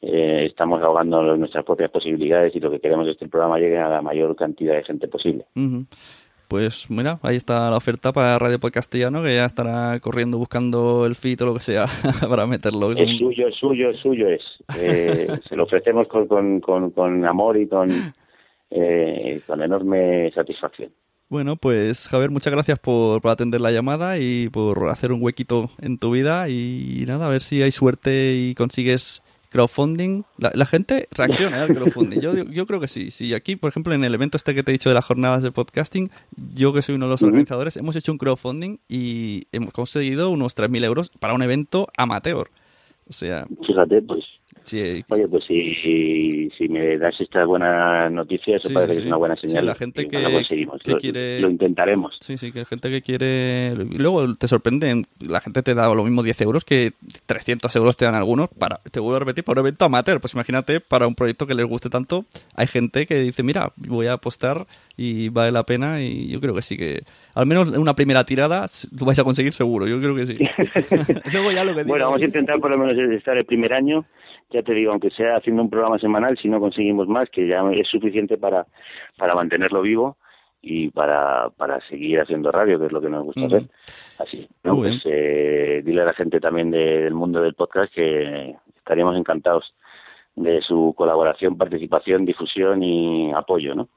eh, 0.00 0.46
estamos 0.46 0.82
ahogando 0.82 1.36
nuestras 1.36 1.66
propias 1.66 1.90
posibilidades 1.90 2.56
y 2.56 2.60
lo 2.60 2.70
que 2.70 2.80
queremos 2.80 3.06
es 3.06 3.18
que 3.18 3.26
el 3.26 3.30
programa 3.30 3.58
llegue 3.58 3.78
a 3.78 3.90
la 3.90 4.00
mayor 4.00 4.34
cantidad 4.36 4.74
de 4.74 4.84
gente 4.84 5.06
posible. 5.06 5.44
Pues 6.48 6.90
mira, 6.90 7.18
ahí 7.22 7.36
está 7.36 7.70
la 7.70 7.76
oferta 7.76 8.10
para 8.10 8.38
Radio 8.38 8.58
Podcastellano, 8.58 9.22
que 9.22 9.34
ya 9.34 9.44
estará 9.44 10.00
corriendo 10.00 10.38
buscando 10.38 11.04
el 11.04 11.14
feed 11.14 11.42
o 11.42 11.46
lo 11.46 11.54
que 11.54 11.60
sea 11.60 11.84
para 12.26 12.46
meterlo. 12.46 12.92
Es 12.92 13.18
suyo, 13.18 13.48
es 13.48 13.56
suyo, 13.56 13.90
es 13.90 14.00
suyo 14.00 14.28
es. 14.30 14.42
Eh, 14.78 15.28
se 15.46 15.56
lo 15.56 15.64
ofrecemos 15.64 16.08
con, 16.08 16.26
con, 16.26 16.60
con, 16.60 16.90
con 16.92 17.26
amor 17.26 17.58
y 17.58 17.68
con, 17.68 17.90
eh, 18.70 19.42
con 19.46 19.60
enorme 19.60 20.32
satisfacción. 20.34 20.90
Bueno, 21.30 21.54
pues 21.54 22.08
Javier, 22.08 22.30
muchas 22.30 22.52
gracias 22.52 22.80
por, 22.80 23.22
por 23.22 23.30
atender 23.30 23.60
la 23.60 23.70
llamada 23.70 24.18
y 24.18 24.48
por 24.48 24.88
hacer 24.88 25.12
un 25.12 25.22
huequito 25.22 25.70
en 25.80 25.96
tu 25.96 26.10
vida 26.10 26.48
y 26.48 27.04
nada, 27.06 27.26
a 27.26 27.30
ver 27.30 27.40
si 27.40 27.62
hay 27.62 27.70
suerte 27.70 28.34
y 28.36 28.56
consigues 28.56 29.22
crowdfunding. 29.50 30.24
La, 30.38 30.50
la 30.54 30.66
gente 30.66 31.06
reacciona 31.12 31.58
¿eh, 31.58 31.62
al 31.62 31.68
crowdfunding. 31.68 32.20
Yo, 32.20 32.34
yo 32.34 32.66
creo 32.66 32.80
que 32.80 32.88
sí. 32.88 33.12
Sí, 33.12 33.32
aquí, 33.32 33.54
por 33.54 33.68
ejemplo, 33.68 33.94
en 33.94 34.02
el 34.02 34.12
evento 34.12 34.36
este 34.36 34.56
que 34.56 34.64
te 34.64 34.72
he 34.72 34.74
dicho 34.74 34.88
de 34.88 34.96
las 34.96 35.04
jornadas 35.04 35.44
de 35.44 35.52
podcasting, 35.52 36.10
yo 36.54 36.72
que 36.72 36.82
soy 36.82 36.96
uno 36.96 37.06
de 37.06 37.12
los 37.12 37.22
organizadores, 37.22 37.76
hemos 37.76 37.94
hecho 37.94 38.10
un 38.10 38.18
crowdfunding 38.18 38.78
y 38.88 39.44
hemos 39.52 39.72
conseguido 39.72 40.30
unos 40.30 40.56
3.000 40.56 40.84
euros 40.84 41.10
para 41.10 41.34
un 41.34 41.42
evento 41.42 41.86
amateur. 41.96 42.50
O 43.08 43.12
sea, 43.12 43.46
Fíjate, 43.64 44.02
pues, 44.02 44.24
sí, 44.62 45.04
oye, 45.08 45.28
pues 45.28 45.44
si, 45.44 46.48
si, 46.56 46.68
me 46.68 46.96
das 46.98 47.20
esta 47.20 47.44
buena 47.44 48.08
noticia, 48.10 48.56
eso 48.56 48.68
Sí, 48.68 48.74
parece 48.74 48.92
sí, 48.92 48.98
que 48.98 49.02
es 49.04 49.08
una 49.08 49.16
buena 49.16 49.36
señal. 49.36 49.66
la 49.66 49.74
gente 49.74 50.06
que- 50.06 50.20
lo 50.22 50.30
conseguimos. 50.30 50.80
que 50.82 50.90
Lo- 50.92 50.98
quiere- 50.98 51.40
lo 51.40 51.50
intentaremos. 51.50 52.16
Sí, 52.20 52.38
sí, 52.38 52.52
que 52.52 52.60
hay 52.60 52.64
gente 52.64 52.90
que 52.90 53.02
quiere... 53.02 53.74
Luego 53.76 54.34
te 54.36 54.46
sorprenden, 54.48 55.06
la 55.20 55.40
gente 55.40 55.62
te 55.62 55.74
da 55.74 55.92
lo 55.94 56.04
mismo 56.04 56.22
10 56.22 56.40
euros 56.42 56.64
que 56.64 56.92
300 57.26 57.74
euros 57.76 57.96
te 57.96 58.04
dan 58.04 58.14
algunos 58.14 58.48
para, 58.48 58.80
te 58.90 59.00
vuelvo 59.00 59.16
a 59.16 59.20
repetir, 59.20 59.44
para 59.44 59.60
un 59.60 59.66
evento 59.66 59.84
amateur. 59.84 60.20
Pues 60.20 60.34
imagínate, 60.34 60.80
para 60.80 61.06
un 61.06 61.14
proyecto 61.14 61.46
que 61.46 61.54
les 61.54 61.66
guste 61.66 61.90
tanto, 61.90 62.24
hay 62.54 62.66
gente 62.66 63.06
que 63.06 63.16
dice, 63.20 63.42
mira, 63.42 63.72
voy 63.76 64.06
a 64.06 64.14
apostar 64.14 64.66
y 64.96 65.28
vale 65.30 65.52
la 65.52 65.64
pena 65.64 66.02
y 66.02 66.28
yo 66.28 66.40
creo 66.40 66.54
que 66.54 66.62
sí 66.62 66.76
que... 66.76 67.02
Al 67.34 67.46
menos 67.46 67.68
una 67.68 67.94
primera 67.94 68.24
tirada 68.24 68.66
tú 68.98 69.04
vais 69.04 69.18
a 69.18 69.24
conseguir 69.24 69.52
seguro, 69.52 69.86
yo 69.86 69.98
creo 69.98 70.14
que 70.14 70.26
sí. 70.26 70.36
Luego 71.32 71.52
ya 71.52 71.64
lo 71.64 71.72
que 71.74 71.84
digo... 71.84 71.88
Bueno, 71.94 72.06
vamos 72.06 72.22
a 72.22 72.24
intentar 72.26 72.58
por 72.60 72.70
lo 72.70 72.78
menos 72.78 72.96
estar 73.12 73.36
el 73.36 73.44
primer 73.44 73.72
año. 73.72 74.04
Ya 74.52 74.62
te 74.62 74.72
digo, 74.74 74.90
aunque 74.92 75.10
sea 75.10 75.36
haciendo 75.36 75.62
un 75.62 75.70
programa 75.70 75.98
semanal, 75.98 76.36
si 76.38 76.48
no 76.48 76.58
conseguimos 76.60 77.06
más, 77.08 77.28
que 77.30 77.46
ya 77.46 77.62
es 77.72 77.88
suficiente 77.88 78.36
para, 78.36 78.66
para 79.16 79.34
mantenerlo 79.34 79.82
vivo 79.82 80.16
y 80.62 80.88
para, 80.90 81.50
para 81.50 81.80
seguir 81.88 82.20
haciendo 82.20 82.50
radio, 82.50 82.78
que 82.78 82.86
es 82.86 82.92
lo 82.92 83.00
que 83.00 83.08
nos 83.08 83.24
gusta 83.26 83.40
Ujú. 83.42 83.56
hacer. 83.56 83.68
Así, 84.18 84.48
¿no? 84.64 84.74
Muy 84.74 84.88
pues 84.88 85.02
eh, 85.04 85.82
dile 85.84 86.02
a 86.02 86.06
la 86.06 86.14
gente 86.14 86.40
también 86.40 86.70
de- 86.70 87.02
del 87.02 87.14
mundo 87.14 87.40
del 87.40 87.54
podcast 87.54 87.92
que 87.94 88.54
estaríamos 88.76 89.16
encantados 89.16 89.72
de 90.36 90.60
su 90.62 90.94
colaboración, 90.96 91.56
participación, 91.56 92.24
difusión 92.24 92.82
y 92.82 93.32
apoyo, 93.32 93.74
¿no? 93.74 93.88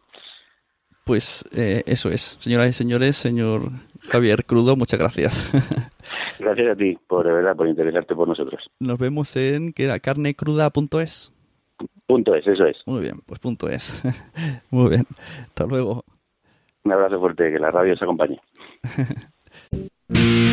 Pues 1.05 1.43
eh, 1.55 1.83
eso 1.85 2.09
es. 2.09 2.37
Señoras 2.39 2.69
y 2.69 2.73
señores, 2.73 3.17
señor 3.17 3.63
Javier 4.09 4.43
Crudo, 4.45 4.75
muchas 4.75 4.99
gracias. 4.99 5.49
Gracias 6.39 6.71
a 6.71 6.75
ti, 6.75 6.97
por 7.07 7.25
de 7.25 7.31
verdad, 7.31 7.55
por 7.55 7.67
interesarte 7.67 8.13
por 8.13 8.27
nosotros. 8.27 8.69
Nos 8.79 8.99
vemos 8.99 9.35
en, 9.37 9.71
¿qué 9.71 9.85
era? 9.85 9.99
carnecruda.es. 9.99 11.31
Punto 12.05 12.35
es, 12.35 12.45
eso 12.45 12.65
es. 12.65 12.77
Muy 12.85 13.01
bien, 13.01 13.21
pues 13.25 13.39
punto 13.39 13.69
es. 13.69 14.03
Muy 14.69 14.89
bien. 14.89 15.07
Hasta 15.47 15.65
luego. 15.65 16.03
Un 16.83 16.91
abrazo 16.91 17.19
fuerte, 17.19 17.51
que 17.51 17.59
la 17.59 17.71
radio 17.71 17.95
se 17.95 18.03
acompañe. 18.03 18.39